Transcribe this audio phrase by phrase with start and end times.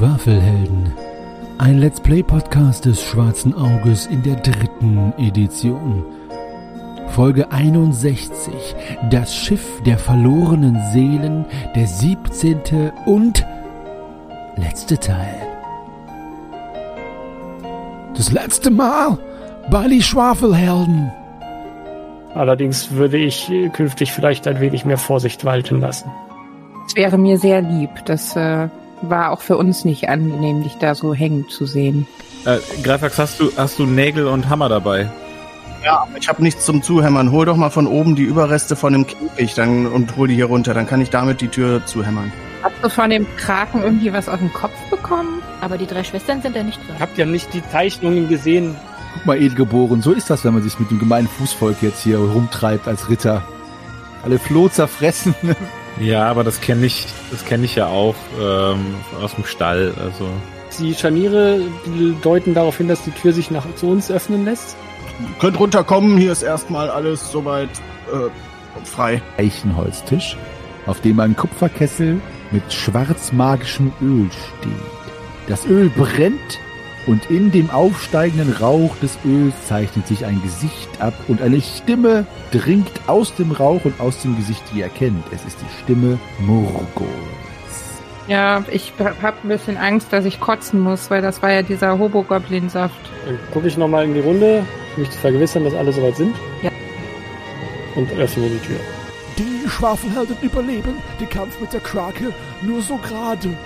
[0.00, 0.94] Schwafelhelden.
[1.58, 6.06] Ein Let's Play Podcast des Schwarzen Auges in der dritten Edition.
[7.08, 8.54] Folge 61.
[9.10, 11.44] Das Schiff der verlorenen Seelen,
[11.76, 12.92] der 17.
[13.04, 13.44] und
[14.56, 15.36] letzte Teil.
[18.16, 19.18] Das letzte Mal
[19.70, 21.12] bei die Schwafelhelden.
[22.32, 26.10] Allerdings würde ich künftig vielleicht ein wenig mehr Vorsicht walten lassen.
[26.86, 27.90] Es wäre mir sehr lieb.
[28.06, 28.70] Das äh,
[29.02, 32.06] war auch für uns nicht angenehm, dich da so hängen zu sehen.
[32.44, 35.10] Äh, Greifax, hast du, hast du Nägel und Hammer dabei?
[35.84, 37.32] Ja, ich habe nichts zum Zuhämmern.
[37.32, 40.46] Hol doch mal von oben die Überreste von dem Käfig dann, und hol die hier
[40.46, 40.74] runter.
[40.74, 42.30] Dann kann ich damit die Tür zuhämmern.
[42.62, 45.42] Hast du von dem Kraken irgendwie was auf den Kopf bekommen?
[45.62, 46.96] Aber die drei Schwestern sind da nicht drin.
[46.98, 48.76] Habt ihr nicht die Zeichnungen gesehen?
[49.14, 52.18] Guck mal, Edelgeboren, so ist das, wenn man sich mit dem gemeinen Fußvolk jetzt hier
[52.18, 53.42] rumtreibt als Ritter.
[54.22, 55.34] Alle Floh zerfressen.
[56.00, 59.92] Ja, aber das kenne ich, das kenne ich ja auch ähm, aus dem Stall.
[60.02, 60.28] Also
[60.78, 61.60] Die Scharniere
[62.22, 64.76] deuten darauf hin, dass die Tür sich nach zu uns öffnen lässt.
[65.38, 67.68] Könnt runterkommen, hier ist erstmal alles soweit
[68.12, 69.20] äh, frei.
[69.36, 70.36] Eichenholztisch,
[70.86, 74.72] auf dem ein Kupferkessel mit schwarzmagischem Öl steht.
[75.48, 76.58] Das Öl brennt
[77.06, 82.26] und in dem aufsteigenden Rauch des Öls zeichnet sich ein Gesicht ab und eine Stimme
[82.50, 85.24] dringt aus dem Rauch und aus dem Gesicht, die ihr kennt.
[85.32, 87.08] Es ist die Stimme Murgols.
[88.28, 91.98] Ja, ich habe ein bisschen Angst, dass ich kotzen muss, weil das war ja dieser
[91.98, 92.94] Hobo-Goblin-Saft.
[93.26, 96.36] Dann gucke ich nochmal in die Runde, um mich zu vergewissern, dass alle soweit sind.
[96.62, 96.70] Ja.
[97.96, 98.78] Und öffne die Tür.
[99.36, 102.32] Die Schwafelhelden überleben den Kampf mit der Krake
[102.62, 103.56] nur so gerade.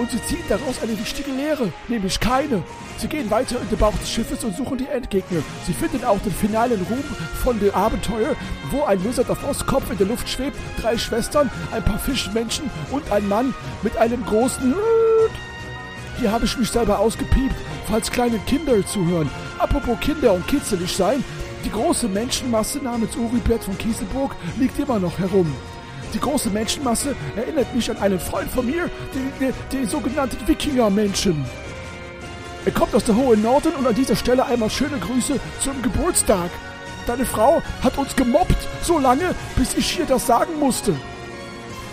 [0.00, 2.62] Und sie ziehen daraus eine wichtige Lehre, nämlich keine.
[2.96, 5.42] Sie gehen weiter in den Bauch des Schiffes und suchen die Endgegner.
[5.66, 7.04] Sie finden auch den finalen Ruhm
[7.42, 8.34] von dem Abenteuer,
[8.70, 13.12] wo ein Lizard auf Ostkopf in der Luft schwebt, drei Schwestern, ein paar Fischmenschen und
[13.12, 13.52] ein Mann
[13.82, 15.30] mit einem großen Hut.
[16.18, 17.56] Hier habe ich mich selber ausgepiept,
[17.86, 19.28] falls kleine Kinder zuhören.
[19.58, 21.22] Apropos Kinder und kitzelig sein,
[21.66, 25.54] die große Menschenmasse namens Uribert von Kieselburg liegt immer noch herum.
[26.14, 31.44] Die große Menschenmasse erinnert mich an einen Freund von mir, den, den, den sogenannten Wikinger-Menschen.
[32.64, 36.50] Er kommt aus der hohen Norden und an dieser Stelle einmal schöne Grüße zum Geburtstag.
[37.06, 40.94] Deine Frau hat uns gemobbt, so lange, bis ich hier das sagen musste.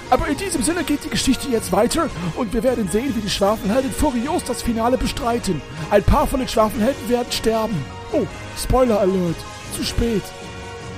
[0.09, 3.29] Aber in diesem Sinne geht die Geschichte jetzt weiter und wir werden sehen, wie die
[3.29, 5.61] Schwafelhelden furios das Finale bestreiten.
[5.89, 7.75] Ein paar von den Schwafelhelden werden sterben.
[8.13, 8.25] Oh,
[8.57, 9.35] Spoiler Alert.
[9.75, 10.23] Zu spät.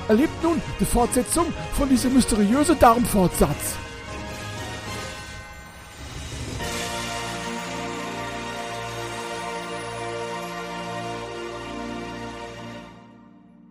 [0.10, 3.78] Erlebt nun die Fortsetzung von diesem mysteriösen Darmfortsatz.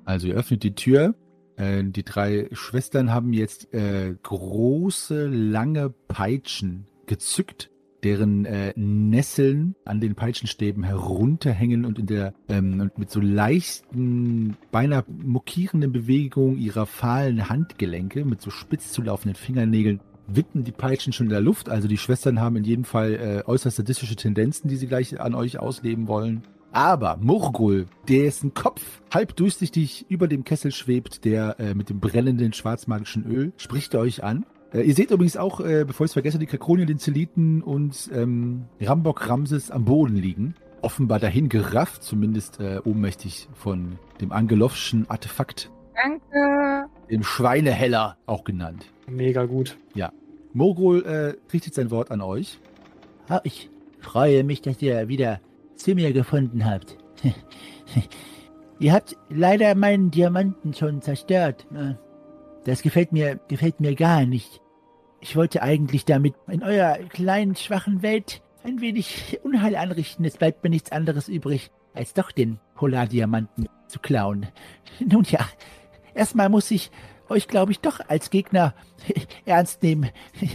[0.05, 1.17] Also ihr öffnet die Tür.
[1.57, 7.69] Äh, die drei Schwestern haben jetzt äh, große, lange Peitschen gezückt,
[8.03, 14.57] deren äh, Nesseln an den Peitschenstäben herunterhängen und in der ähm, und mit so leichten,
[14.71, 21.27] beinahe mokierenden Bewegungen ihrer fahlen Handgelenke, mit so spitz zulaufenden Fingernägeln, wippen die Peitschen schon
[21.27, 21.69] in der Luft.
[21.69, 25.35] Also die Schwestern haben in jedem Fall äh, äußerst sadistische Tendenzen, die sie gleich an
[25.35, 26.43] euch ausleben wollen.
[26.71, 28.83] Aber Murgul, dessen Kopf
[29.13, 34.23] halb durchsichtig über dem Kessel schwebt, der äh, mit dem brennenden schwarzmagischen Öl, spricht euch
[34.23, 34.45] an.
[34.73, 38.11] Äh, ihr seht übrigens auch, äh, bevor ich es vergesse, die Kakronien, den Zeliten und
[38.15, 40.55] ähm, Rambok Ramses am Boden liegen.
[40.83, 46.87] Offenbar dahin gerafft, zumindest äh, ohnmächtig von dem Angelovschen Artefakt, Danke.
[47.11, 48.87] dem Schweineheller auch genannt.
[49.09, 49.77] Mega gut.
[50.55, 52.59] Morgul äh, richtet sein Wort an euch.
[53.29, 53.71] Ah, Ich
[54.01, 55.41] freue mich, dass ihr wieder
[55.77, 56.97] zu mir gefunden habt.
[58.79, 61.67] ihr habt leider meinen Diamanten schon zerstört.
[62.69, 64.61] Das gefällt mir, gefällt mir gar nicht.
[65.21, 70.23] Ich wollte eigentlich damit in eurer kleinen, schwachen Welt ein wenig Unheil anrichten.
[70.27, 74.49] Es bleibt mir nichts anderes übrig, als doch den Polardiamanten zu klauen.
[75.01, 75.41] Nun ja,
[76.13, 76.91] erstmal muss ich
[77.31, 78.75] euch, glaube ich, doch als Gegner
[79.47, 80.11] ernst nehmen.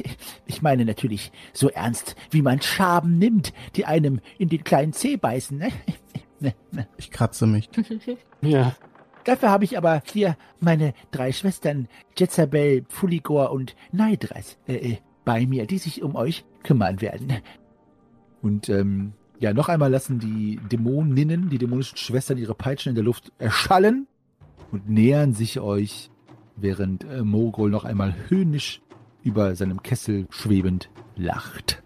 [0.46, 5.18] Ich meine natürlich so ernst, wie man Schaben nimmt, die einem in den kleinen Zeh
[5.18, 5.58] beißen.
[5.58, 5.72] Ne?
[6.98, 7.70] Ich kratze mich.
[8.42, 8.76] Ja.
[9.26, 11.88] Dafür habe ich aber hier meine drei Schwestern
[12.18, 17.34] Jezabel, Fuligor und Neidras äh, äh, bei mir, die sich um euch kümmern werden.
[18.42, 23.04] Und ähm, ja, noch einmal lassen die Dämoninnen, die dämonischen Schwestern, ihre Peitschen in der
[23.04, 24.08] Luft erschallen
[24.72, 26.10] und nähern sich euch,
[26.56, 28.82] während äh, Mogul noch einmal höhnisch
[29.24, 31.83] über seinem Kessel schwebend lacht.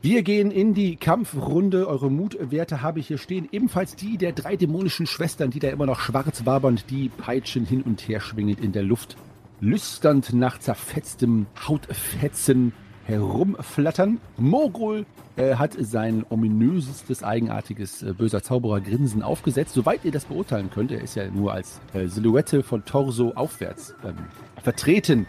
[0.00, 1.88] Wir gehen in die Kampfrunde.
[1.88, 3.48] Eure Mutwerte habe ich hier stehen.
[3.50, 7.82] Ebenfalls die der drei dämonischen Schwestern, die da immer noch schwarz wabernd die Peitschen hin
[7.82, 9.16] und her schwingend in der Luft.
[9.60, 12.72] Lüsternd nach zerfetztem Hautfetzen
[13.06, 14.20] herumflattern.
[14.36, 15.04] Mogul
[15.34, 19.74] äh, hat sein ominösestes, eigenartiges, äh, böser Zauberer-Grinsen aufgesetzt.
[19.74, 23.96] Soweit ihr das beurteilen könnt, er ist ja nur als äh, Silhouette von Torso aufwärts
[24.04, 24.14] ähm,
[24.62, 25.26] vertreten.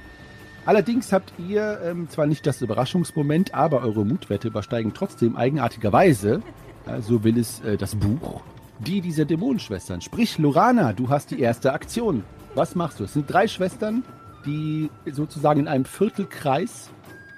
[0.69, 6.43] Allerdings habt ihr ähm, zwar nicht das Überraschungsmoment, aber eure Mutwerte übersteigen trotzdem eigenartigerweise,
[6.85, 8.41] äh, so will es äh, das Buch,
[8.77, 9.99] die dieser Dämonenschwestern.
[10.01, 12.23] Sprich, Lorana, du hast die erste Aktion.
[12.53, 13.05] Was machst du?
[13.05, 14.03] Es sind drei Schwestern,
[14.45, 16.91] die sozusagen in einem Viertelkreis,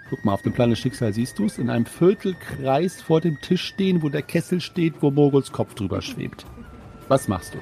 [0.10, 3.39] guck mal, auf dem Plan des Schicksals siehst du es, in einem Viertelkreis vor dem
[3.39, 6.45] Tisch stehen, wo der Kessel steht, wo Moguls Kopf drüber schwebt.
[7.07, 7.60] Was machst du?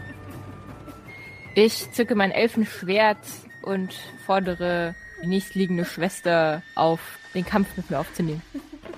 [1.54, 3.20] Ich zücke mein Elfenschwert
[3.62, 3.94] und
[4.26, 7.00] fordere die nächstliegende Schwester auf,
[7.34, 8.42] den Kampf mit mir aufzunehmen.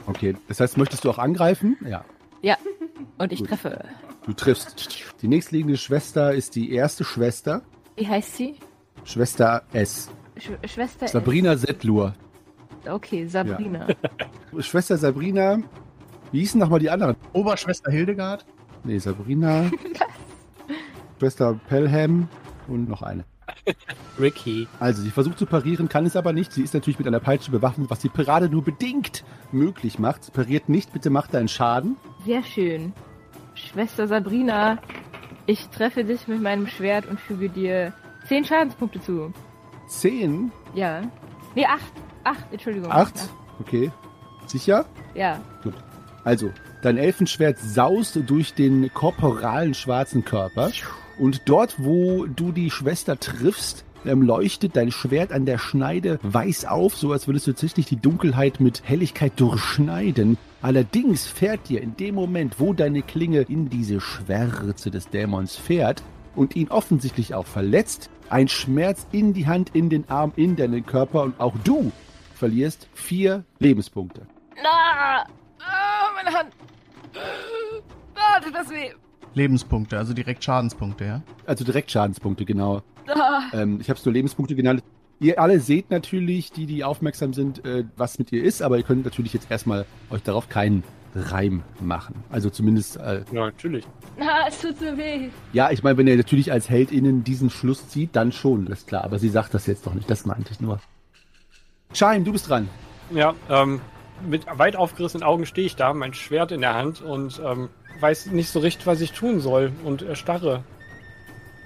[0.07, 1.77] Okay, das heißt, möchtest du auch angreifen?
[1.87, 2.03] Ja.
[2.41, 2.57] Ja,
[3.17, 3.49] und ich Gut.
[3.49, 3.85] treffe.
[4.25, 5.05] Du triffst.
[5.21, 7.61] Die nächstliegende Schwester ist die erste Schwester,
[7.95, 8.55] Wie heißt sie?
[9.03, 10.09] Schwester S.
[10.37, 12.13] Sch Schwester Sabrina Settlur.
[12.83, 12.89] S.
[12.91, 13.87] Okay, Sabrina.
[14.59, 15.59] Schwester Sabrina.
[16.31, 17.15] Wie hießen nochmal die anderen?
[17.33, 18.45] Oberschwester Hildegard.
[18.83, 19.69] Nee, Sabrina.
[21.19, 22.27] Schwester Pelham
[22.67, 23.25] und noch eine.
[24.19, 24.67] Ricky.
[24.79, 26.51] Also, sie versucht zu parieren, kann es aber nicht.
[26.51, 30.23] Sie ist natürlich mit einer Peitsche bewaffnet, was die Parade nur bedingt möglich macht.
[30.25, 31.97] Sie pariert nicht, bitte macht deinen Schaden.
[32.25, 32.93] Sehr schön.
[33.53, 34.79] Schwester Sabrina,
[35.45, 37.93] ich treffe dich mit meinem Schwert und füge dir
[38.27, 39.33] 10 Schadenspunkte zu.
[39.87, 41.01] Zehn, Ja.
[41.55, 41.81] Nee, 8.
[42.23, 42.91] 8, Entschuldigung.
[42.91, 43.13] acht.
[43.59, 43.91] Okay.
[44.47, 44.85] Sicher?
[45.15, 45.41] Ja.
[46.23, 50.71] Also, dein Elfenschwert saust durch den korporalen schwarzen Körper.
[51.19, 56.65] Und dort, wo du die Schwester triffst, ähm, leuchtet dein Schwert an der Schneide weiß
[56.65, 60.37] auf, so als würdest du tatsächlich die Dunkelheit mit Helligkeit durchschneiden.
[60.61, 66.03] Allerdings fährt dir in dem Moment, wo deine Klinge in diese Schwärze des Dämons fährt
[66.35, 70.85] und ihn offensichtlich auch verletzt, ein Schmerz in die Hand, in den Arm, in deinen
[70.85, 71.91] Körper und auch du
[72.33, 74.25] verlierst vier Lebenspunkte.
[74.63, 75.25] Na!
[75.59, 76.51] Ah, meine Hand!
[78.43, 78.91] Tut das weh!
[79.33, 81.21] Lebenspunkte, also direkt Schadenspunkte, ja?
[81.45, 82.81] Also direkt Schadenspunkte, genau.
[83.07, 83.43] Ah.
[83.53, 84.83] Ähm, ich habe es nur Lebenspunkte genannt.
[85.19, 88.83] Ihr alle seht natürlich, die, die aufmerksam sind, äh, was mit ihr ist, aber ihr
[88.83, 92.15] könnt natürlich jetzt erstmal euch darauf keinen Reim machen.
[92.29, 93.85] Also zumindest, äh, Ja, natürlich.
[94.19, 95.29] Ah, es tut so weh.
[95.53, 98.87] ja, ich meine, wenn ihr natürlich als HeldInnen diesen Schluss zieht, dann schon, das ist
[98.87, 99.03] klar.
[99.03, 100.79] Aber sie sagt das jetzt doch nicht, das meinte ich nur.
[101.93, 102.67] Schein, du bist dran.
[103.13, 103.79] Ja, ähm,
[104.27, 107.69] mit weit aufgerissenen Augen stehe ich da, mein Schwert in der Hand und ähm,
[107.99, 110.63] weiß nicht so recht, was ich tun soll und erstarre.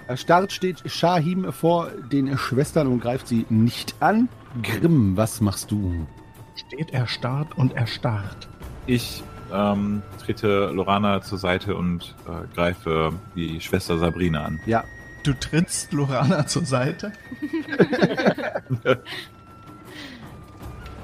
[0.07, 4.29] Erstarrt steht Shahim vor den Schwestern und greift sie nicht an.
[4.61, 6.05] Grimm, was machst du?
[6.55, 8.47] Steht erstarrt und erstarrt.
[8.85, 14.59] Ich ähm, trete Lorana zur Seite und äh, greife die Schwester Sabrina an.
[14.65, 14.83] Ja,
[15.25, 17.11] Du trittst Lorana zur Seite.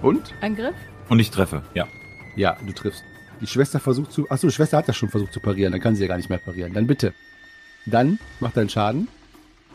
[0.04, 0.34] und?
[0.42, 0.76] Angriff?
[1.12, 1.88] Und ich treffe, ja.
[2.38, 3.04] Ja, du triffst.
[3.42, 4.30] Die Schwester versucht zu.
[4.32, 6.30] Achso, die Schwester hat das schon versucht zu parieren, dann kann sie ja gar nicht
[6.30, 6.74] mehr parieren.
[6.74, 7.14] Dann bitte.
[7.86, 9.10] Dann macht deinen Schaden.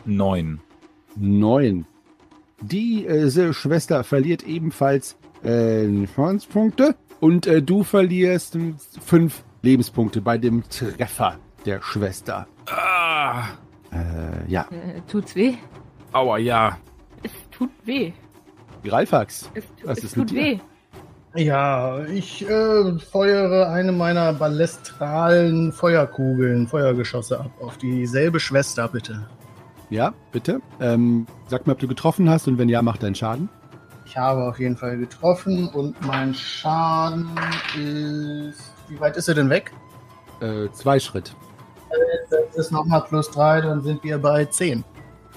[0.03, 0.59] Neun.
[1.15, 1.85] Neun.
[2.59, 6.95] Die äh, Schwester verliert ebenfalls äh, Schadenspunkte.
[7.19, 8.57] Und äh, du verlierst
[9.05, 12.47] fünf Lebenspunkte bei dem Treffer der Schwester.
[12.67, 13.49] Ah,
[13.91, 14.67] Äh, ja.
[14.71, 15.53] Äh, tut's weh?
[16.13, 16.79] aua, ja.
[17.21, 18.11] Es tut weh.
[18.83, 19.51] Greifax.
[19.53, 20.43] Es, tu Was es ist mit tut dir?
[20.43, 20.59] weh.
[21.35, 27.51] Ja, ich äh, feuere eine meiner ballestralen Feuerkugeln, Feuergeschosse ab.
[27.61, 29.27] Auf dieselbe Schwester, bitte.
[29.89, 30.61] Ja, bitte.
[30.79, 33.49] Ähm, sag mir, ob du getroffen hast und wenn ja, mach deinen Schaden.
[34.05, 37.29] Ich habe auf jeden Fall getroffen und mein Schaden
[37.75, 38.73] ist.
[38.87, 39.71] Wie weit ist er denn weg?
[40.39, 41.35] Äh, zwei Schritt.
[42.29, 44.83] Das ist nochmal plus drei, dann sind wir bei 10.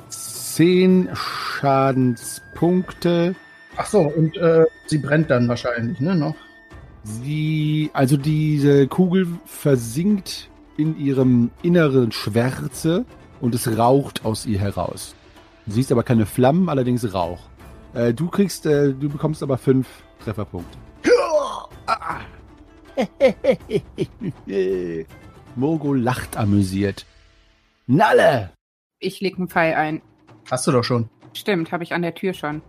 [0.08, 3.36] Zehn Schadenspunkte.
[3.80, 6.14] Ach so, und äh, sie brennt dann wahrscheinlich, ne?
[6.14, 6.34] Noch.
[7.02, 13.06] Sie, also diese Kugel versinkt in ihrem inneren Schwärze
[13.40, 15.14] und es raucht aus ihr heraus.
[15.64, 17.40] Du siehst aber keine Flammen, allerdings Rauch.
[17.94, 19.88] Äh, du kriegst, äh, du bekommst aber fünf
[20.22, 20.76] Trefferpunkte.
[25.56, 27.06] Mogo lacht amüsiert.
[27.86, 28.50] Nalle!
[28.98, 30.02] Ich leg einen Pfeil ein.
[30.50, 31.08] Hast du doch schon.
[31.32, 32.60] Stimmt, habe ich an der Tür schon.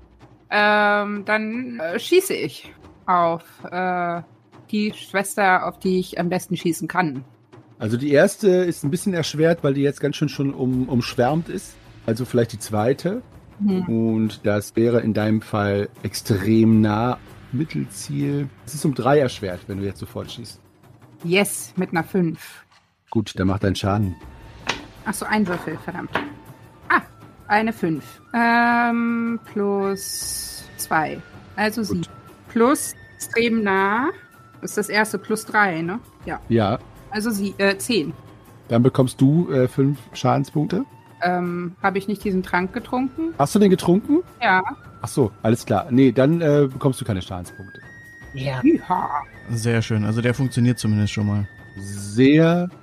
[0.52, 2.74] Ähm, dann äh, schieße ich
[3.06, 4.22] auf äh,
[4.70, 7.24] die Schwester, auf die ich am besten schießen kann.
[7.80, 11.50] Also die erste ist ein bisschen erschwert, weil die jetzt ganz schön schon um, umschwärmt
[11.50, 11.76] ist.
[12.06, 13.22] Also vielleicht die zweite.
[13.60, 13.88] Hm.
[13.88, 17.18] Und das wäre in deinem Fall extrem nah.
[17.54, 18.50] Mittelziel.
[18.66, 20.60] Es ist um drei erschwert, wenn du jetzt sofort schießt.
[21.24, 22.66] Yes, mit einer 5.
[23.10, 24.16] Gut, dann macht deinen Schaden.
[25.06, 26.12] Ach so, ein Würfel, verdammt.
[27.52, 28.02] Eine 5.
[28.34, 31.22] Ähm, plus 2.
[31.58, 32.04] Also 7.
[32.48, 34.08] Plus extrem nah.
[34.62, 36.00] Das ist das erste plus drei, ne?
[36.26, 36.40] Ja.
[36.48, 36.80] Ja,
[37.10, 38.14] Also sie, äh, zehn.
[38.70, 40.86] dann bekommst du äh, fünf Schadenspunkte.
[41.22, 43.34] Ähm, habe ich nicht diesen Trank getrunken?
[43.38, 44.20] Hast du den getrunken?
[44.42, 44.62] Ja.
[45.02, 45.88] Ach so, alles klar.
[45.90, 47.82] Nee, dann äh, bekommst du keine Schadenspunkte.
[48.34, 48.62] Ja.
[49.50, 50.06] Sehr schön.
[50.06, 51.48] Also der funktioniert zumindest schon mal.
[51.78, 52.78] Sehr gut.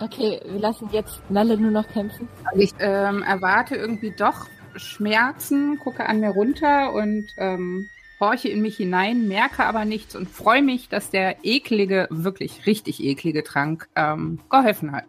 [0.00, 2.28] Okay, wir lassen jetzt Nalle nur noch kämpfen.
[2.44, 7.88] Also ich ähm, erwarte irgendwie doch Schmerzen, gucke an mir runter und ähm,
[8.20, 13.02] horche in mich hinein, merke aber nichts und freue mich, dass der eklige, wirklich richtig
[13.02, 15.04] eklige Trank ähm, geholfen hat.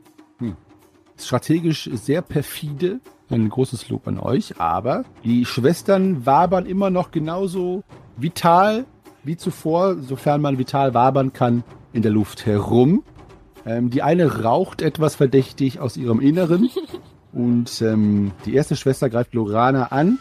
[1.19, 3.00] Strategisch sehr perfide.
[3.29, 4.60] Ein großes Lob an euch.
[4.60, 7.84] Aber die Schwestern wabern immer noch genauso
[8.17, 8.86] vital
[9.24, 13.03] wie zuvor, sofern man vital wabern kann, in der Luft herum.
[13.66, 16.70] Ähm, die eine raucht etwas verdächtig aus ihrem Inneren.
[17.32, 20.18] Und ähm, die erste Schwester greift Lorana an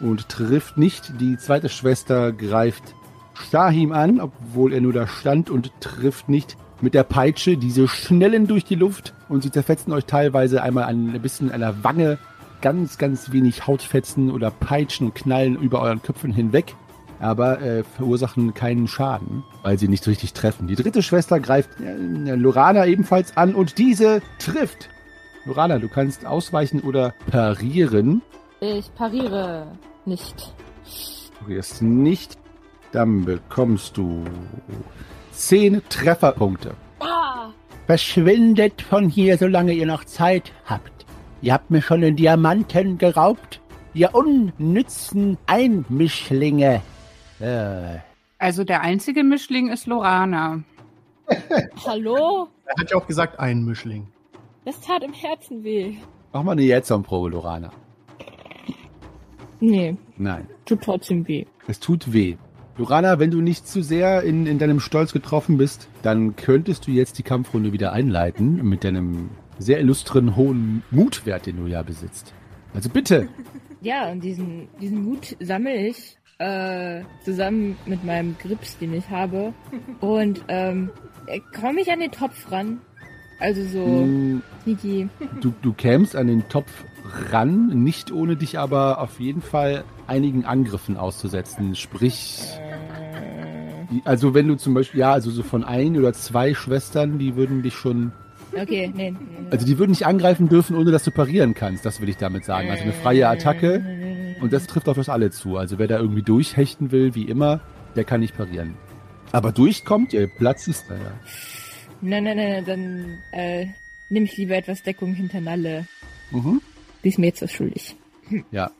[0.00, 1.12] und trifft nicht.
[1.20, 2.94] Die zweite Schwester greift
[3.50, 7.56] Shahim an, obwohl er nur da stand und trifft nicht mit der Peitsche.
[7.56, 11.82] Diese schnellen durch die Luft und sie zerfetzen euch teilweise einmal ein bisschen an der
[11.84, 12.18] Wange.
[12.62, 16.74] Ganz, ganz wenig Hautfetzen oder Peitschen und Knallen über euren Köpfen hinweg.
[17.18, 20.66] Aber äh, verursachen keinen Schaden, weil sie nicht richtig treffen.
[20.66, 24.90] Die dritte Schwester greift äh, Lorana ebenfalls an und diese trifft.
[25.46, 28.22] Lorana, du kannst ausweichen oder parieren.
[28.60, 29.66] Ich pariere
[30.04, 30.52] nicht.
[31.40, 32.38] Du wirst nicht.
[32.92, 34.24] Dann bekommst du
[35.32, 36.74] 10 Trefferpunkte.
[37.00, 37.50] Ah!
[37.86, 41.04] Verschwindet von hier, solange ihr noch Zeit habt.
[41.42, 43.60] Ihr habt mir schon den Diamanten geraubt.
[43.94, 46.82] Ihr unnützen Einmischlinge.
[47.40, 47.98] Äh,
[48.38, 50.62] Also der einzige Mischling ist Lorana.
[51.86, 52.48] Hallo?
[52.66, 54.06] Er hat ja auch gesagt, ein Mischling.
[54.64, 55.96] Das tat im Herzen weh.
[56.32, 57.70] Mach mal eine Jetson-Probe, Lorana.
[59.58, 61.46] Nee, Nein, tut trotzdem weh.
[61.66, 62.36] es tut weh.
[62.76, 66.90] Lorana, wenn du nicht zu sehr in, in deinem Stolz getroffen bist, dann könntest du
[66.90, 72.34] jetzt die Kampfrunde wieder einleiten mit deinem sehr illustren hohen Mutwert, den du ja besitzt.
[72.74, 73.28] Also bitte.
[73.80, 79.52] Ja, und diesen, diesen Mut sammle ich äh, zusammen mit meinem Grips, den ich habe.
[80.00, 80.90] Und ähm,
[81.58, 82.78] komme ich an den Topf ran.
[83.38, 84.08] Also so
[84.62, 85.08] sneaky.
[85.40, 86.84] Du, du kämst an den Topf
[87.30, 91.74] ran, nicht ohne dich aber auf jeden Fall einigen Angriffen auszusetzen.
[91.74, 92.40] Sprich,
[93.90, 97.36] die- also wenn du zum Beispiel, ja, also so von ein oder zwei Schwestern, die
[97.36, 98.12] würden dich schon,
[98.58, 99.14] Okay, nee.
[99.50, 101.84] also die würden nicht angreifen dürfen, ohne dass du parieren kannst.
[101.84, 102.70] Das will ich damit sagen.
[102.70, 103.84] Also eine freie Attacke
[104.40, 105.56] und das trifft auf das alle zu.
[105.56, 107.60] Also wer da irgendwie durchhechten will, wie immer,
[107.94, 108.74] der kann nicht parieren.
[109.32, 111.12] Aber durchkommt, ihr Platz ist da ja.
[112.00, 113.66] Nein, nein, nein, dann äh,
[114.10, 115.86] nehme ich lieber etwas Deckung hinter Nalle.
[116.30, 116.60] Mhm.
[117.02, 117.96] Die ist mir jetzt was schuldig.
[118.50, 118.70] Ja.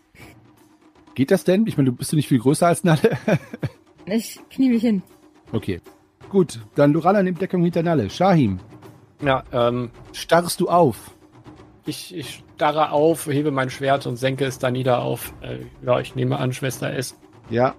[1.15, 1.67] Geht das denn?
[1.67, 3.19] Ich meine, du bist du nicht viel größer als Nalle.
[4.09, 5.03] Ich knie mich hin.
[5.51, 5.81] Okay.
[6.29, 8.09] Gut, dann Lorana nimmt Deckung hinter Nalle.
[8.09, 8.61] Shahim,
[9.21, 11.11] Ja, ähm, starrst du auf?
[11.87, 15.33] ich, ich starre auf, hebe mein Schwert und senke es da nieder auf.
[15.43, 17.15] Äh, ja, ich nehme an, Schwester S.
[17.51, 17.75] Ja.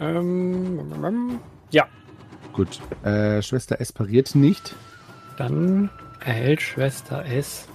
[0.00, 1.38] Ähm,
[1.70, 1.86] ja,
[2.52, 2.80] Gut.
[3.04, 4.74] Äh, Schwester S pariert nicht.
[5.36, 5.90] dann
[6.24, 7.68] erhält Schwester S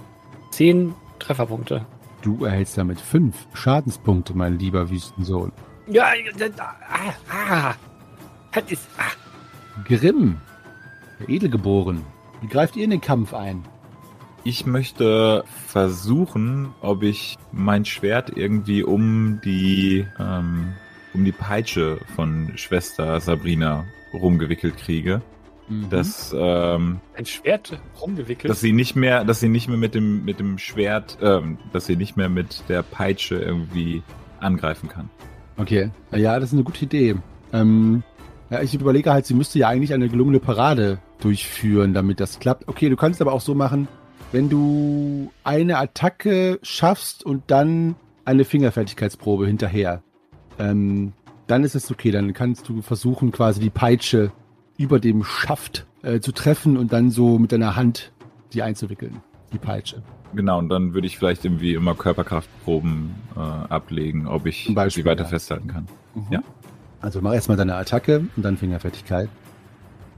[0.50, 1.86] 10 Trefferpunkte.
[2.22, 5.52] Du erhältst damit fünf Schadenspunkte, mein lieber Wüstensohn.
[5.86, 7.74] Ja, das, ah, ah,
[8.52, 9.82] das ist, ah.
[9.84, 10.40] Grimm,
[11.20, 12.04] der Edelgeboren.
[12.40, 13.64] Wie greift ihr in den Kampf ein?
[14.44, 20.72] Ich möchte versuchen, ob ich mein Schwert irgendwie um die ähm,
[21.14, 25.22] um die Peitsche von Schwester Sabrina rumgewickelt kriege,
[25.68, 25.88] Mhm.
[25.90, 28.50] dass ähm, ein Schwert rumgewickelt.
[28.50, 31.86] dass sie nicht mehr, dass sie nicht mehr mit dem mit dem Schwert, ähm, dass
[31.86, 34.02] sie nicht mehr mit der Peitsche irgendwie
[34.40, 35.08] angreifen kann.
[35.56, 35.90] Okay.
[36.10, 37.14] Ja, das ist eine gute Idee.
[37.52, 38.02] Ähm,
[38.50, 42.66] ja, ich überlege halt, sie müsste ja eigentlich eine gelungene Parade durchführen, damit das klappt.
[42.66, 43.86] Okay, du kannst aber auch so machen,
[44.32, 50.02] wenn du eine Attacke schaffst und dann eine Fingerfertigkeitsprobe hinterher,
[50.58, 51.12] ähm,
[51.46, 52.10] dann ist es okay.
[52.10, 54.32] Dann kannst du versuchen, quasi die Peitsche
[54.78, 58.12] über dem Schaft äh, zu treffen und dann so mit deiner Hand
[58.52, 59.20] die einzuwickeln.
[59.52, 60.02] Die Peitsche.
[60.34, 65.08] Genau, und dann würde ich vielleicht irgendwie immer Körperkraftproben äh, ablegen, ob ich Beispiel, sie
[65.08, 65.28] weiter ja.
[65.28, 65.86] festhalten kann.
[66.30, 66.42] Ja.
[67.02, 69.28] Also mach erstmal deine Attacke und dann Fingerfertigkeit.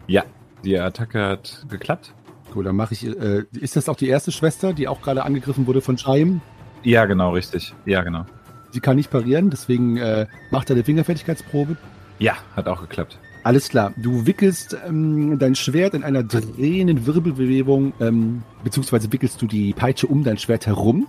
[0.07, 0.23] Ja,
[0.65, 2.15] die Attacke hat geklappt.
[2.55, 3.05] Gut, dann mache ich.
[3.05, 6.41] Äh, ist das auch die erste Schwester, die auch gerade angegriffen wurde von Scheim?
[6.85, 7.75] Ja, genau, richtig.
[7.85, 8.25] Ja, genau.
[8.71, 11.77] Sie kann nicht parieren, deswegen äh, macht er eine Fingerfertigkeitsprobe.
[12.21, 13.19] Ja, hat auch geklappt.
[13.43, 13.93] Alles klar.
[13.97, 20.07] Du wickelst ähm, dein Schwert in einer drehenden Wirbelbewegung, ähm, beziehungsweise wickelst du die Peitsche
[20.07, 21.09] um dein Schwert herum.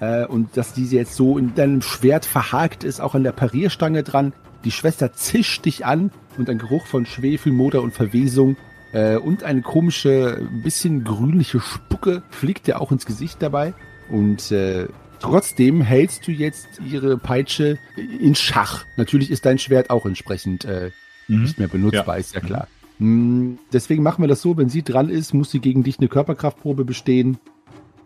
[0.00, 4.02] Äh, und dass diese jetzt so in deinem Schwert verhakt ist, auch an der Parierstange
[4.02, 4.32] dran,
[4.64, 8.56] Die Schwester zischt dich an und ein Geruch von Schwefel, Moder und Verwesung
[8.92, 13.74] äh, und eine komische, ein bisschen grünliche Spucke fliegt dir auch ins Gesicht dabei.
[14.10, 14.88] Und äh,
[15.20, 17.78] trotzdem hältst du jetzt ihre Peitsche
[18.18, 18.84] in Schach.
[18.96, 20.90] Natürlich ist dein Schwert auch entsprechend äh,
[21.28, 21.42] Mhm.
[21.42, 22.20] nicht mehr benutzbar, Ja.
[22.20, 22.66] ist ja klar.
[22.98, 26.08] Mm, Deswegen machen wir das so, wenn sie dran ist, muss sie gegen dich eine
[26.08, 27.38] Körperkraftprobe bestehen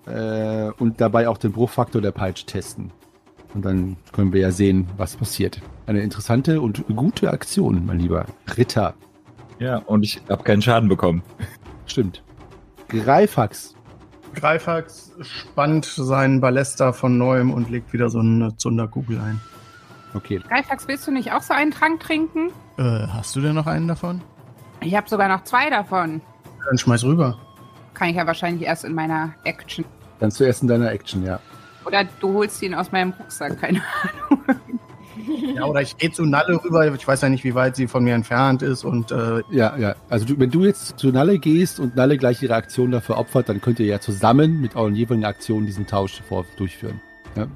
[0.07, 2.91] äh, und dabei auch den Bruchfaktor der Peitsche testen.
[3.55, 5.61] Und dann können wir ja sehen, was passiert.
[5.87, 8.27] Eine interessante und gute Aktion, mein lieber
[8.59, 8.95] Ritter.
[9.59, 11.23] Ja, und ich habe keinen Schaden bekommen.
[11.87, 12.23] Stimmt.
[12.89, 13.75] Greifax.
[14.35, 19.41] Greifax spannt seinen Ballester von neuem und legt wieder so eine Zunderkugel ein.
[20.15, 20.41] Okay.
[20.49, 22.51] Greifax, willst du nicht auch so einen Trank trinken?
[22.79, 24.23] Äh, hast du denn noch einen davon?
[24.81, 26.21] Ich habe sogar noch zwei davon.
[26.67, 27.39] Dann schmeiß rüber.
[27.95, 29.85] Kann ich ja wahrscheinlich erst in meiner Action.
[30.19, 31.41] Dann zuerst in deiner Action, ja.
[31.85, 33.83] Oder du holst ihn aus meinem Rucksack, keine
[35.55, 36.93] Ja, oder ich gehe zu Nalle rüber.
[36.95, 39.95] Ich weiß ja nicht, wie weit sie von mir entfernt ist und äh, Ja, ja.
[40.09, 43.49] Also du, wenn du jetzt zu Nalle gehst und Nalle gleich ihre Aktion dafür opfert,
[43.49, 47.01] dann könnt ihr ja zusammen mit euren jeweiligen Aktionen diesen Tausch vor durchführen.
[47.37, 47.47] Ja.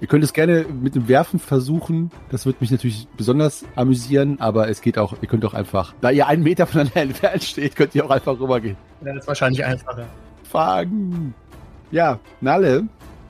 [0.00, 2.10] Ihr könnt es gerne mit dem Werfen versuchen.
[2.30, 6.10] Das wird mich natürlich besonders amüsieren, aber es geht auch, ihr könnt auch einfach, da
[6.10, 8.76] ihr einen Meter voneinander entfernt steht, könnt ihr auch einfach rübergehen.
[9.00, 10.06] das ist wahrscheinlich einfacher.
[10.42, 11.34] Fangen.
[11.92, 12.88] Ja, Nalle,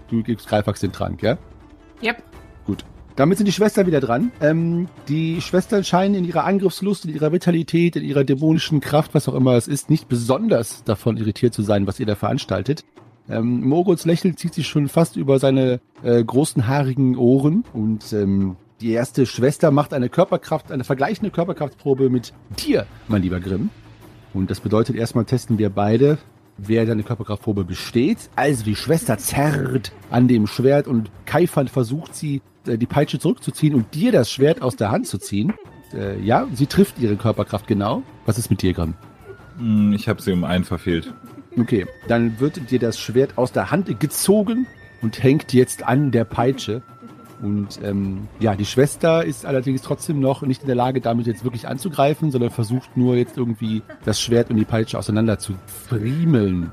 [0.09, 1.37] du gibst Greifax den Trank, ja?
[2.03, 2.23] Yep.
[3.17, 4.33] Damit sind die Schwestern wieder dran.
[4.41, 9.29] Ähm, die Schwestern scheinen in ihrer Angriffslust, in ihrer Vitalität, in ihrer dämonischen Kraft, was
[9.29, 12.85] auch immer es ist, nicht besonders davon irritiert zu sein, was ihr da veranstaltet.
[13.29, 18.57] Ähm, Moruts Lächeln zieht sich schon fast über seine äh, großen haarigen Ohren und ähm,
[18.81, 23.71] die erste Schwester macht eine Körperkraft, eine vergleichende Körperkraftprobe mit dir, mein lieber Grimm.
[24.35, 26.19] Und das bedeutet, erstmal testen wir beide,
[26.59, 28.31] wer deine Körperkraftprobe besteht.
[28.35, 33.95] Also die Schwester zerrt an dem Schwert und Kaifan versucht sie, die Peitsche zurückzuziehen und
[33.95, 35.53] dir das Schwert aus der Hand zu ziehen.
[35.95, 38.03] Äh, ja, sie trifft ihre Körperkraft genau.
[38.27, 38.95] Was ist mit dir, Grimm?
[39.59, 41.13] Hm, Ich habe sie um einen verfehlt.
[41.59, 44.67] Okay, dann wird dir das Schwert aus der Hand gezogen
[45.03, 46.83] und hängt jetzt an der Peitsche.
[47.43, 51.43] Und ähm, ja, die Schwester ist allerdings trotzdem noch nicht in der Lage, damit jetzt
[51.43, 55.55] wirklich anzugreifen, sondern versucht nur jetzt irgendwie das Schwert und die Peitsche auseinander zu
[55.89, 56.71] friemeln.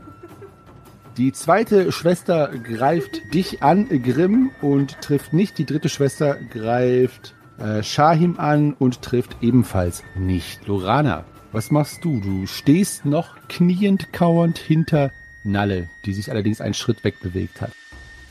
[1.20, 5.58] Die zweite Schwester greift dich an, Grimm, und trifft nicht.
[5.58, 10.66] Die dritte Schwester greift äh, Shahim an und trifft ebenfalls nicht.
[10.66, 12.22] Lorana, was machst du?
[12.22, 15.12] Du stehst noch kniend kauernd hinter
[15.44, 17.74] Nalle, die sich allerdings einen Schritt wegbewegt hat.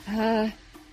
[0.07, 0.47] Ah,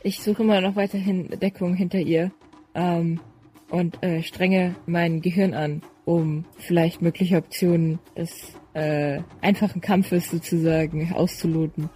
[0.04, 2.30] ich suche immer noch weiterhin Deckung hinter ihr
[2.74, 3.22] ähm,
[3.70, 11.14] und äh, strenge mein Gehirn an, um vielleicht mögliche Optionen des äh, einfachen Kampfes sozusagen
[11.14, 11.90] auszuloten.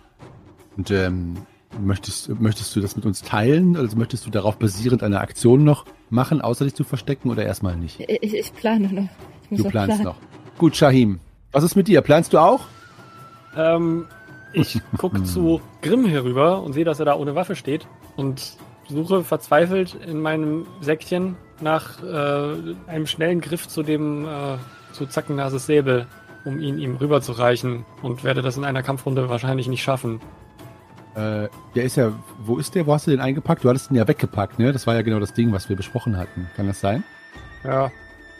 [0.77, 1.35] Und ähm,
[1.79, 3.75] möchtest, möchtest du das mit uns teilen?
[3.75, 7.75] Also möchtest du darauf basierend eine Aktion noch machen, außer dich zu verstecken oder erstmal
[7.75, 7.99] nicht?
[7.99, 9.09] Ich, ich plane noch.
[9.43, 10.03] Ich muss Du noch planst planen.
[10.03, 10.17] noch.
[10.57, 11.19] Gut, Shahim.
[11.51, 12.01] Was ist mit dir?
[12.01, 12.61] Planst du auch?
[13.57, 14.05] Ähm,
[14.53, 18.53] ich gucke zu Grimm herüber und sehe, dass er da ohne Waffe steht und
[18.87, 22.55] suche verzweifelt in meinem Säckchen nach äh,
[22.87, 24.57] einem schnellen Griff zu dem äh,
[24.93, 26.07] zu Zackennases Säbel,
[26.45, 30.19] um ihn ihm rüberzureichen und werde das in einer Kampfrunde wahrscheinlich nicht schaffen.
[31.15, 32.11] Äh, der ist ja,
[32.43, 32.85] wo ist der?
[32.87, 33.63] Wo hast du den eingepackt?
[33.63, 34.71] Du hattest ihn ja weggepackt, ne?
[34.71, 36.47] Das war ja genau das Ding, was wir besprochen hatten.
[36.55, 37.03] Kann das sein?
[37.63, 37.91] Ja,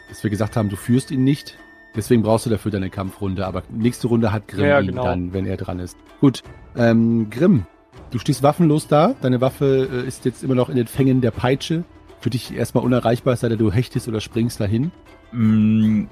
[0.08, 1.58] Dass wir gesagt haben, du führst ihn nicht.
[1.94, 3.46] Deswegen brauchst du dafür deine Kampfrunde.
[3.46, 5.04] Aber nächste Runde hat Grimm Ja, ihn genau.
[5.04, 5.96] dann, wenn er dran ist.
[6.20, 6.42] Gut.
[6.76, 7.66] Ähm, Grimm,
[8.12, 9.14] du stehst waffenlos da.
[9.20, 11.84] Deine Waffe äh, ist jetzt immer noch in den Fängen der Peitsche.
[12.20, 14.92] Für dich erstmal unerreichbar, es sei denn, du hechtest oder springst dahin.
[15.32, 16.08] Hm,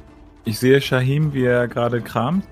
[0.48, 2.42] Ich sehe Shahim, wie er gerade kramt.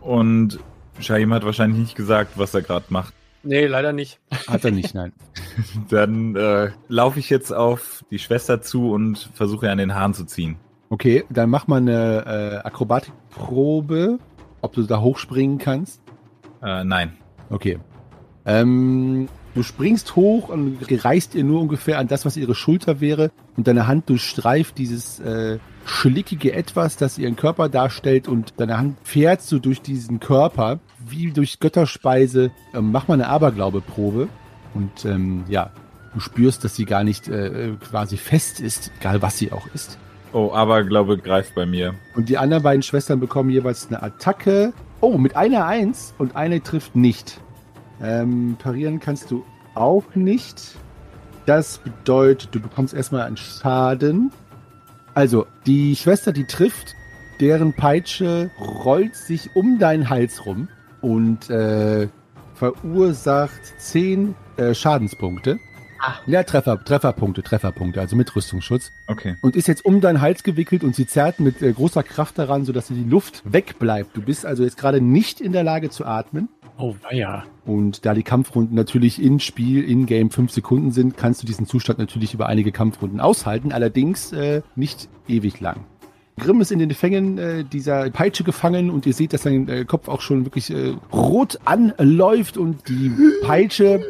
[0.00, 0.58] Und
[0.98, 3.14] Shahim hat wahrscheinlich nicht gesagt, was er gerade macht.
[3.44, 4.18] nee, leider nicht.
[4.48, 5.12] Hat er nicht, nein.
[5.88, 10.14] Dann äh, laufe ich jetzt auf die Schwester zu und versuche ihr an den Haaren
[10.14, 10.56] zu ziehen.
[10.90, 14.18] Okay, dann mach mal eine äh, Akrobatikprobe,
[14.60, 16.02] ob du da hochspringen kannst.
[16.60, 17.12] Äh, nein.
[17.50, 17.78] Okay.
[18.44, 23.30] Ähm, du springst hoch und reißt ihr nur ungefähr an das, was ihre Schulter wäre.
[23.56, 28.28] Und deine Hand durchstreift dieses äh, schlickige Etwas, das ihren Körper darstellt.
[28.28, 32.50] Und deine Hand fährt so durch diesen Körper, wie durch Götterspeise.
[32.74, 34.28] Ähm, mach mal eine Aberglaube-Probe.
[34.74, 35.70] Und ähm, ja,
[36.14, 39.98] du spürst, dass sie gar nicht äh, quasi fest ist, egal was sie auch ist.
[40.32, 41.94] Oh, aber glaube greift bei mir.
[42.14, 44.72] Und die anderen beiden Schwestern bekommen jeweils eine Attacke.
[45.00, 47.40] Oh, mit einer Eins und eine trifft nicht.
[48.02, 50.76] Ähm, parieren kannst du auch nicht.
[51.44, 54.30] Das bedeutet, du bekommst erstmal einen Schaden.
[55.14, 56.94] Also, die Schwester, die trifft,
[57.40, 60.68] deren Peitsche rollt sich um deinen Hals rum
[61.00, 62.08] und äh,
[62.54, 65.58] verursacht 10 äh, Schadenspunkte.
[66.26, 68.90] Ja, Treffer, Trefferpunkte, Trefferpunkte, also mit Rüstungsschutz.
[69.06, 69.36] Okay.
[69.40, 72.64] Und ist jetzt um deinen Hals gewickelt und sie zerrt mit äh, großer Kraft daran,
[72.64, 74.16] sodass die Luft wegbleibt.
[74.16, 76.48] Du bist also jetzt gerade nicht in der Lage zu atmen.
[76.78, 77.44] Oh, ja.
[77.64, 81.66] Und da die Kampfrunden natürlich in Spiel, in Game fünf Sekunden sind, kannst du diesen
[81.66, 85.84] Zustand natürlich über einige Kampfrunden aushalten, allerdings äh, nicht ewig lang.
[86.38, 89.84] Grimm ist in den Fängen äh, dieser Peitsche gefangen und ihr seht, dass sein äh,
[89.84, 94.04] Kopf auch schon wirklich äh, rot anläuft und die Peitsche,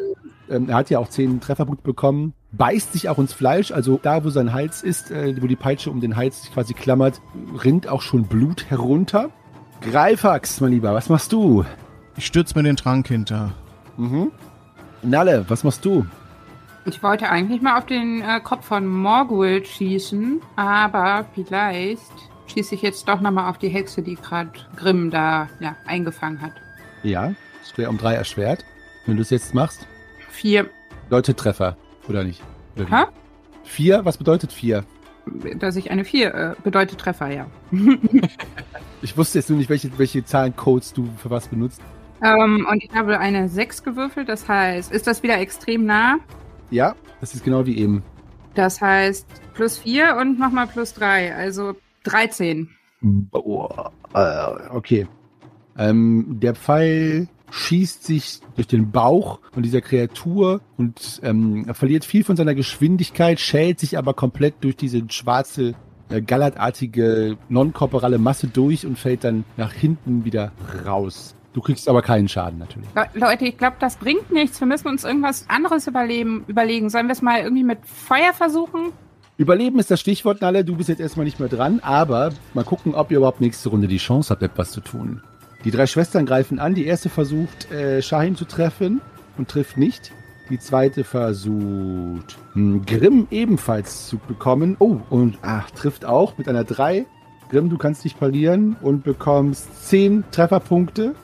[0.49, 4.23] ähm, er hat ja auch zehn Trefferpunkte bekommen, beißt sich auch ins Fleisch, also da,
[4.23, 7.19] wo sein Hals ist, äh, wo die Peitsche um den Hals sich quasi klammert,
[7.61, 9.29] rinnt auch schon Blut herunter.
[9.81, 11.65] Greifax, mein Lieber, was machst du?
[12.15, 13.53] Ich stürze mir den Trank hinter.
[13.97, 14.31] Mhm.
[15.01, 16.05] Nalle, was machst du?
[16.85, 22.01] Ich wollte eigentlich mal auf den äh, Kopf von Morgul schießen, aber vielleicht
[22.47, 26.51] schieße ich jetzt doch nochmal auf die Hexe, die gerade Grimm da ja, eingefangen hat.
[27.03, 28.65] Ja, es wäre um drei erschwert.
[29.05, 29.87] Wenn du es jetzt machst,
[30.29, 30.69] Vier.
[31.05, 32.41] bedeutet Treffer, oder nicht?
[32.75, 32.89] Oder?
[32.89, 33.05] Hä?
[33.63, 34.05] Vier?
[34.05, 34.83] Was bedeutet vier?
[35.55, 37.47] Dass ich eine Vier äh, bedeutet Treffer, ja.
[39.01, 41.81] Ich wusste jetzt nur nicht, welche, welche Zahlencodes du für was benutzt.
[42.23, 46.17] Ähm, und ich habe eine 6 gewürfelt, das heißt, ist das wieder extrem nah?
[46.71, 48.01] Ja, das ist genau wie eben.
[48.55, 52.69] Das heißt plus 4 und nochmal plus 3, also 13.
[53.31, 53.67] Oh,
[54.13, 55.07] äh, okay.
[55.77, 62.05] Ähm, der Pfeil schießt sich durch den Bauch von dieser Kreatur und ähm, er verliert
[62.05, 65.73] viel von seiner Geschwindigkeit, schält sich aber komplett durch diese schwarze,
[66.09, 70.51] äh, gallertartige, non-korporale Masse durch und fällt dann nach hinten wieder
[70.85, 71.35] raus.
[71.53, 72.89] Du kriegst aber keinen Schaden natürlich.
[72.95, 74.59] Le Leute, ich glaube, das bringt nichts.
[74.59, 76.89] Wir müssen uns irgendwas anderes überleben, überlegen.
[76.89, 78.91] Sollen wir es mal irgendwie mit Feuer versuchen?
[79.37, 80.65] Überleben ist das Stichwort, Nalle.
[80.65, 83.87] Du bist jetzt erstmal nicht mehr dran, aber mal gucken, ob ihr überhaupt nächste Runde
[83.87, 85.21] die Chance habt, etwas zu tun.
[85.63, 86.73] Die drei Schwestern greifen an.
[86.73, 89.01] Die erste versucht, äh, Shahin zu treffen
[89.37, 90.11] und trifft nicht.
[90.49, 94.75] Die zweite versucht, hm, Grimm ebenfalls zu bekommen.
[94.79, 97.05] Oh, und ach, trifft auch mit einer 3.
[97.49, 101.15] Grimm, du kannst dich parieren und bekommst 10 Trefferpunkte.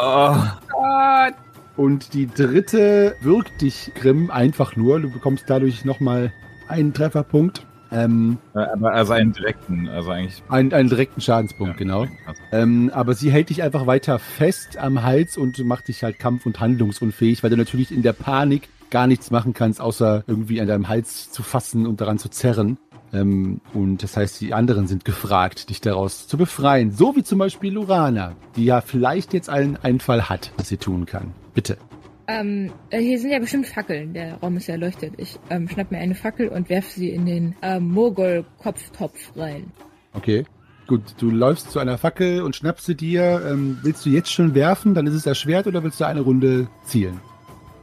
[0.00, 0.36] Oh
[0.68, 1.34] Gott.
[1.76, 5.00] Und die dritte wirkt dich, Grimm, einfach nur.
[5.00, 6.32] Du bekommst dadurch nochmal
[6.68, 7.66] einen Trefferpunkt.
[7.90, 10.42] Ähm, aber also einen direkten, also eigentlich.
[10.50, 12.02] einen, einen direkten Schadenspunkt, genau.
[12.26, 16.18] Also, Ähm, aber sie hält dich einfach weiter fest am Hals und macht dich halt
[16.18, 20.60] kampf- und handlungsunfähig, weil du natürlich in der Panik gar nichts machen kannst, außer irgendwie
[20.60, 22.78] an deinem Hals zu fassen und daran zu zerren.
[23.12, 26.92] Ähm, und das heißt, die anderen sind gefragt, dich daraus zu befreien.
[26.92, 31.06] So wie zum Beispiel Lurana, die ja vielleicht jetzt einen Einfall hat, was sie tun
[31.06, 31.32] kann.
[31.54, 31.78] Bitte.
[32.26, 34.12] Ähm, äh, hier sind ja bestimmt Fackeln.
[34.12, 35.14] Der Raum ist ja erleuchtet.
[35.16, 39.72] Ich ähm, schnapp mir eine Fackel und werfe sie in den ähm, Mogol-Kopftopf rein.
[40.12, 40.44] Okay.
[40.86, 43.42] Gut, du läufst zu einer Fackel und schnappst sie dir.
[43.46, 46.68] Ähm, willst du jetzt schon werfen, dann ist es erschwert oder willst du eine Runde
[46.84, 47.20] zielen?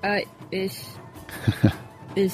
[0.04, 0.80] Äh, ich.
[2.16, 2.34] ich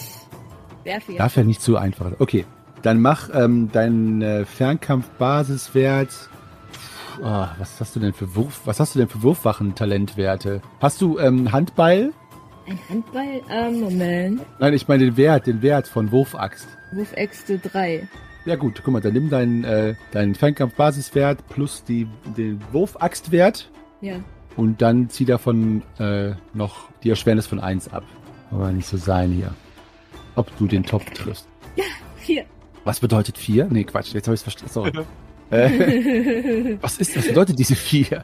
[0.83, 1.19] werfe jetzt.
[1.19, 2.11] Darf ja nicht zu einfach.
[2.19, 2.45] Okay.
[2.81, 6.09] Dann mach ähm, deinen äh, Fernkampf-Basiswert.
[7.23, 8.61] Ah, was hast du denn für Wurf?
[8.65, 10.61] Was hast du denn für Wurfwachen-Talentwerte?
[10.79, 12.13] Hast du ähm, Handball?
[12.67, 13.41] Ein Handball?
[13.49, 14.41] Ähm, Moment.
[14.59, 16.67] Nein, ich meine den Wert, den Wert von Wurfaxt.
[16.93, 18.07] Wurfäxte 3.
[18.45, 24.15] Ja gut, guck mal, dann nimm deinen, äh, deinen Fernkampf-Basiswert plus die, den Wurfaxtwert Ja.
[24.55, 28.03] und dann zieh davon äh, noch die Erschwernis von 1 ab.
[28.49, 29.53] Aber nicht so sein hier.
[30.35, 31.47] Ob du den Topf triffst.
[32.17, 32.45] Vier.
[32.83, 33.67] Was bedeutet 4?
[33.69, 34.71] Nee, Quatsch, jetzt habe ich es verstanden.
[34.73, 34.91] Sorry.
[35.51, 38.23] äh, was ist, was bedeutet diese 4?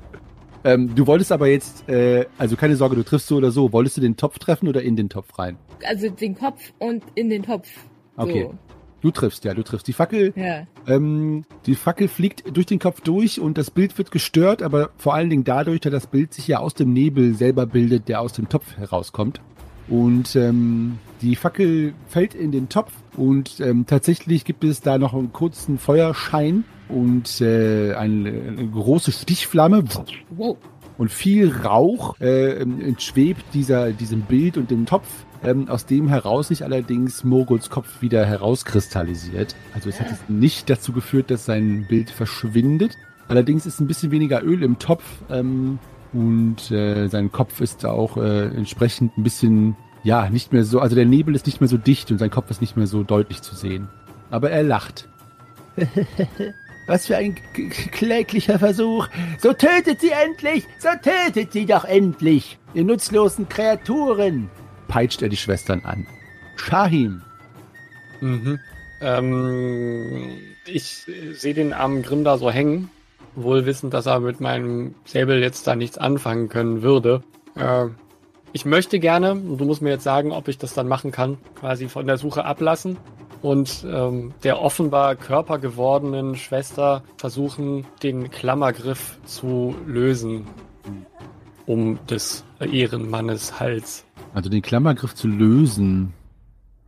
[0.64, 3.72] Ähm, du wolltest aber jetzt, äh, also keine Sorge, du triffst so oder so.
[3.72, 5.58] Wolltest du den Topf treffen oder in den Topf rein?
[5.88, 7.68] Also den Kopf und in den Topf.
[8.18, 8.24] So.
[8.24, 8.50] Okay.
[9.02, 9.88] Du triffst, ja, du triffst.
[9.88, 10.66] Die Fackel, Ja.
[10.88, 15.14] ähm, die Fackel fliegt durch den Kopf durch und das Bild wird gestört, aber vor
[15.14, 18.34] allen Dingen dadurch, dass das Bild sich ja aus dem Nebel selber bildet, der aus
[18.34, 19.40] dem Topf herauskommt.
[19.88, 25.14] Und ähm, die Fackel fällt in den Topf und ähm, tatsächlich gibt es da noch
[25.14, 29.84] einen kurzen Feuerschein und äh, eine, eine große Stichflamme
[30.30, 30.58] Wow.
[30.98, 35.08] und viel Rauch äh, entschwebt dieser, diesem Bild und dem Topf,
[35.44, 39.56] ähm, aus dem heraus sich allerdings Moguls Kopf wieder herauskristallisiert.
[39.74, 42.96] Also es hat jetzt nicht dazu geführt, dass sein Bild verschwindet.
[43.28, 45.80] Allerdings ist ein bisschen weniger Öl im Topf ähm,
[46.14, 49.76] und äh, sein Kopf ist auch äh, entsprechend ein bisschen,
[50.08, 52.50] ja, nicht mehr so, also der Nebel ist nicht mehr so dicht und sein Kopf
[52.50, 53.90] ist nicht mehr so deutlich zu sehen.
[54.32, 55.10] Aber er lacht.
[56.88, 57.36] Was für ein
[57.92, 59.10] kläglicher Versuch.
[59.40, 60.64] So tötet sie endlich!
[60.80, 62.58] So tötet sie doch endlich!
[62.74, 64.50] Ihr nutzlosen Kreaturen!
[64.88, 66.08] Peitscht er die Schwestern an.
[66.56, 67.22] Shahim,
[68.22, 68.60] Mhm.
[69.02, 72.90] Ähm, ich sehe den armen Grimm da so hängen,
[73.36, 77.22] wohl wissend, dass er mit meinem Säbel jetzt da nichts anfangen können würde.
[77.56, 77.88] Äh,
[78.54, 81.38] ich möchte gerne, und du musst mir jetzt sagen, ob ich das dann machen kann,
[81.56, 82.98] quasi von der Suche ablassen
[83.42, 90.48] und ähm, der offenbar körpergewordenen Schwester versuchen, den Klammergriff zu lösen
[91.68, 94.06] um des Ehrenmannes Hals.
[94.34, 96.14] Also den Klammergriff zu lösen.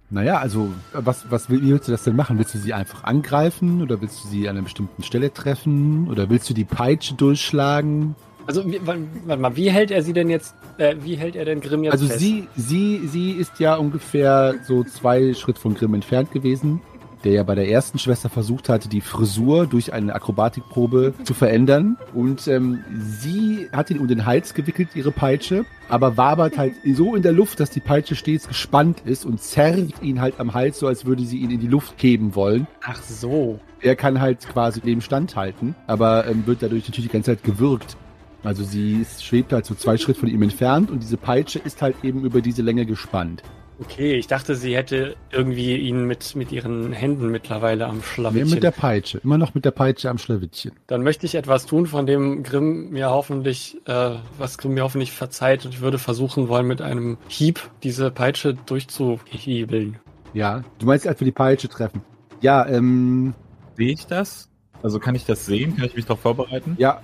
[0.09, 2.39] Naja, also was, was will, wie willst du das denn machen?
[2.39, 6.29] Willst du sie einfach angreifen oder willst du sie an einer bestimmten Stelle treffen oder
[6.29, 8.15] willst du die Peitsche durchschlagen?
[8.49, 11.61] Also, wie, warte mal, wie hält er sie denn jetzt, äh, wie hält er denn
[11.61, 12.19] Grimm jetzt Also fest?
[12.19, 16.81] sie, sie, sie ist ja ungefähr so zwei Schritt von Grimm entfernt gewesen,
[17.23, 21.95] der ja bei der ersten Schwester versucht hatte, die Frisur durch eine Akrobatikprobe zu verändern.
[22.15, 27.13] Und ähm, sie hat ihn um den Hals gewickelt, ihre Peitsche, aber wabert halt so
[27.13, 30.79] in der Luft, dass die Peitsche stets gespannt ist und zerrt ihn halt am Hals,
[30.79, 32.65] so als würde sie ihn in die Luft heben wollen.
[32.83, 33.59] Ach so.
[33.79, 37.95] Er kann halt quasi dem standhalten, aber ähm, wird dadurch natürlich die ganze Zeit gewürgt.
[38.43, 41.95] Also sie schwebt halt so zwei Schritt von ihm entfernt und diese Peitsche ist halt
[42.03, 43.43] eben über diese Länge gespannt.
[43.81, 48.49] Okay, ich dachte, sie hätte irgendwie ihn mit, mit ihren Händen mittlerweile am Nee, Schlawittchen.
[48.49, 49.19] mit der Peitsche.
[49.23, 50.73] Immer noch mit der Peitsche am Schlawittchen.
[50.87, 55.13] Dann möchte ich etwas tun, von dem Grimm mir hoffentlich, äh, was Grimm mir hoffentlich
[55.13, 59.97] verzeiht und ich würde versuchen wollen, mit einem Hieb diese Peitsche durchzuhiebeln.
[60.33, 62.01] Ja, du meinst einfach die Peitsche treffen.
[62.41, 63.33] Ja, ähm,
[63.77, 64.49] Sehe ich das?
[64.83, 65.75] Also kann ich das sehen?
[65.77, 66.75] Kann ich mich darauf vorbereiten?
[66.79, 67.01] ja,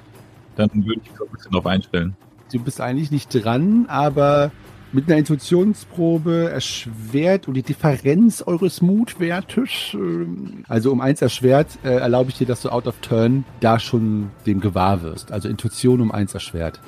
[0.56, 2.16] Dann würde ich mich so ein bisschen darauf einstellen.
[2.52, 4.52] du bist eigentlich nicht dran, aber
[4.92, 11.96] mit einer Intuitionsprobe erschwert und die Differenz eures Mutwertes, ähm, also um eins erschwert, äh,
[11.96, 15.32] erlaube ich dir, dass du out of turn da schon dem gewahr wirst.
[15.32, 16.80] Also Intuition um eins erschwert.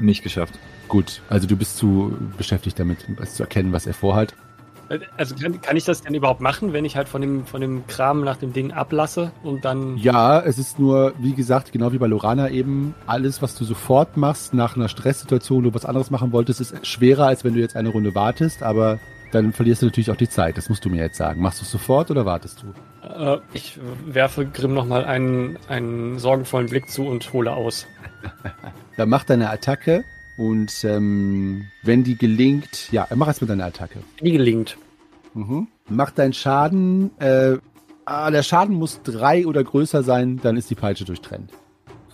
[0.00, 0.58] Nicht geschafft.
[0.88, 4.34] Gut, also du bist zu beschäftigt damit, zu erkennen, was er vorhat.
[5.16, 7.86] Also kann, kann ich das denn überhaupt machen, wenn ich halt von dem, von dem
[7.86, 9.96] Kram nach dem Ding ablasse und dann.
[9.96, 14.16] Ja, es ist nur, wie gesagt, genau wie bei Lorana eben, alles, was du sofort
[14.16, 17.60] machst nach einer Stresssituation, wo du was anderes machen wolltest, ist schwerer, als wenn du
[17.60, 18.98] jetzt eine Runde wartest, aber
[19.32, 20.58] dann verlierst du natürlich auch die Zeit.
[20.58, 21.40] Das musst du mir jetzt sagen.
[21.40, 23.08] Machst du es sofort oder wartest du?
[23.08, 27.86] Äh, ich werfe Grimm nochmal einen, einen sorgenvollen Blick zu und hole aus.
[28.96, 30.04] Dann mach deine Attacke
[30.36, 34.00] und ähm, wenn die gelingt, ja, mach erst mit deiner Attacke.
[34.20, 34.76] Wie gelingt.
[35.34, 35.68] Mhm.
[35.88, 37.56] Mach deinen Schaden, äh,
[38.04, 41.50] ah, der Schaden muss drei oder größer sein, dann ist die Peitsche durchtrennt.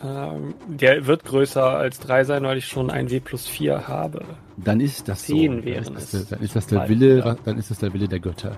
[0.02, 4.24] Ähm, der wird größer als 3 sein, weil ich schon ein W plus 4 habe.
[4.56, 5.34] Dann ist das so.
[5.34, 6.28] Zehn Dann wären ist das, es.
[6.28, 7.36] der- dann ist das der Wille, ja.
[7.44, 8.56] dann ist das der Wille der Götter.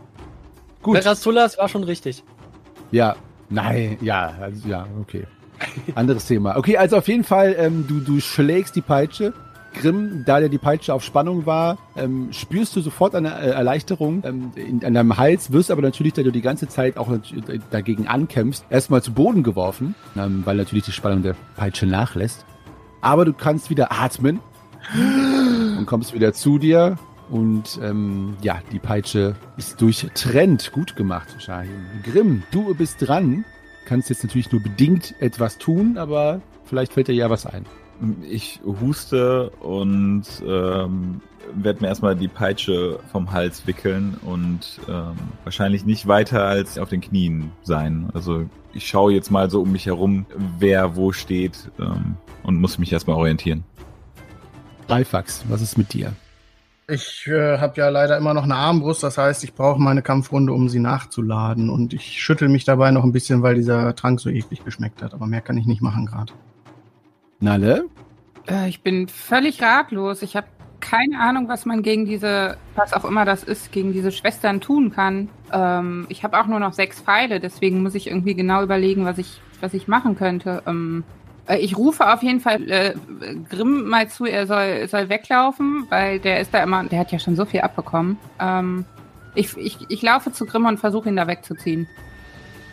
[0.83, 0.99] Gut.
[0.99, 2.23] Verasulas war schon richtig.
[2.90, 3.16] Ja,
[3.49, 5.27] nein, ja, also, ja, okay.
[5.94, 6.57] Anderes Thema.
[6.59, 9.33] Okay, also auf jeden Fall, ähm, du, du schlägst die Peitsche.
[9.74, 14.22] Grimm, da der die Peitsche auf Spannung war, ähm, spürst du sofort eine äh, Erleichterung
[14.26, 17.33] ähm, in, an deinem Hals, wirst aber natürlich, da du die ganze Zeit auch nat-
[17.70, 22.44] dagegen ankämpfst, erstmal zu Boden geworfen, ähm, weil natürlich die Spannung der Peitsche nachlässt.
[23.00, 24.40] Aber du kannst wieder atmen
[25.78, 26.96] und kommst wieder zu dir.
[27.30, 30.72] Und ähm, ja, die Peitsche ist durchtrennt.
[30.72, 31.70] Gut gemacht, Shahin.
[32.02, 33.44] Grimm, du bist dran.
[33.85, 37.64] Kannst jetzt natürlich nur bedingt etwas tun, aber vielleicht fällt dir ja was ein.
[38.28, 41.20] Ich huste und ähm,
[41.54, 46.88] werde mir erstmal die Peitsche vom Hals wickeln und ähm, wahrscheinlich nicht weiter als auf
[46.88, 48.08] den Knien sein.
[48.14, 50.26] Also ich schaue jetzt mal so um mich herum,
[50.58, 53.64] wer wo steht ähm, und muss mich erstmal orientieren.
[54.86, 56.12] Dreifax, was ist mit dir?
[56.88, 60.52] Ich äh, habe ja leider immer noch eine Armbrust, das heißt, ich brauche meine Kampfrunde,
[60.52, 61.70] um sie nachzuladen.
[61.70, 65.14] Und ich schüttel mich dabei noch ein bisschen, weil dieser Trank so eklig geschmeckt hat.
[65.14, 66.32] Aber mehr kann ich nicht machen gerade.
[67.40, 67.87] Nalle?
[68.48, 70.22] Äh, ich bin völlig ratlos.
[70.22, 70.46] Ich habe
[70.81, 74.92] keine Ahnung, was man gegen diese, was auch immer das ist, gegen diese Schwestern tun
[74.92, 75.29] kann.
[75.53, 79.18] Ähm, ich habe auch nur noch sechs Pfeile, deswegen muss ich irgendwie genau überlegen, was
[79.18, 80.62] ich, was ich machen könnte.
[80.66, 81.05] Ähm,
[81.46, 82.94] äh, ich rufe auf jeden Fall äh,
[83.48, 87.18] Grimm mal zu, er soll, soll weglaufen, weil der ist da immer, der hat ja
[87.18, 88.18] schon so viel abbekommen.
[88.38, 88.85] Ähm,
[89.35, 91.87] ich, ich, ich laufe zu Grimm und versuche ihn da wegzuziehen.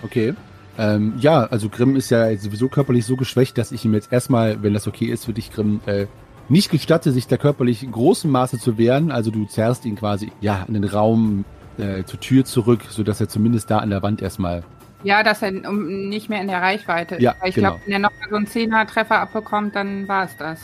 [0.03, 0.33] Okay.
[0.77, 4.61] Ähm, ja, also Grimm ist ja sowieso körperlich so geschwächt, dass ich ihm jetzt erstmal,
[4.61, 6.05] wenn das okay ist für dich, Grimm, äh,
[6.49, 9.11] nicht gestatte, sich da körperlich in großem Maße zu wehren.
[9.11, 11.45] Also du zerrst ihn quasi ja in den Raum
[11.77, 14.63] äh, zur Tür zurück, sodass er zumindest da an der Wand erstmal.
[15.03, 17.21] Ja, dass er nicht mehr in der Reichweite ist.
[17.21, 17.71] Ja, ich genau.
[17.71, 20.59] glaube, wenn er noch so einen Zehner-Treffer abbekommt, dann war es das.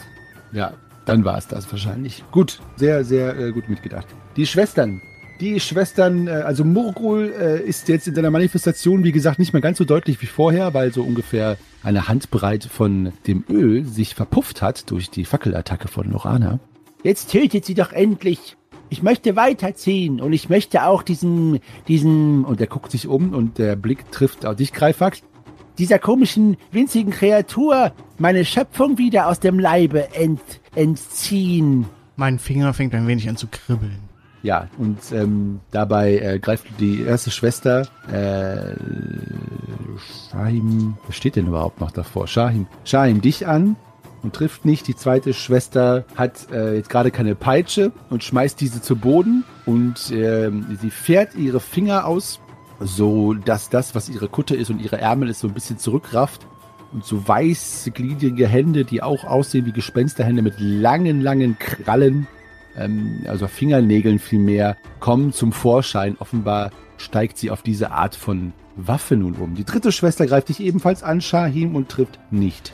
[0.52, 0.74] Ja,
[1.06, 2.24] dann war es das wahrscheinlich.
[2.32, 4.08] Gut, sehr, sehr äh, gut mitgedacht.
[4.36, 5.02] Die Schwestern.
[5.44, 9.62] Die Schwestern, äh, also Murgul äh, ist jetzt in seiner Manifestation, wie gesagt, nicht mehr
[9.62, 14.62] ganz so deutlich wie vorher, weil so ungefähr eine Handbreit von dem Öl sich verpufft
[14.62, 16.62] hat durch die Fackelattacke von Lorana.
[17.04, 18.56] Jetzt tötet sie doch endlich.
[18.88, 23.58] Ich möchte weiterziehen und ich möchte auch diesen, diesen, Und er guckt sich um und
[23.58, 25.24] der Blick trifft auf dich, Greifax.
[25.78, 30.40] dieser komischen, winzigen Kreatur meine Schöpfung wieder aus dem Leibe ent,
[30.74, 31.86] entziehen.
[32.16, 34.13] Mein Finger fängt ein wenig an zu kribbeln.
[34.44, 38.76] Ja, und ähm, dabei äh, greift die erste Schwester, äh,
[40.30, 42.28] Shahim, was steht denn überhaupt noch davor?
[42.28, 43.78] Shahim, Shahim dich an
[44.22, 44.86] und trifft nicht.
[44.90, 50.12] Die zweite Schwester hat äh, jetzt gerade keine Peitsche und schmeißt diese zu Boden und
[50.12, 52.42] ähm, sie fährt ihre Finger aus,
[52.82, 56.46] so dass das, was ihre Kutte ist und ihre Ärmel ist, so ein bisschen zurückrafft.
[56.92, 62.28] Und so weiße, gliedrige Hände, die auch aussehen wie Gespensterhände mit langen, langen Krallen,
[62.78, 66.18] ähm, also Fingernägeln vielmehr, kommen zum Vorschein.
[66.20, 69.56] Offenbar steigt sie auf diese Art von Waffe nun um.
[69.56, 72.72] Die dritte Schwester greift dich ebenfalls an, Shahim, und trifft nicht.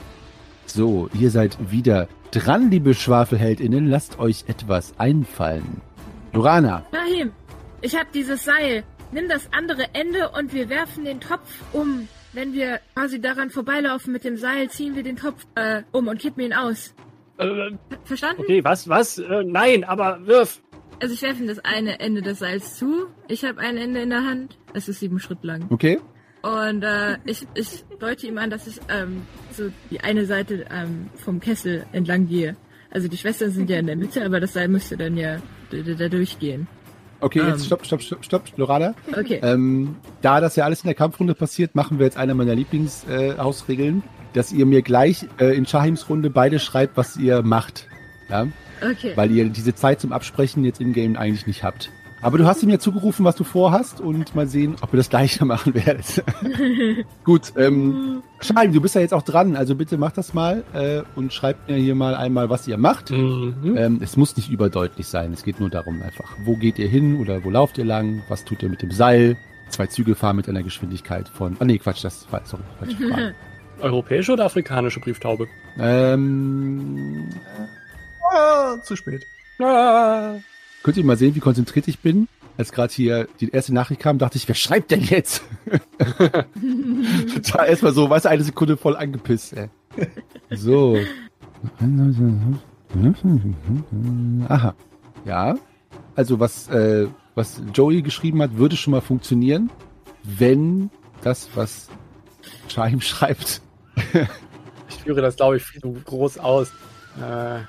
[0.65, 3.87] So, ihr seid wieder dran, liebe Schwafelheldinnen.
[3.87, 5.81] Lasst euch etwas einfallen.
[6.31, 7.31] Lorana, Rahim,
[7.81, 8.83] ich hab dieses Seil.
[9.11, 12.07] Nimm das andere Ende und wir werfen den Topf um.
[12.31, 16.19] Wenn wir quasi daran vorbeilaufen mit dem Seil, ziehen wir den Topf äh, um und
[16.19, 16.93] kippen ihn aus.
[17.39, 17.71] Äh,
[18.03, 18.41] Verstanden?
[18.41, 19.17] okay, was, was?
[19.17, 20.61] Äh, nein, aber wirf.
[21.01, 23.07] Also ich werfe ihm das eine Ende des Seils zu.
[23.27, 24.57] Ich habe ein Ende in der Hand.
[24.73, 25.65] Es ist sieben Schritt lang.
[25.69, 25.99] okay?
[26.41, 31.09] Und äh, ich, ich deute ihm an, dass ich ähm, so die eine Seite ähm,
[31.15, 32.55] vom Kessel entlang gehe.
[32.91, 35.37] Also die Schwestern sind ja in der Mitte, aber das Seil müsste dann ja
[35.69, 36.67] da, da, da durchgehen.
[37.21, 37.65] Okay, jetzt Ähm.
[37.65, 38.93] stopp, stopp, stopp, stopp, Lorana.
[39.11, 39.39] Okay.
[39.43, 43.99] Ähm, da das ja alles in der Kampfrunde passiert, machen wir jetzt eine meiner Lieblingshausregeln,
[43.99, 47.87] äh, dass ihr mir gleich äh, in Shahims Runde beide schreibt, was ihr macht.
[48.29, 48.47] Ja?
[48.81, 49.13] Okay.
[49.15, 51.91] Weil ihr diese Zeit zum Absprechen jetzt im Game eigentlich nicht habt.
[52.21, 55.09] Aber du hast ihm ja zugerufen, was du vorhast und mal sehen, ob ihr das
[55.09, 56.23] gleiche machen werdet.
[57.23, 61.01] Gut, ähm, Shahim, du bist ja jetzt auch dran, also bitte mach das mal äh,
[61.15, 63.11] und schreibt mir hier mal einmal, was ihr macht.
[63.11, 63.75] Mhm.
[63.77, 65.31] Ähm, es muss nicht überdeutlich sein.
[65.33, 68.21] Es geht nur darum einfach, wo geht ihr hin oder wo lauft ihr lang?
[68.27, 69.37] Was tut ihr mit dem Seil?
[69.69, 71.55] Zwei Züge fahren mit einer Geschwindigkeit von.
[71.59, 73.35] Ah nee, Quatsch, das war sorry, falsche.
[73.81, 75.47] Europäische oder afrikanische Brieftaube?
[75.79, 77.29] ähm,
[78.31, 79.25] Ah, zu spät.
[79.59, 80.35] Ah.
[80.83, 82.27] Könnt ihr mal sehen, wie konzentriert ich bin?
[82.57, 85.43] Als gerade hier die erste Nachricht kam, dachte ich, wer schreibt denn jetzt?
[87.33, 89.53] Total erstmal so, weißt du, eine Sekunde voll angepisst.
[89.53, 89.69] Ey.
[90.51, 90.97] So.
[94.49, 94.75] Aha.
[95.25, 95.55] Ja.
[96.15, 99.69] Also was, äh, was Joey geschrieben hat, würde schon mal funktionieren,
[100.23, 100.89] wenn
[101.21, 101.89] das, was
[102.67, 103.61] Scheim schreibt.
[104.91, 106.71] Ich führe das, glaube ich, viel zu groß aus.
[107.21, 107.59] Äh,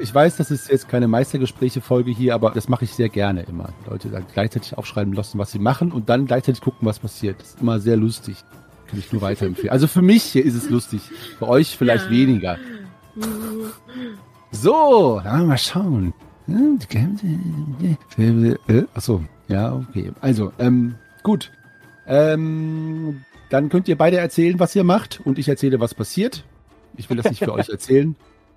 [0.00, 3.70] Ich weiß, das ist jetzt keine Meistergespräche-Folge hier, aber das mache ich sehr gerne immer.
[3.90, 7.40] Leute dann gleichzeitig aufschreiben lassen, was sie machen und dann gleichzeitig gucken, was passiert.
[7.40, 8.36] Das ist immer sehr lustig.
[8.86, 9.70] Kann ich nur weiterempfehlen.
[9.70, 11.00] Also für mich hier ist es lustig.
[11.38, 12.10] Für euch vielleicht Ja.
[12.10, 12.58] weniger.
[14.52, 16.14] So, mal schauen.
[18.16, 20.12] Äh, Achso, ja, okay.
[20.20, 21.50] Also, ähm, gut.
[22.06, 26.44] Ähm, dann könnt ihr beide erzählen, was ihr macht und ich erzähle, was passiert.
[26.96, 28.16] Ich will das nicht für euch erzählen.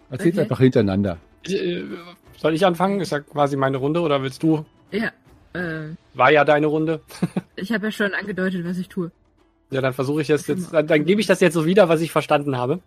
[0.10, 0.42] Erzählt Okay.
[0.44, 1.18] einfach hintereinander.
[1.48, 1.84] Äh,
[2.38, 3.00] soll ich anfangen?
[3.02, 4.66] Ist ja quasi meine Runde oder willst du?
[4.92, 5.12] Ja.
[5.54, 7.02] Äh, War ja deine Runde.
[7.56, 9.12] ich habe ja schon angedeutet, was ich tue.
[9.70, 12.02] Ja, dann versuche ich es jetzt, dann, dann gebe ich das jetzt so wieder, was
[12.02, 12.80] ich verstanden habe.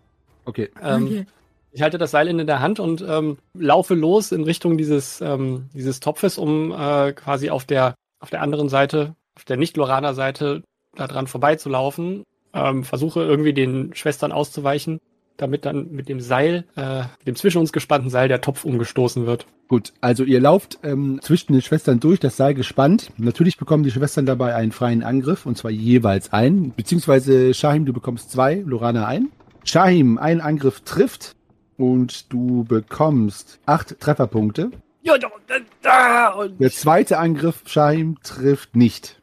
[0.45, 0.69] Okay.
[0.81, 1.25] Ähm, okay.
[1.71, 5.69] Ich halte das Seil in der Hand und ähm, laufe los in Richtung dieses, ähm,
[5.73, 10.63] dieses Topfes, um äh, quasi auf der, auf der anderen Seite, auf der Nicht-Lorana-Seite,
[10.95, 12.23] da dran vorbeizulaufen.
[12.53, 15.01] Ähm, versuche irgendwie den Schwestern auszuweichen,
[15.37, 19.25] damit dann mit dem Seil, äh, mit dem zwischen uns gespannten Seil, der Topf umgestoßen
[19.25, 19.45] wird.
[19.67, 23.11] Gut, also ihr lauft ähm, zwischen den Schwestern durch, das Seil gespannt.
[23.17, 26.73] Natürlich bekommen die Schwestern dabei einen freien Angriff, und zwar jeweils einen.
[26.73, 29.29] Beziehungsweise Shahim, du bekommst zwei, Lorana ein.
[29.63, 31.35] Shahim, ein Angriff trifft
[31.77, 34.71] und du bekommst acht Trefferpunkte.
[35.01, 39.21] Ja, da, da, da, und Der zweite Angriff, Shahim, trifft nicht.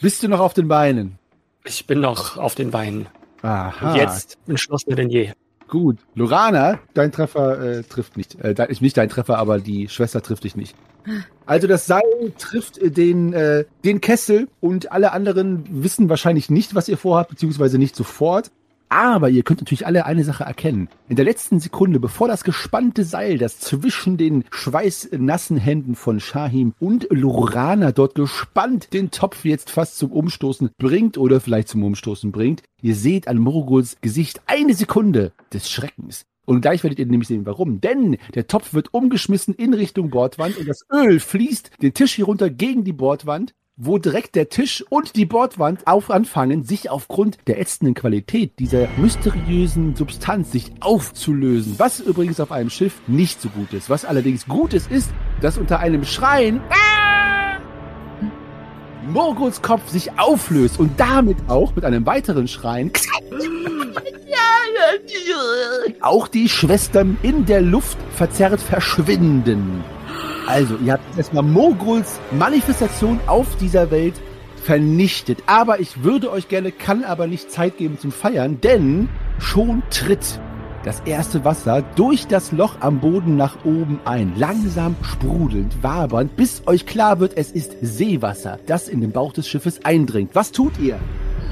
[0.00, 1.18] Bist du noch auf den Beinen?
[1.64, 3.06] ich bin noch auf den Beinen.
[3.44, 3.90] Aha.
[3.90, 5.32] Und jetzt entschlossener denn je.
[5.68, 5.98] Gut.
[6.14, 8.40] Lorana, dein Treffer äh, trifft nicht.
[8.40, 10.74] Äh, dein, nicht dein Treffer, aber die Schwester trifft dich nicht.
[11.44, 12.00] Also das Seil
[12.38, 17.30] trifft äh, den, äh, den Kessel und alle anderen wissen wahrscheinlich nicht, was ihr vorhabt,
[17.30, 18.50] beziehungsweise nicht sofort.
[18.88, 20.88] Aber ihr könnt natürlich alle eine Sache erkennen.
[21.08, 26.74] In der letzten Sekunde, bevor das gespannte Seil, das zwischen den schweißnassen Händen von Shahim
[26.78, 32.30] und Lorana dort gespannt den Topf jetzt fast zum Umstoßen bringt oder vielleicht zum Umstoßen
[32.30, 36.24] bringt, ihr seht an Morguls Gesicht eine Sekunde des Schreckens.
[36.46, 37.80] Und gleich werdet ihr nämlich sehen, warum.
[37.80, 42.26] Denn der Topf wird umgeschmissen in Richtung Bordwand und das Öl fließt den Tisch hier
[42.26, 47.38] runter gegen die Bordwand, wo direkt der Tisch und die Bordwand auf anfangen, sich aufgrund
[47.48, 51.74] der ätzenden Qualität dieser mysteriösen Substanz sich aufzulösen.
[51.78, 53.90] Was übrigens auf einem Schiff nicht so gut ist.
[53.90, 55.10] Was allerdings gut ist, ist,
[55.40, 56.60] dass unter einem Schreien
[59.08, 62.92] Morguls Kopf sich auflöst und damit auch mit einem weiteren Schreien
[66.00, 69.84] Auch die Schwestern in der Luft verzerrt verschwinden.
[70.46, 74.14] Also, ihr habt erstmal Moguls Manifestation auf dieser Welt
[74.62, 75.38] vernichtet.
[75.46, 80.40] Aber ich würde euch gerne, kann aber nicht Zeit geben zum Feiern, denn schon tritt
[80.84, 84.34] das erste Wasser durch das Loch am Boden nach oben ein.
[84.36, 89.48] Langsam sprudelnd, wabernd, bis euch klar wird, es ist Seewasser, das in den Bauch des
[89.48, 90.34] Schiffes eindringt.
[90.34, 90.98] Was tut ihr?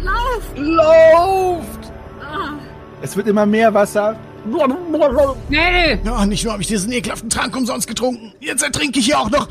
[0.02, 0.52] Lauf!
[0.56, 1.92] Lauft!
[2.20, 2.58] Ah.
[3.02, 4.16] Es wird immer mehr Wasser.
[5.48, 6.00] Schnell!
[6.04, 8.32] Ja, nicht nur habe ich diesen ekelhaften Trank umsonst getrunken.
[8.38, 9.48] Jetzt ertrinke ich hier auch noch.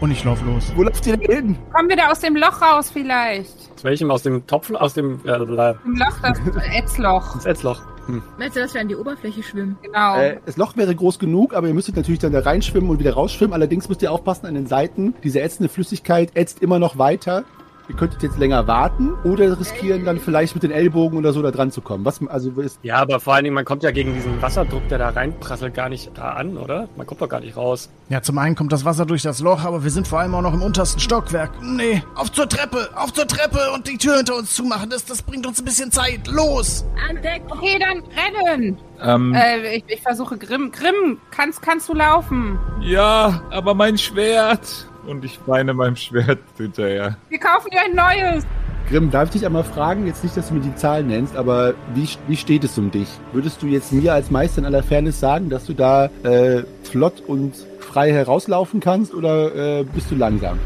[0.00, 0.72] Und ich lauf los.
[0.74, 1.58] Wo lauft ihr denn hin?
[1.74, 3.52] Kommen wir da aus dem Loch raus vielleicht?
[3.76, 4.10] Aus welchem?
[4.10, 4.70] Aus dem Topf?
[4.72, 6.38] Aus dem äh, Im Loch, das
[6.74, 7.34] Ätzloch.
[7.34, 7.82] das Ätzloch.
[8.06, 8.22] Hm.
[8.38, 9.78] Meinst du, dass wir an die Oberfläche schwimmen?
[9.82, 10.16] Genau.
[10.16, 13.12] Äh, das Loch wäre groß genug, aber ihr müsstet natürlich dann da reinschwimmen und wieder
[13.12, 13.52] rausschwimmen.
[13.52, 15.14] Allerdings müsst ihr aufpassen an den Seiten.
[15.22, 17.44] Diese ätzende Flüssigkeit ätzt immer noch weiter.
[17.88, 21.50] Ihr könntet jetzt länger warten oder riskieren dann vielleicht mit den Ellbogen oder so da
[21.50, 22.04] dran zu kommen.
[22.04, 24.98] Was also ist Ja, aber vor allen Dingen, man kommt ja gegen diesen Wasserdruck, der
[24.98, 26.88] da reinprasselt, gar nicht da an, oder?
[26.96, 27.90] Man kommt doch gar nicht raus.
[28.08, 30.40] Ja, zum einen kommt das Wasser durch das Loch, aber wir sind vor allem auch
[30.40, 31.50] noch im untersten Stockwerk.
[31.62, 34.88] Nee, auf zur Treppe, auf zur Treppe und die Tür hinter uns zumachen.
[34.88, 36.26] Das, das bringt uns ein bisschen Zeit.
[36.26, 36.86] Los!
[37.08, 37.42] An Deck!
[37.50, 38.78] okay, dann rennen!
[39.02, 40.70] Ähm, Äh, ich, ich versuche Grimm.
[40.72, 42.58] Grimm, kannst, kannst du laufen?
[42.80, 44.88] ja, aber mein Schwert.
[45.06, 47.16] Und ich weine meinem Schwert hinterher.
[47.28, 48.46] Wir kaufen dir ein neues.
[48.88, 51.72] Grimm, darf ich dich einmal fragen, jetzt nicht, dass du mir die Zahl nennst, aber
[51.94, 53.08] wie, wie steht es um dich?
[53.32, 57.22] Würdest du jetzt mir als Meister in aller Fairness sagen, dass du da äh, flott
[57.26, 60.58] und frei herauslaufen kannst oder äh, bist du langsam?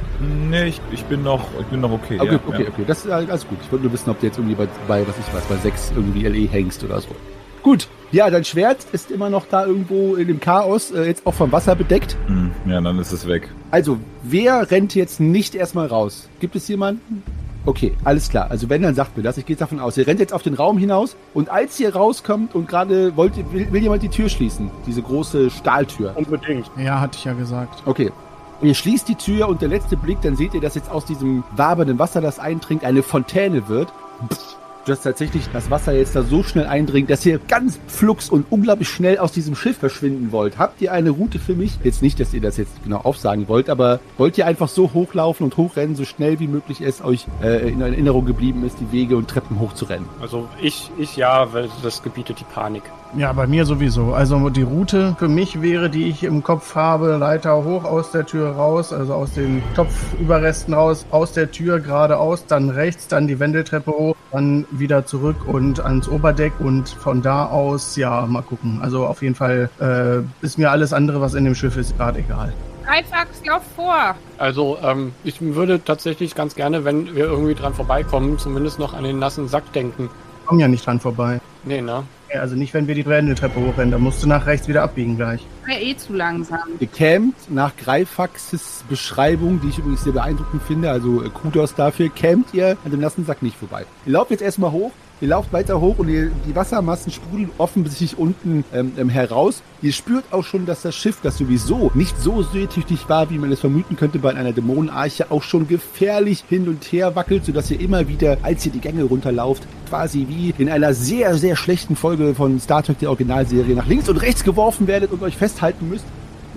[0.50, 2.18] Nee, ich, ich bin noch, ich bin noch okay.
[2.18, 2.68] Okay, ja, okay, ja.
[2.70, 3.58] okay, das ist alles gut.
[3.62, 5.92] Ich wollte nur wissen, ob du jetzt irgendwie bei, bei was ich weiß, bei 6
[5.94, 7.10] irgendwie LE hängst oder so.
[7.62, 11.34] Gut, ja, dein Schwert ist immer noch da irgendwo in dem Chaos, äh, jetzt auch
[11.34, 12.16] vom Wasser bedeckt.
[12.26, 13.48] Hm, ja, dann ist es weg.
[13.70, 16.28] Also, wer rennt jetzt nicht erstmal raus?
[16.40, 17.22] Gibt es jemanden?
[17.66, 18.50] Okay, alles klar.
[18.50, 19.36] Also wenn, dann sagt mir das.
[19.36, 19.98] Ich gehe jetzt davon aus.
[19.98, 23.52] Ihr rennt jetzt auf den Raum hinaus und als ihr rauskommt und gerade wollt, ihr-
[23.52, 26.14] will, will jemand die Tür schließen, diese große Stahltür.
[26.16, 26.70] Unbedingt.
[26.82, 27.82] Ja, hatte ich ja gesagt.
[27.84, 28.10] Okay.
[28.62, 31.44] Ihr schließt die Tür und der letzte Blick, dann seht ihr, dass jetzt aus diesem
[31.56, 33.88] wabernden Wasser, das eintrinkt, eine Fontäne wird.
[34.32, 34.56] Pff,
[34.88, 38.88] Dass tatsächlich das Wasser jetzt da so schnell eindringt, dass ihr ganz flugs und unglaublich
[38.88, 40.56] schnell aus diesem Schiff verschwinden wollt.
[40.56, 41.78] Habt ihr eine Route für mich?
[41.84, 45.44] Jetzt nicht, dass ihr das jetzt genau aufsagen wollt, aber wollt ihr einfach so hochlaufen
[45.44, 49.18] und hochrennen, so schnell wie möglich es euch äh, in Erinnerung geblieben ist, die Wege
[49.18, 50.08] und Treppen hochzurennen?
[50.22, 52.84] Also ich, ich ja, weil das gebietet die Panik.
[53.16, 54.12] Ja, bei mir sowieso.
[54.12, 58.26] Also die Route für mich wäre, die ich im Kopf habe, Leiter hoch aus der
[58.26, 63.40] Tür raus, also aus den Topfüberresten raus, aus der Tür geradeaus, dann rechts, dann die
[63.40, 68.80] Wendeltreppe hoch, dann wieder zurück und ans Oberdeck und von da aus, ja, mal gucken.
[68.82, 72.18] Also auf jeden Fall äh, ist mir alles andere, was in dem Schiff ist, gerade
[72.18, 72.52] egal.
[72.84, 74.16] Dreifax, lauf vor.
[74.36, 79.04] Also ähm, ich würde tatsächlich ganz gerne, wenn wir irgendwie dran vorbeikommen, zumindest noch an
[79.04, 80.10] den nassen Sack denken.
[80.46, 81.40] Komm ja nicht dran vorbei.
[81.64, 82.04] Nee, ne?
[82.32, 85.16] Ja, Also nicht, wenn wir die Wendeltreppe hochrennen, da musst du nach rechts wieder abbiegen
[85.16, 85.46] gleich.
[85.64, 86.60] Wäre eh zu langsam.
[86.78, 92.08] Ihr kämt nach Greifaxes Beschreibung, die ich übrigens sehr beeindruckend finde, also äh, Kudos dafür,
[92.10, 93.86] kämt ihr an dem nassen Sack nicht vorbei.
[94.04, 98.18] Ihr lauft jetzt erstmal hoch, ihr lauft weiter hoch und ihr, die Wassermassen sprudeln offensichtlich
[98.18, 99.62] unten ähm, ähm, heraus.
[99.82, 103.52] Ihr spürt auch schon, dass das Schiff, das sowieso nicht so seetüchtig war, wie man
[103.52, 107.80] es vermuten könnte bei einer Dämonenarche, auch schon gefährlich hin und her wackelt, sodass ihr
[107.80, 112.34] immer wieder, als ihr die Gänge runterlauft, quasi wie in einer sehr, sehr schlechten Folge
[112.34, 116.04] von Star Trek, der Originalserie, nach links und rechts geworfen werdet und euch festhalten müsst.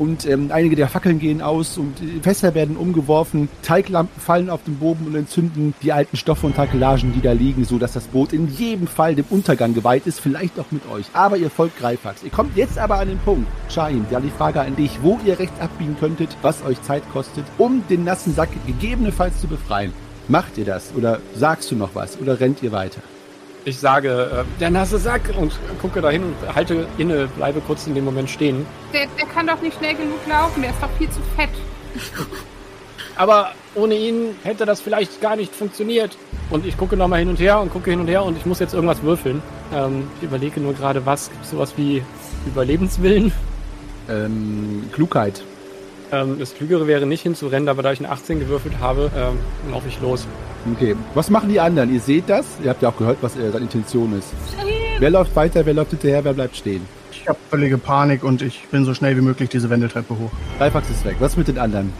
[0.01, 4.63] Und ähm, einige der Fackeln gehen aus und äh, Fässer werden umgeworfen, Teiglampen fallen auf
[4.63, 8.05] den Boden und entzünden die alten Stoffe und Takelagen, die da liegen, so dass das
[8.05, 11.05] Boot in jedem Fall dem Untergang geweiht ist, vielleicht auch mit euch.
[11.13, 12.23] Aber ihr folgt Greifax.
[12.23, 15.37] Ihr kommt jetzt aber an den Punkt, Shahin, ja die Frage an dich, wo ihr
[15.37, 19.93] rechts abbiegen könntet, was euch Zeit kostet, um den nassen Sack gegebenenfalls zu befreien.
[20.27, 23.01] Macht ihr das oder sagst du noch was oder rennt ihr weiter?
[23.63, 27.93] Ich sage, äh, der nasse Sack und gucke dahin und halte inne, bleibe kurz in
[27.93, 28.65] dem Moment stehen.
[28.91, 31.49] Der, der kann doch nicht schnell genug laufen, der ist doch viel zu fett.
[33.15, 36.17] Aber ohne ihn hätte das vielleicht gar nicht funktioniert.
[36.49, 38.59] Und ich gucke nochmal hin und her und gucke hin und her und ich muss
[38.59, 39.43] jetzt irgendwas würfeln.
[39.73, 41.29] Ähm, ich überlege nur gerade, was.
[41.29, 42.03] Gibt sowas wie
[42.47, 43.31] Überlebenswillen?
[44.09, 45.43] Ähm, Klugheit.
[46.11, 49.39] Ähm, das Klügere wäre nicht hinzurennen, aber da ich eine 18 gewürfelt habe, ähm,
[49.71, 50.27] laufe ich los.
[50.73, 51.93] Okay, was machen die anderen?
[51.93, 52.45] Ihr seht das?
[52.63, 54.29] Ihr habt ja auch gehört, was äh, seine Intention ist.
[54.55, 54.71] Shahim!
[54.99, 56.85] Wer läuft weiter, wer läuft hinterher, wer bleibt stehen?
[57.11, 60.31] Ich habe völlige Panik und ich bin so schnell wie möglich diese Wendeltreppe hoch.
[60.57, 61.15] Greifax ist weg.
[61.19, 61.93] Was mit den anderen?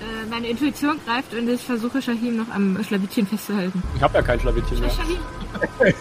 [0.00, 3.82] Äh, meine Intuition greift und ich versuche Shahim noch am Schlawittchen festzuhalten.
[3.96, 4.90] Ich habe ja kein Schlawittchen mehr.
[4.90, 5.18] Shahim,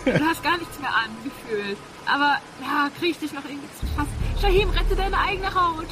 [0.05, 1.77] du hast gar nichts mehr an, gefühlt.
[2.05, 4.09] Aber, ja, krieg ich dich noch irgendwie zu fassen.
[4.41, 5.87] Shahim, rette deine eigene Haut.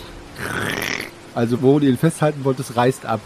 [1.36, 3.22] Also, wo du ihn festhalten wolltest, reißt ab.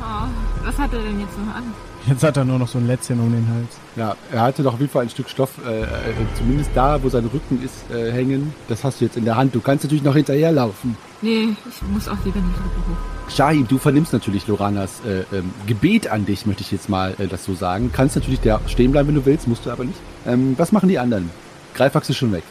[0.00, 0.26] Oh,
[0.64, 1.64] was hat er denn jetzt noch an?
[2.06, 3.76] Jetzt hat er nur noch so ein Lätzchen um den Hals.
[3.94, 5.86] Ja, er hatte doch auf jeden Fall ein Stück Stoff, äh, äh,
[6.34, 8.54] zumindest da, wo sein Rücken ist, äh, hängen.
[8.68, 9.54] Das hast du jetzt in der Hand.
[9.54, 10.96] Du kannst natürlich noch hinterherlaufen.
[11.20, 13.30] Nee, ich muss auch lieber nicht hoch.
[13.30, 17.26] Shahim, du vernimmst natürlich Loranas äh, ähm, Gebet an dich, möchte ich jetzt mal äh,
[17.26, 17.90] das so sagen.
[17.92, 19.98] Kannst natürlich da stehen bleiben, wenn du willst, musst du aber nicht.
[20.26, 21.30] Ähm, was machen die anderen?
[21.74, 22.44] Greifax ist schon weg.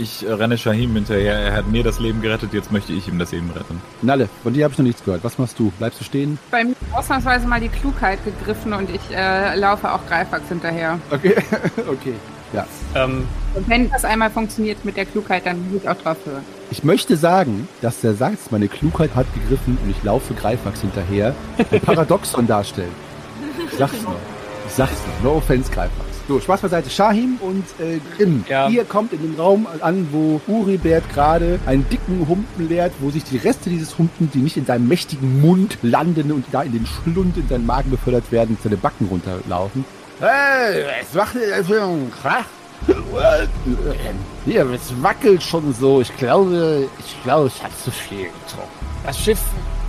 [0.00, 1.34] Ich äh, renne Shahim hinterher.
[1.34, 3.80] Er hat mir das Leben gerettet, jetzt möchte ich ihm das Leben retten.
[4.02, 5.22] Nalle, von dir habe ich noch nichts gehört.
[5.24, 5.70] Was machst du?
[5.78, 6.38] Bleibst du stehen?
[6.50, 10.98] Bei mir ist ausnahmsweise mal die Klugheit gegriffen und ich äh, laufe auch Greifax hinterher.
[11.10, 11.34] Okay,
[11.88, 12.14] okay.
[12.52, 12.66] Ja.
[12.96, 16.42] Ähm, Und wenn das einmal funktioniert mit der Klugheit, dann will ich auch drauf hören.
[16.70, 21.34] Ich möchte sagen, dass der Satz, meine Klugheit hat gegriffen und ich laufe Greifax hinterher,
[21.70, 22.90] ein Paradoxon darstellt.
[23.70, 24.16] Ich sag's nur.
[24.66, 24.92] Ich sag's
[25.22, 25.32] nur.
[25.32, 26.09] No offense, Greifax.
[26.30, 26.88] So, Spaß beiseite.
[26.90, 28.44] Shahim und äh, Grimm.
[28.48, 28.68] Ja.
[28.68, 33.24] Ihr kommt in den Raum an, wo Uribert gerade einen dicken Humpen leert, wo sich
[33.24, 36.86] die Reste dieses Humpen, die nicht in seinem mächtigen Mund landen und da in den
[36.86, 39.84] Schlund in seinen Magen befördert werden, seine Backen runterlaufen.
[40.20, 41.32] Hey, es macht
[41.66, 42.44] für einen Krach.
[44.44, 46.00] Hier, es wackelt schon so.
[46.00, 48.70] Ich glaube, ich glaube, ich habe zu viel getrunken.
[49.04, 49.40] das Schiff,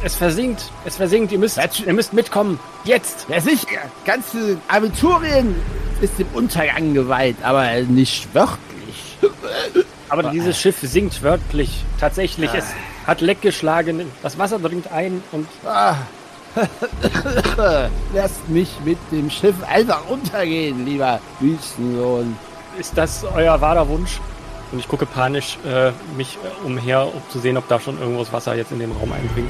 [0.03, 0.71] es versinkt.
[0.85, 1.31] Es versinkt.
[1.31, 2.59] Ihr müsst, ihr müsst mitkommen.
[2.83, 3.27] Jetzt.
[3.29, 3.81] Ja, sicher.
[4.05, 5.55] Ganze Aventurien
[6.01, 9.17] ist dem Untergang geweiht, aber nicht wörtlich.
[10.09, 11.83] Aber dieses Schiff sinkt wörtlich.
[11.99, 12.53] Tatsächlich.
[12.53, 12.65] Es
[13.07, 14.11] hat Leck geschlagen.
[14.21, 15.95] Das Wasser dringt ein und Ah.
[18.13, 22.35] Lasst mich mit dem Schiff einfach untergehen, lieber Wüstensohn.
[22.77, 24.19] ist das euer wahrer Wunsch?
[24.71, 28.31] Und ich gucke panisch äh, mich äh, umher, um zu sehen, ob da schon irgendwas
[28.31, 29.49] Wasser jetzt in den Raum eindringt.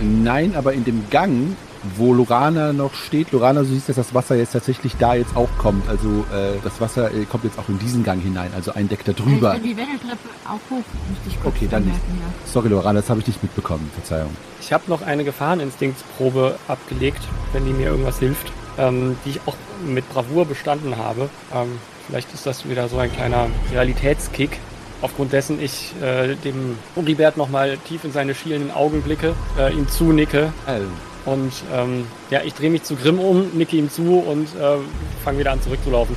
[0.00, 1.56] Nein, aber in dem Gang,
[1.96, 5.48] wo Lorana noch steht, Lorana, du siehst, dass das Wasser jetzt tatsächlich da jetzt auch
[5.58, 5.88] kommt.
[5.88, 9.04] Also äh, das Wasser äh, kommt jetzt auch in diesen Gang hinein, also ein Deck
[9.04, 9.54] da drüber.
[9.56, 10.84] Ich die Wendeltreppe auch hoch.
[11.08, 11.96] Möchte ich kurz Okay, dann nicht.
[11.96, 12.32] ja.
[12.50, 13.90] Sorry, Lorana, das habe ich nicht mitbekommen.
[13.94, 14.30] Verzeihung.
[14.60, 17.20] Ich habe noch eine Gefahreninstinktprobe abgelegt,
[17.52, 19.56] wenn die mir irgendwas hilft, ähm, die ich auch
[19.86, 21.28] mit Bravour bestanden habe.
[21.54, 24.58] Ähm, vielleicht ist das wieder so ein kleiner Realitätskick,
[25.02, 29.88] aufgrund dessen ich äh, dem Uribert nochmal tief in seine schielenden Augen blicke, äh, ihm
[29.88, 30.86] zunicke Also,
[31.24, 34.78] und ähm, ja, ich drehe mich zu Grimm um, nicke ihm zu und äh,
[35.24, 36.16] fange wieder an zurückzulaufen.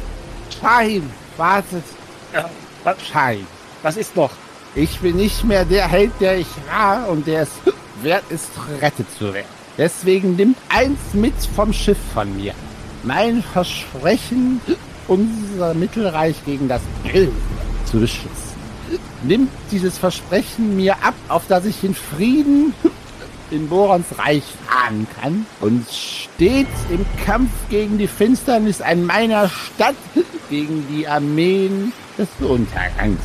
[0.60, 1.84] Shahim, wartet.
[2.34, 2.50] Ja,
[2.84, 3.46] was, Shahim.
[3.84, 4.32] was ist noch?
[4.74, 7.50] Ich bin nicht mehr der Held, der ich war und der es
[8.02, 9.48] wert ist, gerettet zu werden.
[9.78, 12.54] Deswegen nimmt eins mit vom Schiff von mir.
[13.04, 14.62] Mein Versprechen,
[15.08, 17.32] unser Mittelreich gegen das Böse
[17.86, 18.56] zu beschützen.
[19.24, 22.74] Nimmt dieses Versprechen mir ab, auf das ich in Frieden
[23.52, 29.96] in Borons Reich fahren kann und steht im Kampf gegen die Finsternis an meiner Stadt,
[30.50, 33.22] gegen die Armeen des Untergangs.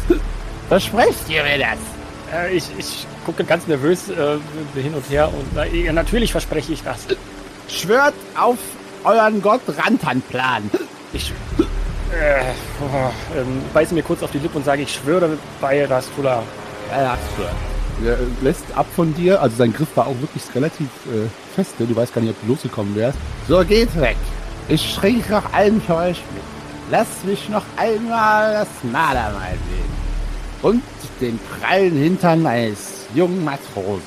[0.68, 1.79] Versprecht ihr mir das?
[2.33, 4.39] Äh, ich, ich gucke ganz nervös äh,
[4.81, 7.07] hin und her und äh, natürlich verspreche ich das.
[7.68, 8.59] Schwört auf
[9.05, 10.71] euren Gott Rantanplan.
[11.12, 11.33] Ich
[12.12, 12.41] äh,
[12.81, 16.43] oh, ähm, beiße mir kurz auf die Lippe und sage, ich schwöre bei Rastula.
[16.91, 17.55] Ja, schwört.
[18.05, 21.84] Er äh, lässt ab von dir, also sein Griff war auch wirklich relativ äh, feste.
[21.84, 23.18] Du weißt gar nicht, ob du losgekommen wärst.
[23.48, 24.16] So geht weg.
[24.68, 26.42] Ich schränke noch einen für euch mit.
[26.90, 29.90] Lasst mich noch einmal das Malermal sehen.
[30.62, 30.82] Und
[31.20, 34.03] den prallen Hintern eines jungen Matrosen.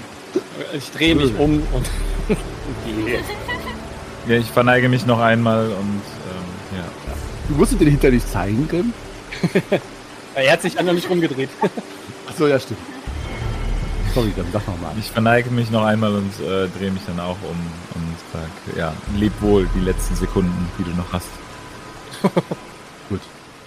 [0.73, 1.89] Ich drehe mich um und,
[2.85, 3.19] gehe.
[4.25, 7.13] Ja, ich verneige mich noch einmal und ähm, ja.
[7.49, 8.93] Du musst ihn den hinter dich zeigen, Grimm.
[10.35, 11.49] Er hat sich an mich rumgedreht.
[12.27, 12.79] Achso, ja, stimmt.
[14.13, 14.93] Sorry, Grimm, sag nochmal.
[14.99, 17.57] Ich verneige mich noch einmal und äh, drehe mich dann auch um
[17.95, 21.29] und sag, ja, leb wohl die letzten Sekunden, die du noch hast.
[23.09, 23.21] Gut.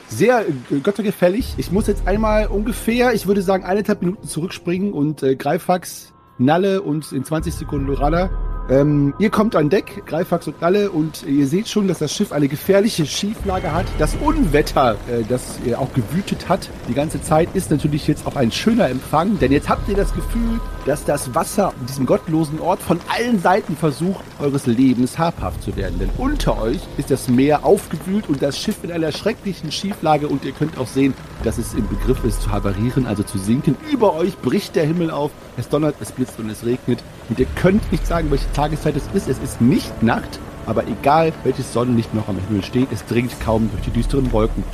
[0.09, 1.55] Sehr äh, göttergefällig.
[1.57, 6.82] Ich muss jetzt einmal ungefähr, ich würde sagen, eineinhalb Minuten zurückspringen und äh, Greifax, Nalle
[6.82, 8.30] und in 20 Sekunden Lorana.
[8.68, 12.32] Ähm, ihr kommt an Deck, Greifax und Nalle, und ihr seht schon, dass das Schiff
[12.32, 13.86] eine gefährliche Schieflage hat.
[13.98, 18.34] Das Unwetter, äh, das äh, auch gewütet hat die ganze Zeit, ist natürlich jetzt auch
[18.34, 22.58] ein schöner Empfang, denn jetzt habt ihr das Gefühl, dass das Wasser an diesem gottlosen
[22.60, 25.98] Ort von allen Seiten versucht, eures Lebens habhaft zu werden.
[26.00, 30.44] Denn unter euch ist das Meer aufgewühlt und das Schiff in einer schrecklichen Schieflage und
[30.44, 31.14] ihr könnt auch sehen,
[31.44, 33.76] dass es im Begriff ist zu havarieren, also zu sinken.
[33.92, 37.46] Über euch bricht der Himmel auf, es donnert, es blitzt und es regnet und ihr
[37.54, 39.28] könnt nicht sagen, welche Tageszeit es ist.
[39.28, 43.68] Es ist nicht Nacht, aber egal welches Sonnenlicht noch am Himmel steht, es dringt kaum
[43.70, 44.64] durch die düsteren Wolken.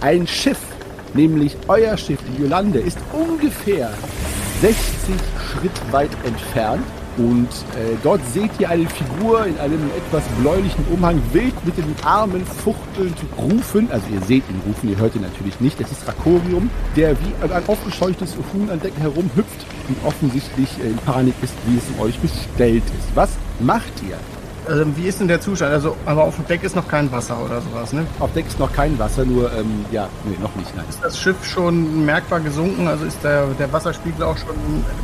[0.00, 0.60] Ein Schiff,
[1.14, 3.90] nämlich euer Schiff, die Yolande, ist ungefähr
[4.60, 4.76] 60
[5.50, 6.84] Schritt weit entfernt.
[7.16, 11.94] Und äh, dort seht ihr eine Figur in einem etwas bläulichen Umhang, wild mit den
[12.04, 13.88] Armen fuchtelnd rufen.
[13.90, 15.80] Also ihr seht ihn rufen, ihr hört ihn natürlich nicht.
[15.80, 21.34] Es ist Rakorium, der wie ein aufgescheuchtes Huhn an Decken herumhüpft und offensichtlich in Panik
[21.42, 23.14] ist, wie es um euch bestellt ist.
[23.14, 24.18] Was macht ihr?
[24.70, 25.72] Ähm, wie ist denn der Zustand?
[25.72, 28.06] Also, aber auf dem Deck ist noch kein Wasser oder sowas, ne?
[28.18, 30.84] Auf Deck ist noch kein Wasser, nur, ähm, ja, nee, noch nicht, nein.
[30.88, 32.88] Ist das Schiff schon merkbar gesunken?
[32.88, 34.56] Also ist der, der Wasserspiegel auch schon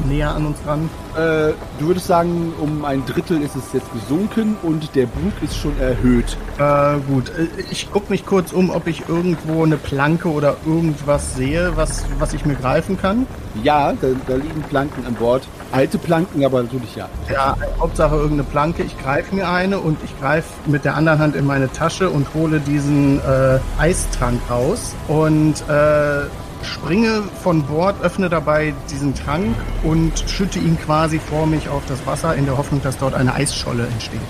[0.08, 0.88] näher an uns dran?
[1.14, 5.56] Äh, du würdest sagen, um ein Drittel ist es jetzt gesunken und der Bug ist
[5.56, 6.36] schon erhöht.
[6.58, 7.28] Äh, gut.
[7.30, 12.04] Äh, Ich gucke mich kurz um, ob ich irgendwo eine Planke oder irgendwas sehe, was,
[12.18, 13.26] was ich mir greifen kann.
[13.62, 15.42] Ja, da, da liegen Planken an Bord.
[15.72, 17.08] Alte Planken, aber natürlich ja.
[17.32, 18.82] Ja, Hauptsache irgendeine Planke.
[18.82, 22.34] Ich greife mir eine und ich greife mit der anderen Hand in meine Tasche und
[22.34, 26.22] hole diesen äh, Eistrank raus und äh,
[26.64, 32.04] springe von Bord, öffne dabei diesen Trank und schütte ihn quasi vor mich auf das
[32.06, 34.20] Wasser in der Hoffnung, dass dort eine Eisscholle entsteht.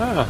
[0.00, 0.24] Ah,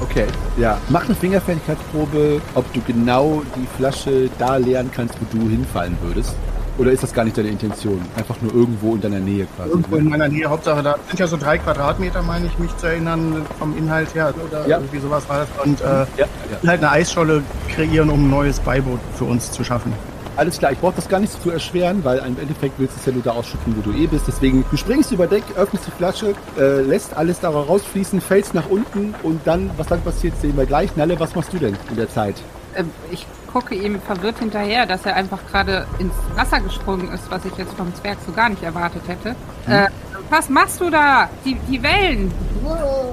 [0.00, 0.24] Okay,
[0.56, 0.78] ja.
[0.88, 6.34] Mach eine Fingerfertigkeitsprobe, ob du genau die Flasche da leeren kannst, wo du hinfallen würdest.
[6.80, 8.00] Oder ist das gar nicht deine Intention?
[8.16, 9.68] Einfach nur irgendwo in deiner Nähe quasi.
[9.68, 10.00] Irgendwo ne?
[10.00, 13.44] in meiner Nähe, Hauptsache da sind ja so drei Quadratmeter, meine ich mich zu erinnern,
[13.58, 14.78] vom Inhalt her oder Ja.
[14.78, 15.48] irgendwie sowas war das.
[15.66, 16.26] Und äh, Ja, ja.
[16.68, 19.92] halt eine Eisscholle kreieren, um ein neues Beiboot für uns zu schaffen.
[20.36, 23.04] Alles klar, ich brauche das gar nicht zu erschweren, weil im Endeffekt willst du es
[23.04, 24.24] ja nur da ausschütten, wo du eh bist.
[24.26, 28.70] Deswegen, du springst über Deck, öffnest die Flasche, äh, lässt alles da rausfließen, fällst nach
[28.70, 30.96] unten und dann, was dann passiert, sehen wir gleich.
[30.96, 32.36] Nalle, was machst du denn in der Zeit?
[32.76, 37.44] Ähm, Ich gucke ihm verwirrt hinterher, dass er einfach gerade ins Wasser gesprungen ist, was
[37.44, 39.30] ich jetzt vom Zwerg so gar nicht erwartet hätte.
[39.66, 39.88] Äh,
[40.28, 41.28] was machst du da?
[41.44, 42.32] Die, die Wellen.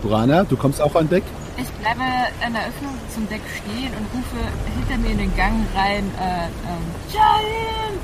[0.01, 1.23] Burana, du kommst auch an Deck?
[1.57, 2.01] Ich bleibe
[2.45, 4.37] an der Öffnung zum Deck stehen und rufe
[4.77, 6.85] hinter mir in den Gang rein, äh, ähm!
[7.11, 7.97] Grimm!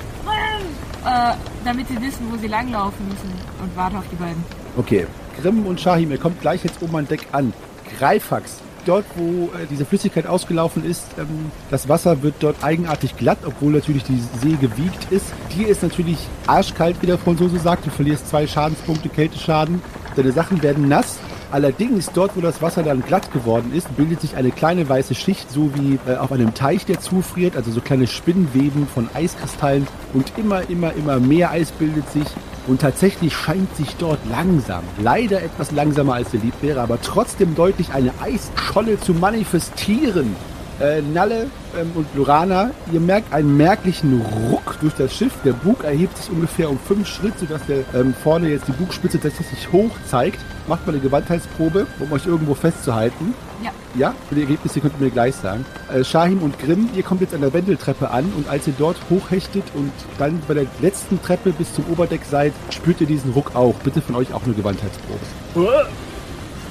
[1.06, 1.36] Äh,
[1.66, 3.32] damit sie wissen, wo sie langlaufen müssen
[3.62, 4.43] und warte auf die beiden.
[4.78, 5.06] Okay.
[5.41, 7.54] Grimm und Shahim, ihr kommt gleich jetzt oben an Deck an.
[7.97, 8.62] Greifax.
[8.86, 13.72] Dort, wo äh, diese Flüssigkeit ausgelaufen ist, ähm, das Wasser wird dort eigenartig glatt, obwohl
[13.72, 15.26] natürlich die See gewiegt ist.
[15.56, 16.18] Dir ist natürlich
[16.48, 17.86] arschkalt, wie der Franzose sagt.
[17.86, 19.82] Du verlierst zwei Schadenspunkte Kälteschaden.
[20.16, 21.18] Deine Sachen werden nass.
[21.54, 25.51] Allerdings, dort, wo das Wasser dann glatt geworden ist, bildet sich eine kleine weiße Schicht,
[25.51, 29.86] so wie äh, auf einem Teich, der zufriert, also so kleine Spinnweben von Eiskristallen.
[30.16, 32.26] Und immer, immer, immer mehr Eis bildet sich.
[32.66, 37.93] Und tatsächlich scheint sich dort langsam, leider etwas langsamer als lieb wäre, aber trotzdem deutlich
[37.93, 40.36] eine Eisscholle zu manifestieren.
[40.80, 41.47] Äh, Nalle
[41.80, 45.32] ähm, und Lorana, ihr merkt einen merklichen Ruck durch das Schiff.
[45.45, 49.19] Der Bug erhebt sich ungefähr um fünf Schritt, sodass der ähm, vorne jetzt die Bugspitze
[49.19, 50.39] tatsächlich hoch zeigt.
[50.67, 53.34] Macht mal eine Gewandheitsprobe, um euch irgendwo festzuhalten.
[53.63, 53.71] Ja.
[53.95, 55.65] Ja, für die Ergebnisse könnt ihr mir gleich sagen.
[55.93, 58.97] Äh, Shahim und Grimm, ihr kommt jetzt an der Wendeltreppe an und als ihr dort
[59.09, 63.55] hochhechtet und dann bei der letzten Treppe bis zum Oberdeck seid, spürt ihr diesen Ruck
[63.55, 63.76] auch.
[63.84, 65.19] Bitte von euch auch eine Gewandheitsprobe.
[65.55, 65.86] Uah.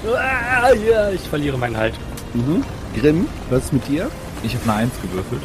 [0.04, 1.94] Uah, ja, ich verliere meinen Halt.
[2.34, 2.64] Mhm.
[2.98, 4.10] Grimm, was ist mit dir?
[4.42, 5.42] Ich habe eine Eins gewürfelt.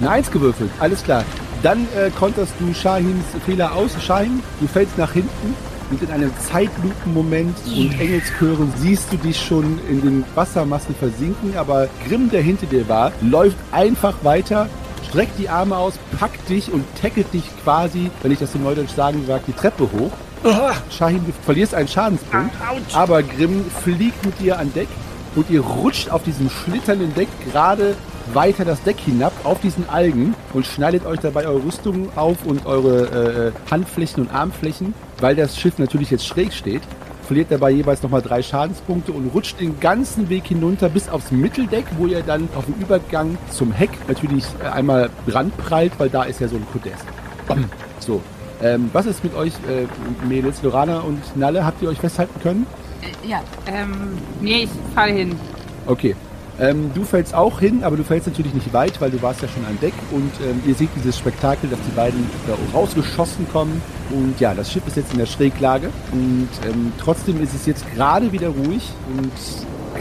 [0.00, 1.24] Eine Eins gewürfelt, alles klar.
[1.62, 3.92] Dann äh, konterst du Shahims Fehler aus.
[4.02, 5.54] Shahim, du fällst nach hinten
[5.90, 11.88] und in einem Zeitlupenmoment und Engelschören siehst du dich schon in den Wassermassen versinken, aber
[12.06, 14.68] Grimm, der hinter dir war, läuft einfach weiter,
[15.08, 18.94] streckt die Arme aus, packt dich und tackelt dich quasi, wenn ich das in Neudeutsch
[18.94, 20.12] sagen sage, die Treppe hoch.
[20.96, 22.54] Shahim, du verlierst einen Schadenspunkt,
[22.94, 24.88] aber Grimm fliegt mit dir an Deck
[25.36, 27.94] und ihr rutscht auf diesem schlitternden Deck gerade
[28.34, 32.66] weiter das Deck hinab auf diesen Algen und schneidet euch dabei eure Rüstung auf und
[32.66, 36.82] eure äh, Handflächen und Armflächen, weil das Schiff natürlich jetzt schräg steht.
[37.26, 41.84] Verliert dabei jeweils nochmal drei Schadenspunkte und rutscht den ganzen Weg hinunter bis aufs Mitteldeck,
[41.96, 46.40] wo ihr dann auf dem Übergang zum Heck natürlich äh, einmal brandprallt, weil da ist
[46.40, 47.04] ja so ein Podest.
[47.46, 47.64] Bam.
[48.00, 48.20] So.
[48.62, 49.86] Ähm, was ist mit euch, äh,
[50.28, 51.64] Mädels, Lorana und Nalle?
[51.64, 52.66] Habt ihr euch festhalten können?
[53.02, 53.42] Äh, ja.
[53.66, 55.36] Ähm, nee, ich falle hin.
[55.86, 56.14] Okay.
[56.58, 59.48] Ähm, du fällst auch hin, aber du fällst natürlich nicht weit, weil du warst ja
[59.48, 63.80] schon an Deck und ähm, ihr seht dieses Spektakel, dass die beiden da rausgeschossen kommen.
[64.10, 67.90] Und ja, das Schiff ist jetzt in der Schräglage und ähm, trotzdem ist es jetzt
[67.94, 69.32] gerade wieder ruhig und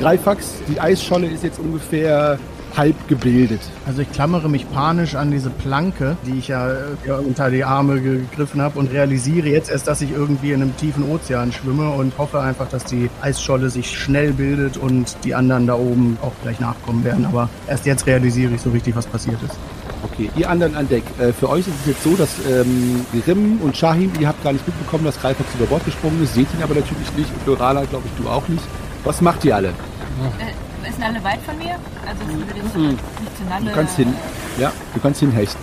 [0.02, 2.39] Greifax, die Eisscholle ist jetzt ungefähr
[2.76, 3.62] halb gebildet.
[3.86, 6.72] Also ich klammere mich panisch an diese Planke, die ich ja,
[7.06, 10.76] ja unter die Arme gegriffen habe und realisiere jetzt erst, dass ich irgendwie in einem
[10.78, 15.68] tiefen Ozean schwimme und hoffe einfach, dass die Eisscholle sich schnell bildet und die anderen
[15.68, 17.26] da oben auch gleich nachkommen werden.
[17.26, 19.58] Aber erst jetzt realisiere ich so richtig, was passiert ist.
[20.04, 21.04] Okay, ihr anderen an Deck.
[21.20, 24.54] Äh, für euch ist es jetzt so, dass ähm, Grimm und Shahim, ihr habt gar
[24.54, 27.84] nicht mitbekommen, dass Greifax über Bord gesprungen ist, seht ihn aber natürlich nicht und Lorala,
[27.84, 28.64] glaube ich, du auch nicht.
[29.04, 29.70] Was macht ihr alle?
[29.70, 30.54] Äh,
[30.88, 31.76] ist Nalle weit von mir?
[32.08, 32.90] Also würde ich Mhm.
[32.90, 33.66] nicht zu Nalle...
[33.66, 34.16] Du kannst hin.
[34.58, 35.62] Ja, du kannst hinhechten.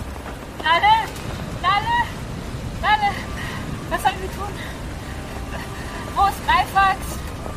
[0.62, 0.94] Nalle!
[1.62, 1.96] Nalle!
[2.82, 3.14] Nalle!
[3.90, 4.52] Was sollen wir tun?
[6.14, 6.96] Wo ist Greifax?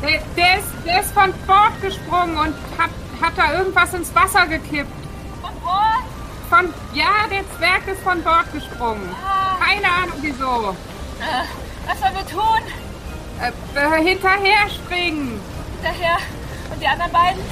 [0.02, 2.90] Der, der, ist, der ist von Bord gesprungen und hat,
[3.20, 4.90] hat da irgendwas ins Wasser gekippt.
[5.42, 6.04] Von Bord?
[6.48, 9.08] Von, ja, der Zwerg ist von Bord gesprungen.
[9.24, 10.74] Ah, Keine Ahnung wieso.
[11.20, 11.44] äh,
[11.86, 12.62] was sollen wir tun?
[13.40, 15.40] Äh, äh, hinterher springen.
[15.82, 16.16] Hinterher.
[16.80, 17.42] Und die anderen beiden?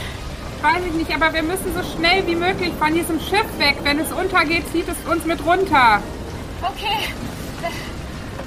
[0.62, 3.76] Weiß ich nicht, aber wir müssen so schnell wie möglich von diesem Schiff weg.
[3.82, 6.00] Wenn es untergeht, zieht es uns mit runter.
[6.62, 7.12] Okay.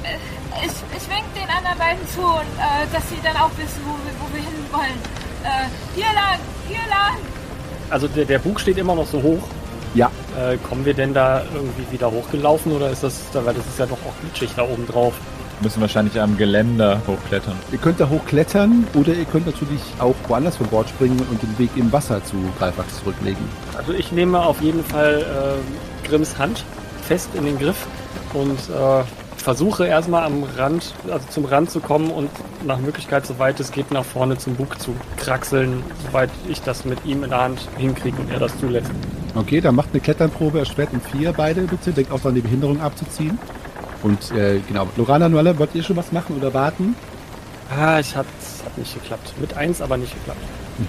[0.03, 0.17] Äh,
[0.65, 3.93] Ich, ich wink den anderen beiden zu, und, äh, dass sie dann auch wissen, wo
[4.03, 4.97] wir, wo wir hin wollen.
[5.43, 7.17] Äh, hier lang, hier lang.
[7.89, 9.43] Also der, der Bug steht immer noch so hoch.
[9.93, 10.09] Ja,
[10.39, 13.85] Äh, kommen wir denn da irgendwie wieder hochgelaufen oder ist das, weil das ist ja
[13.85, 15.13] doch auch glitschig da oben drauf.
[15.61, 17.53] Müssen wahrscheinlich am Geländer hochklettern.
[17.71, 21.57] ihr könnt da hochklettern oder ihr könnt natürlich auch woanders von Bord springen und den
[21.59, 23.43] Weg im Wasser zu Greifax zurücklegen.
[23.77, 26.63] Also ich nehme auf jeden Fall äh, Grimms Hand
[27.07, 27.85] fest in den Griff
[28.33, 29.03] und äh,
[29.37, 32.29] versuche erstmal am Rand, also zum Rand zu kommen und
[32.65, 37.03] nach Möglichkeit, soweit es geht, nach vorne zum Bug zu kraxeln, soweit ich das mit
[37.05, 38.91] ihm in der Hand hinkriege und er das zulässt.
[39.35, 41.91] Okay, dann macht eine Kletternprobe, erschwert um vier beide bitte.
[41.91, 43.39] Denkt auch daran, die Behinderung abzuziehen.
[44.03, 46.95] Und äh, genau, Lorana, Nuelle, wollt ihr schon was machen oder warten?
[47.69, 48.25] Ah, ich hat,
[48.65, 49.33] hat nicht geklappt.
[49.39, 50.39] Mit eins aber nicht geklappt.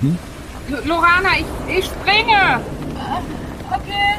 [0.01, 0.19] Mhm.
[0.85, 2.61] Lorana, ich, ich springe.
[3.71, 4.17] Okay.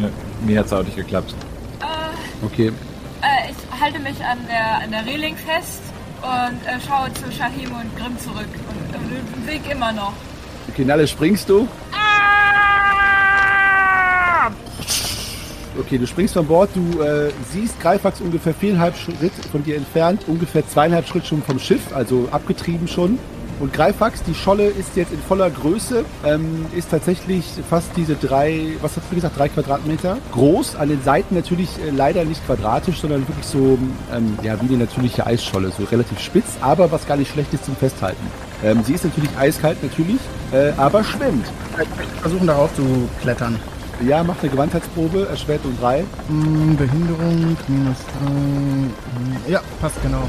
[0.00, 0.08] Ja,
[0.44, 1.34] mir hat's auch nicht geklappt.
[1.80, 2.68] Äh, Okay,
[3.22, 5.80] äh, ich halte mich an der, an der Reling fest
[6.20, 8.46] und äh, schaue zu Shahim und Grimm zurück.
[8.48, 10.12] Und äh, den Weg immer noch.
[10.68, 11.66] okay, Nalle, springst du?
[11.92, 13.03] Ah!
[15.78, 20.22] Okay, du springst von Bord, du äh, siehst Greifax ungefähr viereinhalb Schritt von dir entfernt,
[20.28, 23.18] ungefähr zweieinhalb Schritt schon vom Schiff, also abgetrieben schon.
[23.60, 28.72] Und Greifax, die Scholle ist jetzt in voller Größe, ähm, ist tatsächlich fast diese drei,
[28.82, 30.76] was hast du gesagt, drei Quadratmeter groß.
[30.76, 33.78] An den Seiten natürlich äh, leider nicht quadratisch, sondern wirklich so,
[34.12, 37.64] ähm, ja, wie eine natürliche Eisscholle, so relativ spitz, aber was gar nicht schlecht ist
[37.64, 38.26] zum Festhalten.
[38.64, 40.20] Ähm, sie ist natürlich eiskalt, natürlich,
[40.52, 41.46] äh, aber schwimmt.
[42.22, 43.58] Versuchen darauf zu klettern.
[44.00, 46.04] Ja, macht eine Gewandheitsprobe, erschwert um drei.
[46.28, 48.26] Hm, Behinderung, minus drei.
[48.26, 48.90] Hm,
[49.48, 50.22] Ja, passt genau.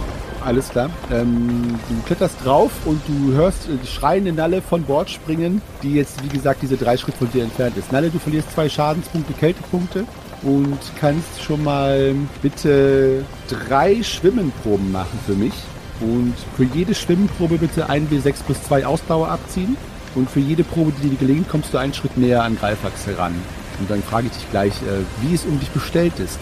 [0.44, 0.92] Alles klar.
[1.12, 5.96] Ähm, du kletterst drauf und du hörst äh, die schreiende Nalle von Bord springen, die
[5.96, 7.92] jetzt, wie gesagt, diese drei Schritte von dir entfernt ist.
[7.92, 10.06] Nalle, du verlierst zwei Schadenspunkte, Kältepunkte
[10.44, 12.14] und kannst schon mal
[12.44, 15.54] bitte drei Schwimmenproben machen für mich.
[16.02, 19.76] Und für jede Schwimmenprobe bitte ein W6 plus 2 Ausdauer abziehen.
[20.16, 23.36] Und für jede Probe, die dir gelingt, kommst du einen Schritt näher an Greifax heran.
[23.80, 26.40] Und dann frage ich dich gleich, äh, wie es um dich bestellt ist.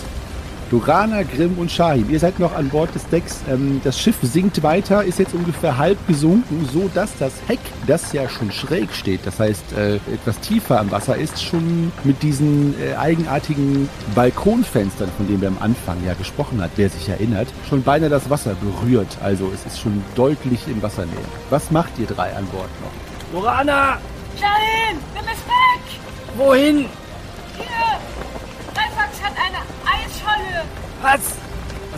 [0.73, 3.41] Lorana, Grimm und Shahim, ihr seid noch an Bord des Decks.
[3.47, 8.11] Ähm, das Schiff sinkt weiter, ist jetzt ungefähr halb gesunken, so dass das Heck, das
[8.11, 12.73] ja schon schräg steht, das heißt äh, etwas tiefer am Wasser ist, schon mit diesen
[12.81, 17.83] äh, eigenartigen Balkonfenstern, von denen wir am Anfang ja gesprochen hat, wer sich erinnert, schon
[17.83, 19.19] beinahe das Wasser berührt.
[19.21, 21.13] Also es ist schon deutlich in Wassernähe.
[21.51, 23.02] Was macht ihr drei an Bord noch?
[23.33, 23.97] Lorana!
[24.39, 25.83] Shahim, nimm es weg!
[26.37, 26.77] Wohin?
[27.57, 27.99] Hier!
[28.75, 29.57] Greifax hat eine
[29.89, 30.63] Eisscholle!
[31.01, 31.19] Was?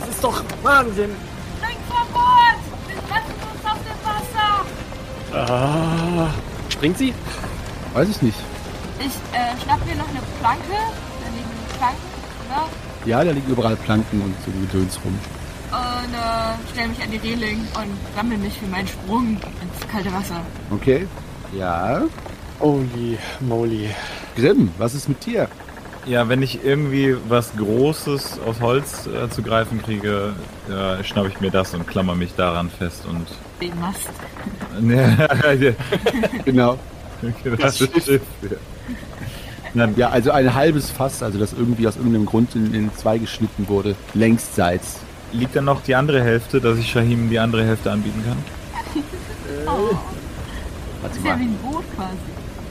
[0.00, 1.14] Das ist doch Wahnsinn!
[1.58, 2.58] Spring vor Bord!
[2.88, 5.52] Wir treffen uns auf dem Wasser!
[5.52, 6.30] Ah,
[6.70, 7.12] springt sie?
[7.92, 8.38] Weiß ich nicht.
[8.98, 10.62] Ich äh, schnapp mir noch eine Planke.
[10.70, 12.00] Da liegen Planken,
[12.48, 12.68] oder?
[13.04, 15.18] Ja, da liegen überall Planken und so Gedöns rum.
[15.70, 20.10] Und äh, stelle mich an die Reling und sammle mich für meinen Sprung ins kalte
[20.14, 20.40] Wasser.
[20.70, 21.06] Okay.
[21.52, 22.02] Ja.
[22.60, 23.90] Holy moly.
[24.34, 25.48] Grimm, was ist mit dir?
[26.06, 30.34] Ja, wenn ich irgendwie was Großes aus Holz äh, zu greifen kriege,
[30.70, 33.26] äh, schnappe ich mir das und klammer mich daran fest und.
[33.60, 34.08] Den Mast.
[36.44, 36.78] Genau.
[37.58, 38.20] das Schiff.
[39.74, 43.18] Nein, Ja, also ein halbes Fass, also das irgendwie aus irgendeinem Grund in, in zwei
[43.18, 45.00] geschnitten wurde, längsseits.
[45.32, 48.36] Liegt dann noch die andere Hälfte, dass ich Shahim die andere Hälfte anbieten kann?
[49.68, 49.96] Oh,
[51.06, 52.16] Warte ist ja wie ein Boot quasi.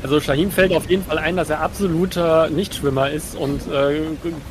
[0.03, 4.01] Also Shahim fällt auf jeden Fall ein, dass er absoluter Nichtschwimmer ist und äh,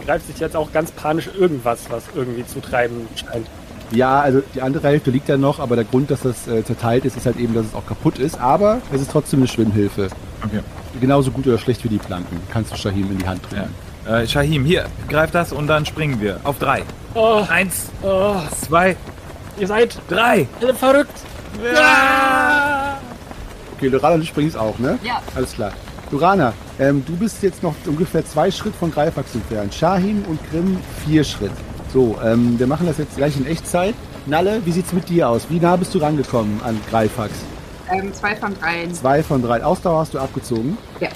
[0.04, 3.46] greift sich jetzt auch ganz panisch irgendwas, was irgendwie zu treiben scheint.
[3.92, 7.04] Ja, also die andere Hälfte liegt ja noch, aber der Grund, dass das äh, zerteilt
[7.04, 8.40] ist, ist halt eben, dass es auch kaputt ist.
[8.40, 10.08] Aber es ist trotzdem eine Schwimmhilfe.
[10.44, 10.60] Okay.
[11.00, 12.40] Genauso gut oder schlecht wie die Planken.
[12.52, 13.70] Kannst du Shahim in die Hand drücken.
[14.06, 14.18] Ja.
[14.18, 16.40] Äh, Shahim, hier, greif das und dann springen wir.
[16.42, 16.82] Auf drei.
[17.14, 18.96] Oh, Eins, oh, zwei,
[19.60, 20.48] ihr seid drei.
[20.60, 21.20] alle verrückt.
[21.76, 22.93] Ah!
[23.84, 24.98] Okay, Lorana, du springst auch, ne?
[25.02, 25.20] Ja.
[25.34, 25.70] Alles klar.
[26.10, 29.74] Lorana, ähm, du bist jetzt noch ungefähr zwei Schritt von Greifax entfernt.
[29.74, 31.50] Shahim und Grimm vier Schritt.
[31.92, 33.94] So, ähm, wir machen das jetzt gleich in Echtzeit.
[34.24, 35.50] Nalle, wie sieht's mit dir aus?
[35.50, 37.34] Wie nah bist du rangekommen an Greifax?
[37.92, 38.88] Ähm, zwei von drei.
[38.90, 39.62] Zwei von drei.
[39.62, 40.78] Ausdauer hast du abgezogen?
[41.00, 41.10] Ja.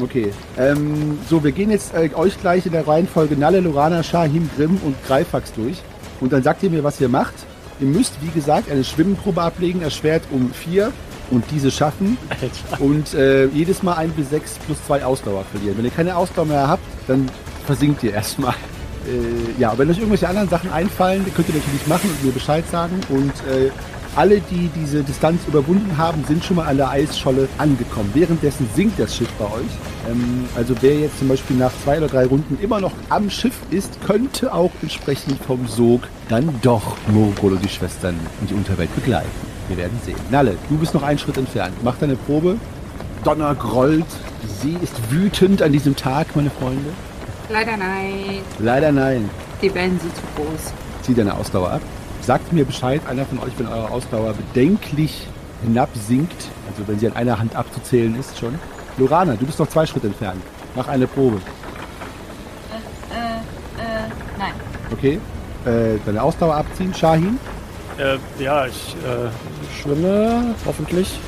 [0.00, 0.30] Okay.
[0.56, 4.78] Ähm, so, wir gehen jetzt äh, euch gleich in der Reihenfolge Nalle, Lorana, Shahim, Grimm
[4.84, 5.82] und Greifax durch.
[6.20, 7.34] Und dann sagt ihr mir, was ihr macht.
[7.80, 10.92] Ihr müsst, wie gesagt, eine Schwimmprobe ablegen, erschwert um vier
[11.30, 12.16] und diese schaffen.
[12.28, 12.82] Alter.
[12.82, 15.78] Und äh, jedes Mal ein bis sechs plus zwei Ausdauer verlieren.
[15.78, 17.28] Wenn ihr keine Ausdauer mehr habt, dann
[17.66, 18.54] versinkt ihr erstmal.
[19.06, 22.64] Äh, ja, wenn euch irgendwelche anderen Sachen einfallen, könnt ihr natürlich machen und mir Bescheid
[22.68, 23.00] sagen.
[23.08, 23.70] Und äh,
[24.16, 28.10] alle, die diese Distanz überwunden haben, sind schon mal an der Eisscholle angekommen.
[28.14, 30.10] Währenddessen sinkt das Schiff bei euch.
[30.10, 33.54] Ähm, also wer jetzt zum Beispiel nach zwei oder drei Runden immer noch am Schiff
[33.70, 38.92] ist, könnte auch entsprechend vom Sog dann doch Morgul und die Schwestern in die Unterwelt
[38.94, 39.55] begleiten.
[39.68, 40.16] Wir werden sehen.
[40.30, 41.74] Nalle, du bist noch einen Schritt entfernt.
[41.82, 42.56] Mach deine Probe.
[43.24, 44.06] Donner grollt.
[44.62, 46.90] Sie ist wütend an diesem Tag, meine Freunde.
[47.50, 48.40] Leider nein.
[48.58, 49.28] Leider nein.
[49.62, 50.72] Die Wellen sind zu groß.
[51.02, 51.80] Zieh deine Ausdauer ab.
[52.22, 55.26] Sagt mir Bescheid, einer von euch, wenn eure Ausdauer bedenklich
[55.62, 56.48] hinabsinkt.
[56.68, 58.58] Also wenn sie an einer Hand abzuzählen ist schon.
[58.98, 60.42] Lorana, du bist noch zwei Schritte entfernt.
[60.74, 61.36] Mach eine Probe.
[63.10, 63.16] Äh,
[63.80, 64.08] äh,
[64.38, 64.52] nein.
[64.92, 65.20] Okay.
[65.64, 66.94] Äh, deine Ausdauer abziehen.
[66.94, 67.38] Shahin?
[67.98, 71.18] Äh, ja, ich äh, schwimme, hoffentlich.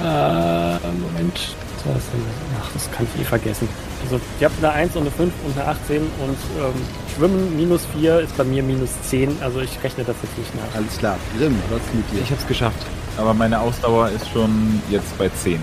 [0.00, 1.54] Äh, Moment.
[1.76, 2.22] Was war das denn?
[2.60, 3.68] Ach, das kann ich eh vergessen.
[4.04, 6.72] Also, ich habe eine 1 und eine 5 und eine 18 und ähm,
[7.14, 9.38] Schwimmen minus 4 ist bei mir minus 10.
[9.42, 10.74] Also, ich rechne das jetzt nicht nach.
[10.74, 11.16] Alles klar.
[11.38, 12.22] Grimm, was ist mit dir?
[12.22, 12.84] Ich hab's geschafft.
[13.16, 15.60] Aber meine Ausdauer ist schon jetzt bei 10.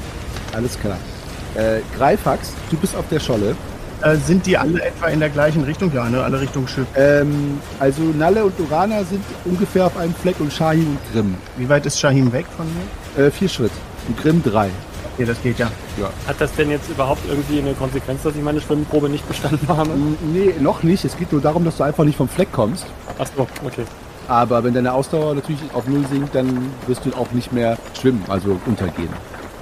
[0.53, 0.97] Alles klar.
[1.55, 3.55] Äh, Greifax, du bist auf der Scholle.
[4.01, 5.91] Äh, sind die alle etwa in der gleichen Richtung?
[5.93, 6.21] Ja, ne?
[6.23, 6.85] Alle Richtung Schiff.
[6.95, 11.35] Ähm, also Nalle und Lorana sind ungefähr auf einem Fleck und Shahin und Grimm.
[11.57, 13.25] Wie weit ist Shahim weg von mir?
[13.25, 13.71] Äh, vier Schritt.
[14.07, 14.69] Und Grimm drei.
[15.13, 15.67] Okay, das geht ja.
[16.27, 19.89] Hat das denn jetzt überhaupt irgendwie eine Konsequenz, dass ich meine Schwimmprobe nicht bestanden habe?
[19.91, 21.05] Mm, Nee, noch nicht.
[21.05, 22.85] Es geht nur darum, dass du einfach nicht vom Fleck kommst.
[23.17, 23.85] Achso, okay.
[24.27, 28.23] Aber wenn deine Ausdauer natürlich auf Null sinkt, dann wirst du auch nicht mehr schwimmen,
[28.27, 29.09] also untergehen.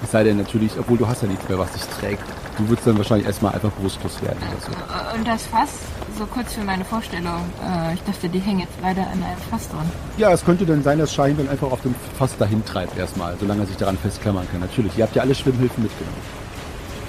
[0.04, 2.24] Es sei denn natürlich, obwohl du hast ja nichts mehr, was dich trägt.
[2.58, 5.18] Du würdest dann wahrscheinlich erstmal einfach brustlos werden oder so.
[5.18, 5.70] Und das Fass,
[6.18, 7.42] so kurz für meine Vorstellung.
[7.64, 9.90] Äh, ich dachte, die hängen jetzt leider an einem Fass dran.
[10.18, 13.36] Ja, es könnte dann sein, dass Schein dann einfach auf dem Fass dahin treibt erstmal,
[13.40, 14.60] solange er sich daran festklammern kann.
[14.60, 16.18] Natürlich, ihr habt ja alle Schwimmhilfen mitgenommen.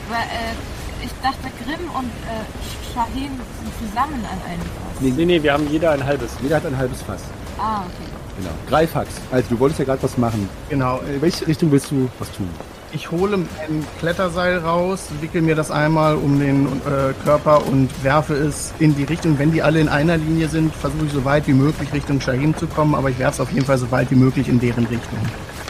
[0.08, 5.00] Aber äh, ich dachte, Grimm und äh, Shahin sind zusammen an einem Fass.
[5.00, 5.12] Nee.
[5.16, 6.30] Nee, nee, wir haben jeder ein halbes.
[6.42, 7.20] Jeder hat ein halbes Fass.
[7.58, 8.10] Ah, okay.
[8.38, 8.50] Genau.
[8.68, 10.48] Greifax, also du wolltest ja gerade was machen.
[10.68, 11.00] Genau.
[11.00, 12.48] In welche Richtung willst du was tun?
[12.94, 18.34] Ich hole ein Kletterseil raus, wickel mir das einmal um den äh, Körper und werfe
[18.34, 19.36] es in die Richtung.
[19.36, 22.56] Wenn die alle in einer Linie sind, versuche ich so weit wie möglich Richtung Shahim
[22.56, 24.86] zu kommen, aber ich werfe es auf jeden Fall so weit wie möglich in deren
[24.86, 25.18] Richtung.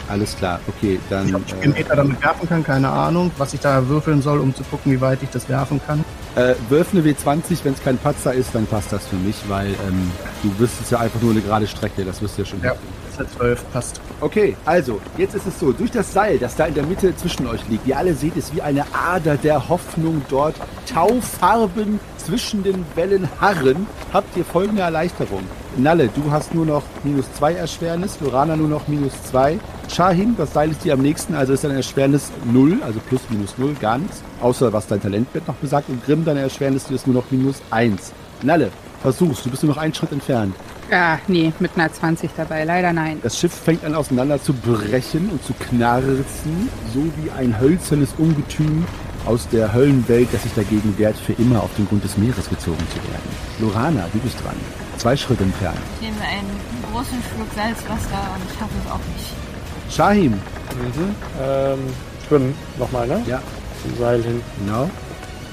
[0.07, 1.33] Alles klar, okay, dann.
[1.33, 3.31] Ob ich einen Meter damit werfen kann, keine Ahnung.
[3.39, 6.05] Was ich da würfeln soll, um zu gucken, wie weit ich das werfen kann.
[6.35, 9.69] Äh, wirf eine W20, wenn es kein Patzer ist, dann passt das für mich, weil
[9.69, 10.11] ähm,
[10.43, 12.73] du wirst es ja einfach nur eine gerade Strecke, das wirst du ja schon Ja.
[13.19, 14.01] Ist 12, passt.
[14.21, 17.47] Okay, also, jetzt ist es so, durch das Seil, das da in der Mitte zwischen
[17.47, 20.55] euch liegt, ihr alle seht es wie eine Ader der Hoffnung dort,
[20.91, 25.43] Taufarben zwischen den Wellen harren, habt ihr folgende Erleichterung.
[25.77, 29.59] Nalle, du hast nur noch minus zwei Erschwernis, Lorana nur noch minus zwei.
[29.93, 33.57] Shahin, das Seil ist dir am nächsten, also ist deine Erschwernis null, also plus minus
[33.57, 34.21] null, gar nichts.
[34.41, 35.89] Außer was dein Talentwert noch besagt.
[35.89, 38.13] Und Grimm, deine Erschwernis ist nur noch minus eins.
[38.41, 40.55] Nalle, versuch's, du bist nur noch einen Schritt entfernt.
[40.91, 42.63] Ja, nee, mit einer 20 dabei.
[42.63, 43.19] Leider nein.
[43.23, 48.85] Das Schiff fängt an auseinander zu brechen und zu knarzen, so wie ein hölzernes Ungetüm
[49.25, 52.77] aus der Höllenwelt, das sich dagegen wehrt, für immer auf den Grund des Meeres gezogen
[52.91, 53.29] zu werden.
[53.59, 54.55] Lorana, du bist dran.
[54.97, 55.77] Zwei Schritte entfernt.
[55.99, 56.49] Ich nehme einen
[56.91, 59.95] großen Schluck Salzwasser und schaffe es auch nicht.
[59.95, 60.33] Shahim.
[60.33, 61.15] Mhm.
[61.41, 61.79] Ähm,
[62.27, 63.23] schwimmen nochmal, ne?
[63.27, 63.41] Ja,
[63.81, 64.41] Zum Seil hin.
[64.59, 64.89] genau.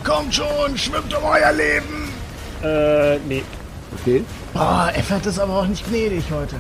[0.05, 2.09] Kommt schon, schwimmt um euer Leben!
[2.63, 3.43] Äh, nee.
[4.01, 4.23] Okay.
[4.53, 6.57] Boah, Effert ist aber auch nicht gnädig heute.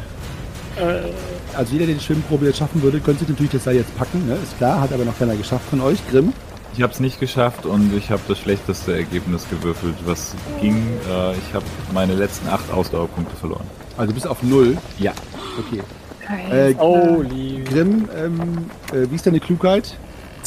[0.76, 1.10] Äh,
[1.56, 4.26] Also jeder, der die Schwimmprobe jetzt schaffen würde, könnte sich natürlich das Seil jetzt packen,
[4.26, 4.36] ne?
[4.42, 5.98] ist klar, hat aber noch keiner geschafft von euch.
[6.10, 6.32] Grimm.
[6.74, 10.76] Ich habe es nicht geschafft und ich habe das schlechteste Ergebnis gewürfelt, was ging.
[11.10, 13.66] Äh, ich habe meine letzten acht Ausdauerpunkte verloren.
[13.98, 14.78] Also du bist auf Null.
[14.98, 15.12] Ja.
[15.58, 15.82] Okay.
[16.50, 16.72] Äh.
[16.72, 19.98] Grimm, ähm, äh, wie ist deine Klugheit?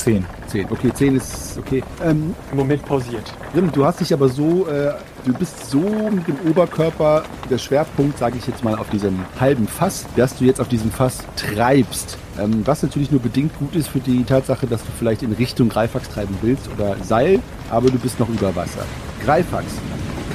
[0.05, 0.23] Zehn.
[0.49, 0.67] 10.
[0.69, 1.83] Okay, 10 ist okay.
[2.03, 3.33] Ähm, Im Moment pausiert.
[3.53, 4.93] Grimm, du hast dich aber so, äh,
[5.25, 9.67] du bist so mit dem Oberkörper, der Schwerpunkt, sage ich jetzt mal, auf diesem halben
[9.67, 12.19] Fass, dass du jetzt auf diesem Fass treibst.
[12.39, 15.69] Ähm, was natürlich nur bedingt gut ist für die Tatsache, dass du vielleicht in Richtung
[15.69, 17.39] Greifax treiben willst oder Seil,
[17.71, 18.85] aber du bist noch über Wasser.
[19.23, 19.65] Greifax.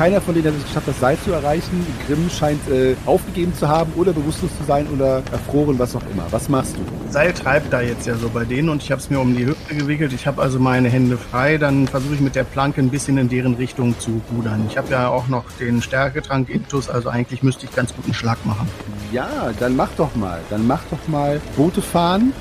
[0.00, 1.86] Keiner von denen hat es geschafft, das Seil zu erreichen.
[2.06, 6.24] Grimm scheint äh, aufgegeben zu haben oder bewusstlos zu sein oder erfroren, was auch immer.
[6.30, 7.12] Was machst du?
[7.12, 9.44] Seil treibt da jetzt ja so bei denen und ich habe es mir um die
[9.44, 10.14] Hüfte gewickelt.
[10.14, 11.58] Ich habe also meine Hände frei.
[11.58, 14.64] Dann versuche ich mit der Planke ein bisschen in deren Richtung zu rudern.
[14.70, 18.38] Ich habe ja auch noch den Stärketrank Intus, also eigentlich müsste ich ganz guten Schlag
[18.46, 18.66] machen.
[19.12, 20.40] Ja, dann mach doch mal.
[20.48, 22.32] Dann mach doch mal Boote fahren.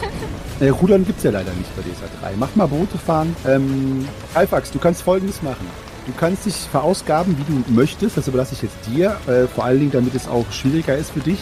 [0.60, 2.34] äh, Rudern gibt's ja leider nicht bei DSA 3.
[2.38, 3.34] Mach mal Boote fahren.
[3.46, 5.66] Ähm, Alfax, du kannst folgendes machen.
[6.08, 8.16] Du kannst dich verausgaben, wie du möchtest.
[8.16, 9.18] Das überlasse ich jetzt dir.
[9.26, 11.38] Äh, vor allen Dingen, damit es auch schwieriger ist für dich.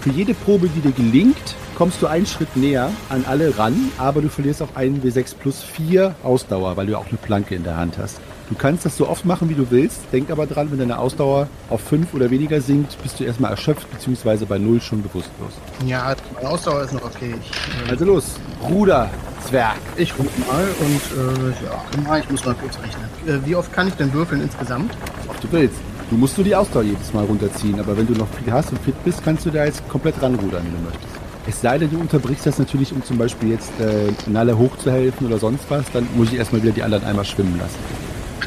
[0.00, 4.22] Für jede Probe, die dir gelingt, kommst du einen Schritt näher an alle ran, aber
[4.22, 7.76] du verlierst auch einen W6 plus 4 Ausdauer, weil du auch eine Planke in der
[7.76, 8.18] Hand hast.
[8.48, 9.98] Du kannst das so oft machen, wie du willst.
[10.12, 13.90] Denk aber dran, wenn deine Ausdauer auf 5 oder weniger sinkt, bist du erstmal erschöpft,
[13.90, 15.52] beziehungsweise bei 0 schon bewusstlos.
[15.84, 17.34] Ja, meine Ausdauer ist noch okay.
[17.40, 17.50] Ich,
[17.88, 18.24] äh, Also los,
[18.70, 19.10] Ruder,
[19.48, 19.76] Zwerg.
[19.96, 23.04] ich rufe mal und äh, ja, komm mal, ich muss mal kurz rechnen.
[23.26, 24.92] Äh, wie oft kann ich denn würfeln insgesamt?
[25.24, 25.76] So oft du willst.
[26.08, 28.80] Du musst nur die Ausdauer jedes Mal runterziehen, aber wenn du noch viel hast und
[28.82, 31.08] fit bist, kannst du da jetzt komplett ranrudern, wenn du möchtest.
[31.48, 35.38] Es sei denn, du unterbrichst das natürlich, um zum Beispiel jetzt äh, Nalle hochzuhelfen oder
[35.38, 37.78] sonst was, dann muss ich erstmal wieder die anderen einmal schwimmen lassen.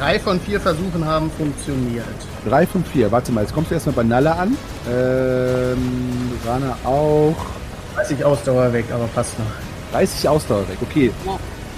[0.00, 2.06] Drei von vier Versuchen haben funktioniert.
[2.48, 3.12] Drei von vier.
[3.12, 4.56] Warte mal, jetzt kommst du erstmal bei Nalle an.
[4.90, 7.36] Ähm, Rana auch.
[7.96, 9.44] 30 Ausdauer weg, aber passt noch.
[9.92, 11.10] 30 Ausdauer weg, okay.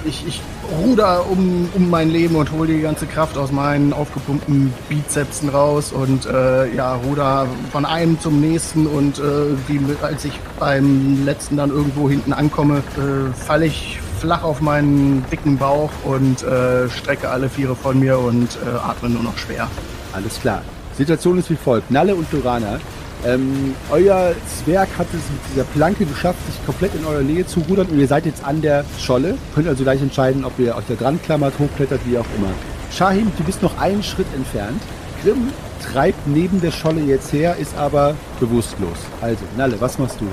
[0.04, 0.40] Ich, ich
[0.84, 5.90] ruder um, um mein Leben und hole die ganze Kraft aus meinen aufgepumpten Bizepsen raus
[5.92, 9.22] und äh, ja, ruder von einem zum nächsten und äh,
[9.66, 15.24] wie als ich beim letzten dann irgendwo hinten ankomme, äh, falle ich flach auf meinen
[15.32, 19.66] dicken Bauch und äh, strecke alle Viere von mir und äh, atme nur noch schwer.
[20.12, 20.62] Alles klar.
[20.96, 21.90] Situation ist wie folgt.
[21.90, 22.78] Nalle und Dorana.
[23.26, 27.60] Ähm, euer Zwerg hat es mit dieser Planke geschafft, sich komplett in eurer Nähe zu
[27.68, 29.36] rudern und ihr seid jetzt an der Scholle.
[29.56, 32.52] Könnt also gleich entscheiden, ob ihr euch da dran klammert, hochklettert, wie auch immer.
[32.92, 34.80] Shahim, du bist noch einen Schritt entfernt.
[35.24, 35.48] Grimm
[35.82, 38.98] treibt neben der Scholle jetzt her, ist aber bewusstlos.
[39.20, 40.26] Also, Nalle, was machst du?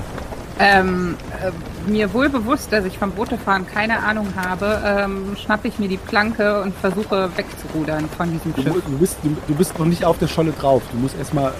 [0.60, 1.50] Ähm, äh,
[1.86, 5.96] mir wohl bewusst, dass ich vom Bootefahren keine Ahnung habe, ähm, schnappe ich mir die
[5.96, 8.82] Planke und versuche wegzurudern von diesem Schiff.
[8.86, 10.82] du, bist, du, du bist noch nicht auf der Scholle drauf.
[10.92, 11.52] Du musst erstmal.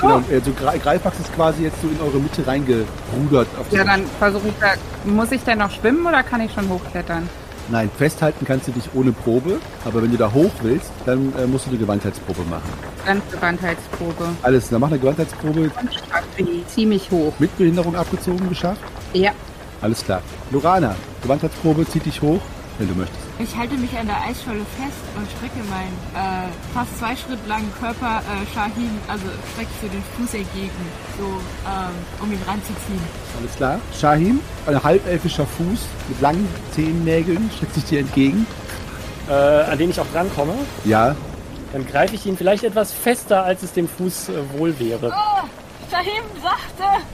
[0.00, 0.06] So.
[0.06, 3.48] Genau, so Gre- Greifax ist quasi jetzt so in eure Mitte reingerudert.
[3.70, 4.68] Ja, dann versuche ich da.
[5.04, 7.28] Muss ich denn noch schwimmen oder kann ich schon hochklettern?
[7.70, 11.46] Nein, festhalten kannst du dich ohne Probe, aber wenn du da hoch willst, dann äh,
[11.46, 12.62] musst du eine Gewandheitsprobe machen.
[13.04, 14.24] Dann Gewandheitsprobe.
[14.42, 17.34] Alles, dann mach eine Gewandheitsprobe Und schaffe ziemlich hoch.
[17.38, 18.80] mit Behinderung abgezogen geschafft.
[19.12, 19.32] Ja.
[19.80, 20.22] Alles klar.
[20.50, 22.40] Lorana, Gewandheitsprobe, zieh dich hoch,
[22.78, 23.18] wenn du möchtest.
[23.38, 27.72] Ich halte mich an der Eisscholle fest und strecke meinen äh, fast zwei Schritt langen
[27.80, 30.70] Körper äh, Shahin, also strecke so den Fuß entgegen,
[31.16, 33.00] so ähm, um ihn ranzuziehen.
[33.38, 33.78] Alles klar.
[33.98, 38.44] Shahim, ein halbelfischer Fuß mit langen Zehennägeln, streckt sich dir entgegen.
[39.28, 40.54] äh, an den ich auch drankomme.
[40.84, 41.14] Ja,
[41.72, 45.12] Dann greife ich ihn vielleicht etwas fester, als es dem Fuß äh, wohl wäre.
[45.14, 45.46] Oh,
[45.92, 47.04] Shahim sachte!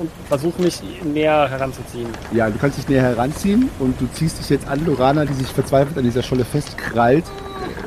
[0.00, 2.08] Und versuche mich näher heranzuziehen.
[2.32, 5.48] ja, du kannst dich näher heranziehen und du ziehst dich jetzt an Lorana, die sich
[5.48, 7.24] verzweifelt an dieser Scholle festkrallt.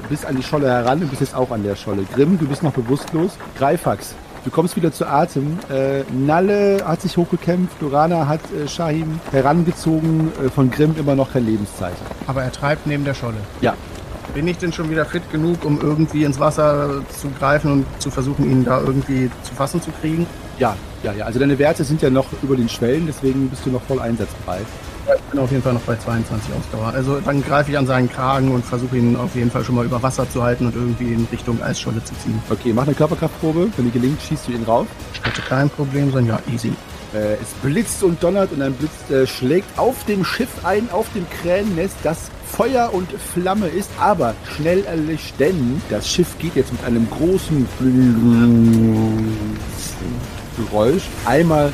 [0.09, 2.03] Bist an die Scholle heran und bist jetzt auch an der Scholle.
[2.13, 3.31] Grimm, du bist noch bewusstlos.
[3.57, 4.13] Greifax,
[4.45, 5.57] du kommst wieder zu Atem.
[5.71, 7.81] Äh, Nalle hat sich hochgekämpft.
[7.81, 10.31] Lorana hat äh, Shahim herangezogen.
[10.45, 12.05] Äh, von Grimm immer noch kein Lebenszeichen.
[12.27, 13.37] Aber er treibt neben der Scholle.
[13.61, 13.73] Ja.
[14.35, 18.11] Bin ich denn schon wieder fit genug, um irgendwie ins Wasser zu greifen und zu
[18.11, 20.27] versuchen, ihn da irgendwie zu fassen zu kriegen?
[20.59, 21.25] Ja, ja, ja.
[21.25, 24.65] Also deine Werte sind ja noch über den Schwellen, deswegen bist du noch voll einsatzbereit.
[25.07, 26.93] Ja, Ich bin auf jeden Fall noch bei 22 Ausdauer.
[26.93, 29.85] Also dann greife ich an seinen Kragen und versuche ihn auf jeden Fall schon mal
[29.85, 32.41] über Wasser zu halten und irgendwie in Richtung Eisscholle zu ziehen.
[32.49, 33.69] Okay, mach eine Körperkraftprobe.
[33.75, 34.87] Wenn die gelingt, schießt du ihn rauf.
[35.23, 36.27] Sollte kein Problem sein.
[36.27, 36.73] Ja, easy.
[37.13, 41.07] Äh, es blitzt und donnert und ein Blitz äh, schlägt auf dem Schiff ein, auf
[41.13, 46.71] dem Krähennest, das Feuer und Flamme ist, aber schnell erlischt, denn das Schiff geht jetzt
[46.71, 47.67] mit einem großen
[50.57, 51.73] Geräusch einmal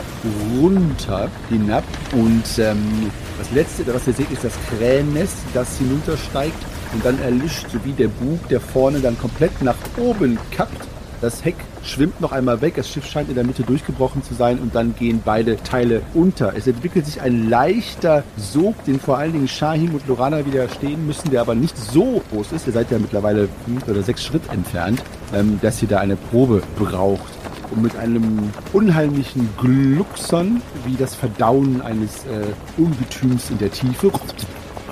[0.60, 6.58] runter hinab und ähm, das letzte, was ihr seht, ist das Krähennest, das hinuntersteigt
[6.94, 10.88] und dann erlischt, sowie der Bug, der vorne dann komplett nach oben kappt.
[11.22, 14.58] Das Heck schwimmt noch einmal weg, das Schiff scheint in der Mitte durchgebrochen zu sein
[14.60, 16.54] und dann gehen beide Teile unter.
[16.56, 21.30] Es entwickelt sich ein leichter Sog, den vor allen Dingen Shahim und Lorana widerstehen müssen,
[21.30, 22.68] der aber nicht so groß ist.
[22.68, 25.04] Ihr seid ja mittlerweile fünf oder sechs Schritt entfernt,
[25.34, 27.39] ähm, dass ihr da eine Probe braucht.
[27.72, 32.48] Und mit einem unheimlichen Gluckson, wie das Verdauen eines äh,
[32.78, 34.12] Ungetüms in der Tiefe,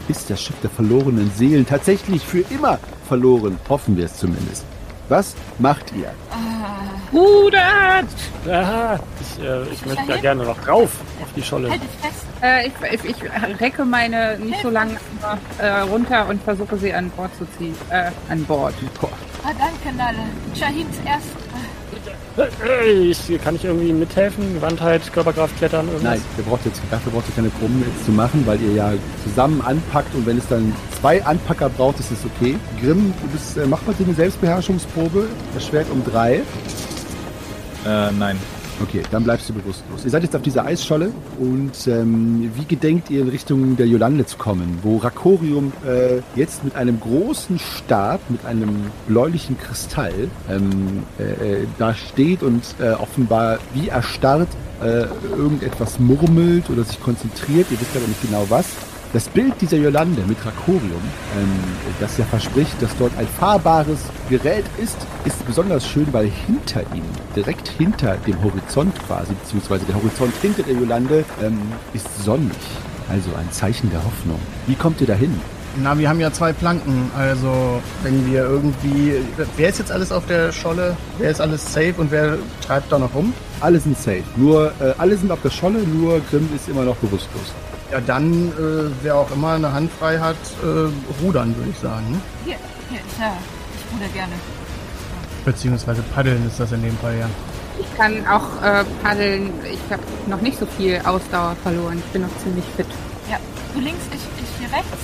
[0.08, 3.58] ist das Schiff der verlorenen Seelen tatsächlich für immer verloren.
[3.68, 4.64] Hoffen wir es zumindest.
[5.10, 6.12] Was macht ihr?
[7.14, 8.06] Rudert!
[8.46, 11.70] Aha, ich, äh, ich möchte da gerne noch drauf, auf die Scholle.
[11.70, 12.26] Halt dich fest!
[12.42, 14.98] Äh, ich, ich, ich recke meine nicht so lange
[15.60, 17.76] äh, runter und versuche sie an Bord zu ziehen.
[17.90, 18.74] Äh, an Bord.
[19.02, 19.08] Oh,
[19.44, 20.28] danke, Nalle.
[20.54, 21.47] Shahims erst.
[22.86, 24.54] Ich, kann ich irgendwie mithelfen?
[24.54, 26.04] Gewandheit, Körperkraft, Klettern, irgendwas?
[26.04, 28.94] Nein, ihr braucht jetzt, dafür braucht ihr keine Proben jetzt zu machen, weil ihr ja
[29.24, 32.56] zusammen anpackt und wenn es dann zwei Anpacker braucht, ist es okay.
[32.80, 35.28] Grimm, du bist, äh, mach mal eine Selbstbeherrschungsprobe.
[35.56, 36.42] Das Schwert um drei.
[37.86, 38.38] Äh, nein.
[38.80, 40.06] Okay, dann bleibst du bewusstlos.
[40.06, 44.26] Ihr seid jetzt auf dieser Eisscholle und ähm, wie gedenkt ihr in Richtung der Jolande
[44.26, 51.04] zu kommen, wo Rakorium äh, jetzt mit einem großen Stab, mit einem bläulichen Kristall ähm,
[51.18, 51.24] äh,
[51.62, 54.50] äh, da steht und äh, offenbar wie erstarrt
[54.82, 55.06] äh,
[55.36, 58.68] irgendetwas murmelt oder sich konzentriert, ihr wisst aber nicht genau was.
[59.14, 61.50] Das Bild dieser Jolande mit Rakorium, ähm,
[62.00, 64.00] das ja verspricht, dass dort ein fahrbares
[64.30, 67.04] Gerät ist, ist besonders schön, weil hinter ihm,
[67.34, 71.58] direkt hinter dem Horizont quasi, beziehungsweise der Horizont hinter der Jolande, ähm,
[71.94, 72.58] ist sonnig.
[73.10, 74.40] Also ein Zeichen der Hoffnung.
[74.66, 75.40] Wie kommt ihr dahin?
[75.82, 77.10] Na, wir haben ja zwei Planken.
[77.16, 79.14] Also, wenn wir irgendwie.
[79.56, 80.98] Wer ist jetzt alles auf der Scholle?
[81.20, 83.32] Wer ist alles safe und wer treibt da noch rum?
[83.62, 84.24] Alle sind safe.
[84.36, 87.54] Nur, äh, alle sind auf der Scholle, nur Grimm ist immer noch bewusstlos.
[87.92, 92.12] Ja, dann, äh, wer auch immer eine Hand frei hat, äh, rudern, würde ich sagen.
[92.12, 92.20] Ne?
[92.44, 92.58] Hier,
[92.90, 93.38] hier, klar.
[93.76, 94.34] Ich ruder gerne.
[95.46, 97.30] Beziehungsweise paddeln ist das in dem Fall ja.
[97.80, 99.54] Ich kann auch äh, paddeln.
[99.64, 102.02] Ich habe noch nicht so viel Ausdauer verloren.
[102.06, 102.88] Ich bin noch ziemlich fit.
[103.30, 103.38] Ja,
[103.74, 104.98] du links, ich, ich hier rechts.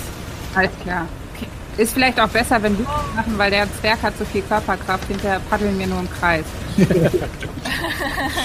[0.54, 1.06] Alles klar.
[1.34, 1.46] Okay.
[1.78, 5.06] Ist vielleicht auch besser, wenn wir das machen, weil der Zwerg hat so viel Körperkraft.
[5.08, 6.44] Hinterher paddeln wir nur im Kreis.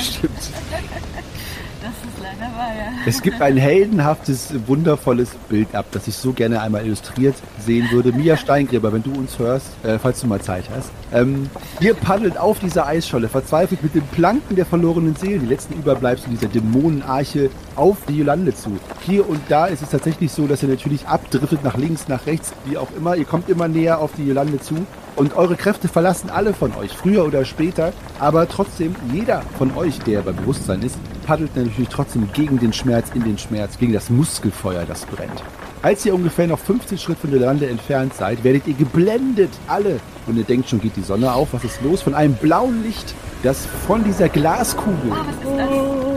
[0.02, 0.32] Stimmt.
[1.82, 2.92] Das ist leider wahr, ja.
[3.06, 8.12] Es gibt ein heldenhaftes, wundervolles Bild ab, das ich so gerne einmal illustriert sehen würde.
[8.12, 10.92] Mia Steingräber, wenn du uns hörst, äh, falls du mal Zeit hast.
[11.14, 11.50] Ähm,
[11.80, 16.30] ihr paddelt auf dieser Eisscholle, verzweifelt mit den Planken der verlorenen Seelen, die letzten Überbleibsel
[16.30, 18.78] dieser Dämonenarche, auf die Jolande zu.
[19.06, 22.54] Hier und da ist es tatsächlich so, dass ihr natürlich abdriftet nach links, nach rechts,
[22.66, 23.16] wie auch immer.
[23.16, 24.86] Ihr kommt immer näher auf die Jolande zu.
[25.16, 27.94] Und eure Kräfte verlassen alle von euch, früher oder später.
[28.20, 33.10] Aber trotzdem, jeder von euch, der bei Bewusstsein ist, paddelt natürlich trotzdem gegen den Schmerz,
[33.14, 35.44] in den Schmerz, gegen das Muskelfeuer, das brennt.
[35.82, 40.00] Als ihr ungefähr noch 15 Schritt von der Lande entfernt seid, werdet ihr geblendet, alle.
[40.28, 42.02] Und ihr denkt schon, geht die Sonne auf, was ist los?
[42.02, 46.10] Von einem blauen Licht, das von dieser Glaskugel das?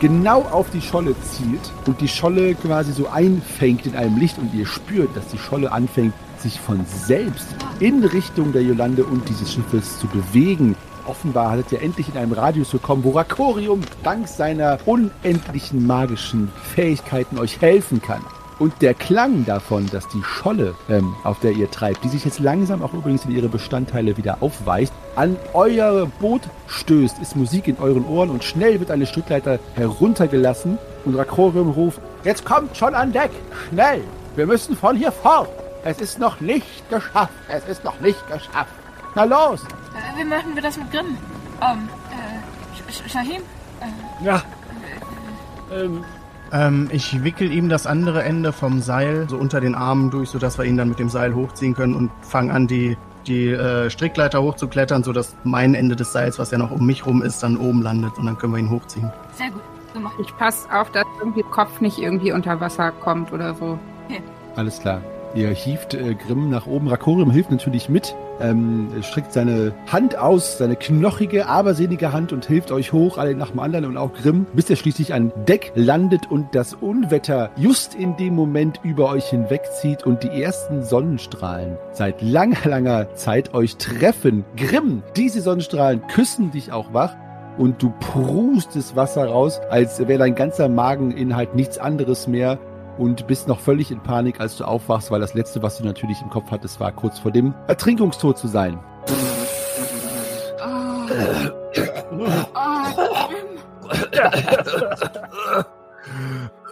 [0.00, 4.52] genau auf die Scholle zielt und die Scholle quasi so einfängt in einem Licht und
[4.52, 6.12] ihr spürt, dass die Scholle anfängt,
[6.44, 7.46] sich von selbst
[7.80, 10.76] in Richtung der Jolande und dieses Schiffes zu bewegen.
[11.06, 17.38] Offenbar hattet ihr endlich in einem Radius gekommen, wo Rakorium dank seiner unendlichen magischen Fähigkeiten
[17.38, 18.22] euch helfen kann.
[18.58, 22.38] Und der Klang davon, dass die Scholle, ähm, auf der ihr treibt, die sich jetzt
[22.38, 27.78] langsam auch übrigens in ihre Bestandteile wieder aufweicht, an euer Boot stößt, ist Musik in
[27.78, 33.12] euren Ohren und schnell wird eine Strickleiter heruntergelassen und Rakorium ruft, jetzt kommt schon an
[33.12, 33.30] Deck,
[33.68, 34.02] schnell,
[34.36, 35.63] wir müssen von hier fort.
[35.86, 38.72] Es ist noch nicht geschafft, es ist noch nicht geschafft.
[39.14, 41.16] Na los, Äh, wie machen wir das mit Grimm?
[41.60, 43.18] Ähm, äh, Sh-?
[43.20, 44.42] Äh, Ja.
[45.72, 46.04] Ähm,
[46.52, 50.56] Ähm, ich wickel ihm das andere Ende vom Seil so unter den Armen durch, sodass
[50.56, 54.40] wir ihn dann mit dem Seil hochziehen können und fangen an, die, die äh, Strickleiter
[54.42, 57.82] hochzuklettern, sodass mein Ende des Seils, was ja noch um mich rum ist, dann oben
[57.82, 59.10] landet und dann können wir ihn hochziehen.
[59.36, 59.62] sehr gut.
[59.94, 63.78] So machen Ich passe auf, dass irgendwie Kopf nicht irgendwie unter Wasser kommt oder so.
[64.56, 65.00] Alles klar.
[65.34, 66.86] Ihr hieft äh, Grimm nach oben.
[66.86, 72.70] Rakorium hilft natürlich mit, ähm, streckt seine Hand aus, seine knochige, abersehnige Hand und hilft
[72.70, 76.30] euch hoch, alle nach dem anderen und auch Grimm, bis er schließlich an Deck landet
[76.30, 82.22] und das Unwetter just in dem Moment über euch hinwegzieht und die ersten Sonnenstrahlen seit
[82.22, 84.44] langer, langer Zeit euch treffen.
[84.56, 87.16] Grimm, diese Sonnenstrahlen küssen dich auch wach
[87.58, 92.58] und du prustest Wasser raus, als wäre dein ganzer Mageninhalt nichts anderes mehr
[92.98, 96.20] und bist noch völlig in Panik, als du aufwachst, weil das letzte, was du natürlich
[96.22, 98.78] im Kopf hattest, war kurz vor dem Ertrinkungstod zu sein.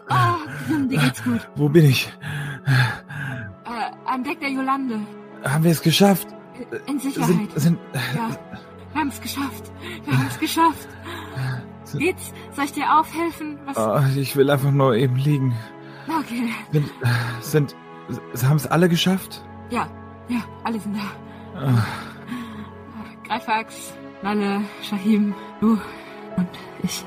[0.08, 1.48] Ah, Grimm, dir geht's gut.
[1.56, 2.12] Wo bin ich?
[3.64, 5.00] Äh, an Deck der Jolande.
[5.44, 6.28] Haben wir es geschafft?
[6.86, 7.28] In Sicherheit.
[7.28, 7.78] Sind, sind,
[8.14, 8.30] Ja,
[8.92, 9.72] wir haben es geschafft.
[10.04, 10.88] Wir haben es geschafft.
[11.98, 12.32] Geht's?
[12.54, 13.58] Soll ich dir aufhelfen?
[13.66, 13.76] Was?
[13.76, 15.54] oh, ich will einfach nur eben liegen.
[16.08, 16.50] Okay.
[16.70, 16.90] Sind,
[17.40, 17.74] sind
[18.42, 19.44] haben es alle geschafft?
[19.70, 19.86] Ja,
[20.28, 21.58] ja, alle sind da.
[21.58, 21.84] Ah,
[23.26, 25.78] Greifax, Nalle, Shahim, du
[26.36, 26.48] und
[26.82, 27.04] ich.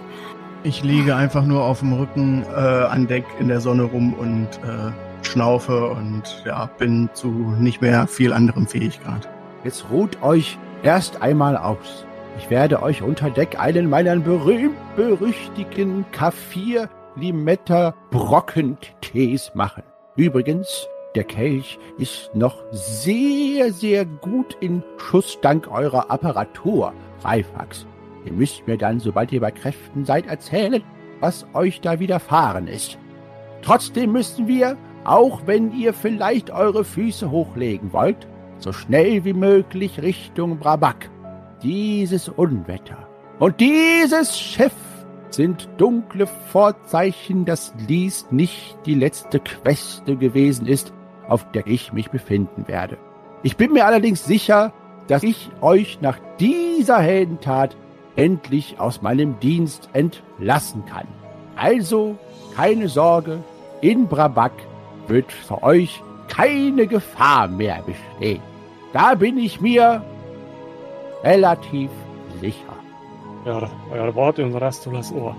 [0.64, 4.48] Ich liege einfach nur auf dem Rücken äh, an Deck in der Sonne rum und
[4.64, 4.92] äh,
[5.24, 7.28] schnaufe und ja, bin zu
[7.60, 9.28] nicht mehr viel anderem fähig gerade.
[9.64, 12.06] Jetzt ruht euch erst einmal aus.
[12.38, 19.84] Ich werde euch unter Deck einen meiner berühmt-berüchtigten Kaffir Limetta Brockentees machen.
[20.16, 26.94] Übrigens, der Kelch ist noch sehr, sehr gut in Schuss dank eurer Apparatur,
[27.24, 27.88] Reifax.
[28.26, 30.84] Ihr müsst mir dann, sobald ihr bei Kräften seid, erzählen,
[31.22, 32.98] was euch da widerfahren ist.
[33.62, 38.28] Trotzdem müssen wir, auch wenn ihr vielleicht eure Füße hochlegen wollt,
[38.58, 41.10] so schnell wie möglich Richtung Brabak.
[41.64, 43.08] Dieses Unwetter
[43.40, 44.74] und dieses Schiff
[45.36, 50.94] sind dunkle Vorzeichen, dass dies nicht die letzte Queste gewesen ist,
[51.28, 52.98] auf der ich mich befinden werde.
[53.44, 54.74] Ich bin mir allerdings sicher,
[55.08, 57.76] dass ich euch nach dieser Heldentat
[58.16, 61.08] endlich aus meinem Dienst entlassen kann.
[61.56, 62.18] Also
[62.56, 63.44] keine Sorge,
[63.82, 64.54] in Brabak
[65.08, 68.42] wird für euch keine Gefahr mehr bestehen.
[68.94, 70.04] Da bin ich mir
[71.24, 71.90] relativ.
[73.46, 75.36] Ja, euer Wort und Rastulas Ohr.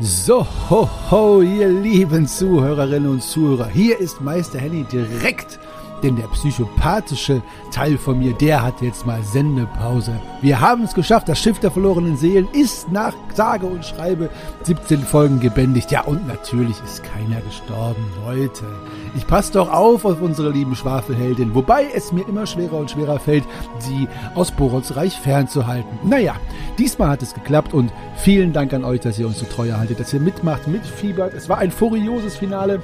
[0.00, 3.68] So, ho, ho, ihr lieben Zuhörerinnen und Zuhörer.
[3.68, 5.58] Hier ist Meister Henny direkt
[6.02, 10.12] denn der psychopathische Teil von mir, der hat jetzt mal Sendepause.
[10.40, 14.30] Wir haben es geschafft, das Schiff der verlorenen Seelen ist nach sage und schreibe
[14.64, 15.90] 17 Folgen gebändigt.
[15.90, 18.64] Ja, und natürlich ist keiner gestorben, Leute.
[19.16, 23.18] Ich passe doch auf auf unsere lieben Schwafelheldin, wobei es mir immer schwerer und schwerer
[23.18, 23.44] fällt,
[23.78, 25.98] sie aus Borons Reich fernzuhalten.
[26.04, 26.36] Naja,
[26.78, 30.00] diesmal hat es geklappt und vielen Dank an euch, dass ihr uns so treu haltet,
[30.00, 31.34] dass ihr mitmacht, mitfiebert.
[31.34, 32.82] Es war ein furioses Finale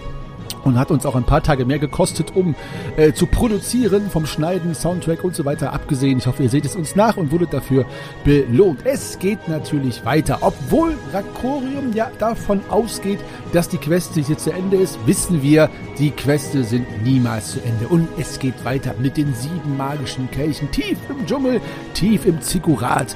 [0.67, 2.55] und hat uns auch ein paar Tage mehr gekostet, um
[2.97, 6.19] äh, zu produzieren, vom Schneiden, Soundtrack und so weiter abgesehen.
[6.19, 7.87] Ich hoffe, ihr seht es uns nach und wurdet dafür
[8.25, 8.81] belohnt.
[8.85, 10.39] Es geht natürlich weiter.
[10.41, 13.21] Obwohl Rakorium ja davon ausgeht,
[13.53, 17.89] dass die Quest jetzt zu Ende ist, wissen wir, die Queste sind niemals zu Ende.
[17.89, 21.61] Und es geht weiter mit den sieben magischen Kelchen tief im Dschungel,
[21.95, 23.15] tief im Zikurat.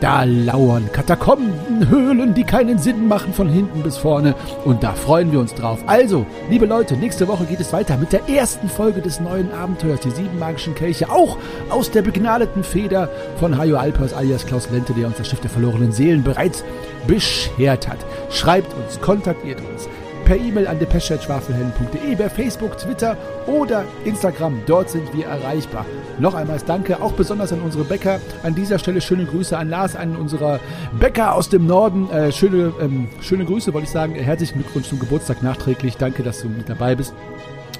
[0.00, 4.34] Da lauern Katakomben, Höhlen, die keinen Sinn machen von hinten bis vorne.
[4.64, 5.80] Und da freuen wir uns drauf.
[5.86, 10.00] Also, liebe Leute, nächste Woche geht es weiter mit der ersten Folge des neuen Abenteuers,
[10.00, 11.10] die sieben magischen Kelche.
[11.10, 11.36] Auch
[11.68, 15.50] aus der begnadeten Feder von Hajo Alpers alias Klaus Lente, der uns das Schiff der
[15.50, 16.64] verlorenen Seelen bereits
[17.06, 17.98] beschert hat.
[18.30, 19.86] Schreibt uns, kontaktiert uns
[20.30, 23.16] per E-Mail an depesche.schwafelhelden.de, bei Facebook, Twitter
[23.48, 24.60] oder Instagram.
[24.64, 25.84] Dort sind wir erreichbar.
[26.20, 28.20] Noch einmal Danke, auch besonders an unsere Bäcker.
[28.44, 30.60] An dieser Stelle schöne Grüße an Lars, an unserer
[31.00, 32.08] Bäcker aus dem Norden.
[32.10, 34.14] Äh, schöne, ähm, schöne Grüße, wollte ich sagen.
[34.14, 35.96] Herzlichen Glückwunsch zum Geburtstag nachträglich.
[35.96, 37.12] Danke, dass du mit dabei bist.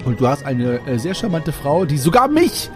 [0.05, 2.69] Und du hast eine äh, sehr charmante Frau, die sogar mich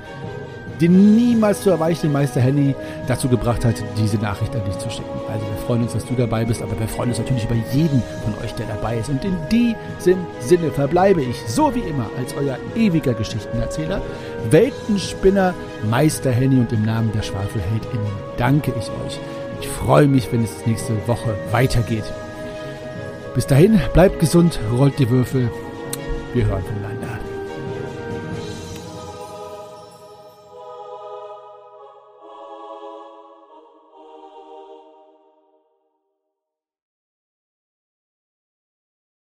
[0.85, 2.75] den niemals zu erweichenden Meister Henny
[3.07, 5.09] dazu gebracht hat, diese Nachricht an dich zu schicken.
[5.33, 8.03] Also wir freuen uns, dass du dabei bist, aber wir freuen uns natürlich über jeden
[8.23, 9.09] von euch, der dabei ist.
[9.09, 14.03] Und in diesem Sinne verbleibe ich, so wie immer, als euer ewiger Geschichtenerzähler,
[14.51, 15.55] Weltenspinner,
[15.89, 19.19] Meister Henny und im Namen der SchwafelheldInnen danke ich euch.
[19.63, 22.05] Ich freue mich, wenn es nächste Woche weitergeht.
[23.35, 25.51] Bis dahin, bleibt gesund, rollt die Würfel.
[26.35, 26.94] Wir hören voneinander.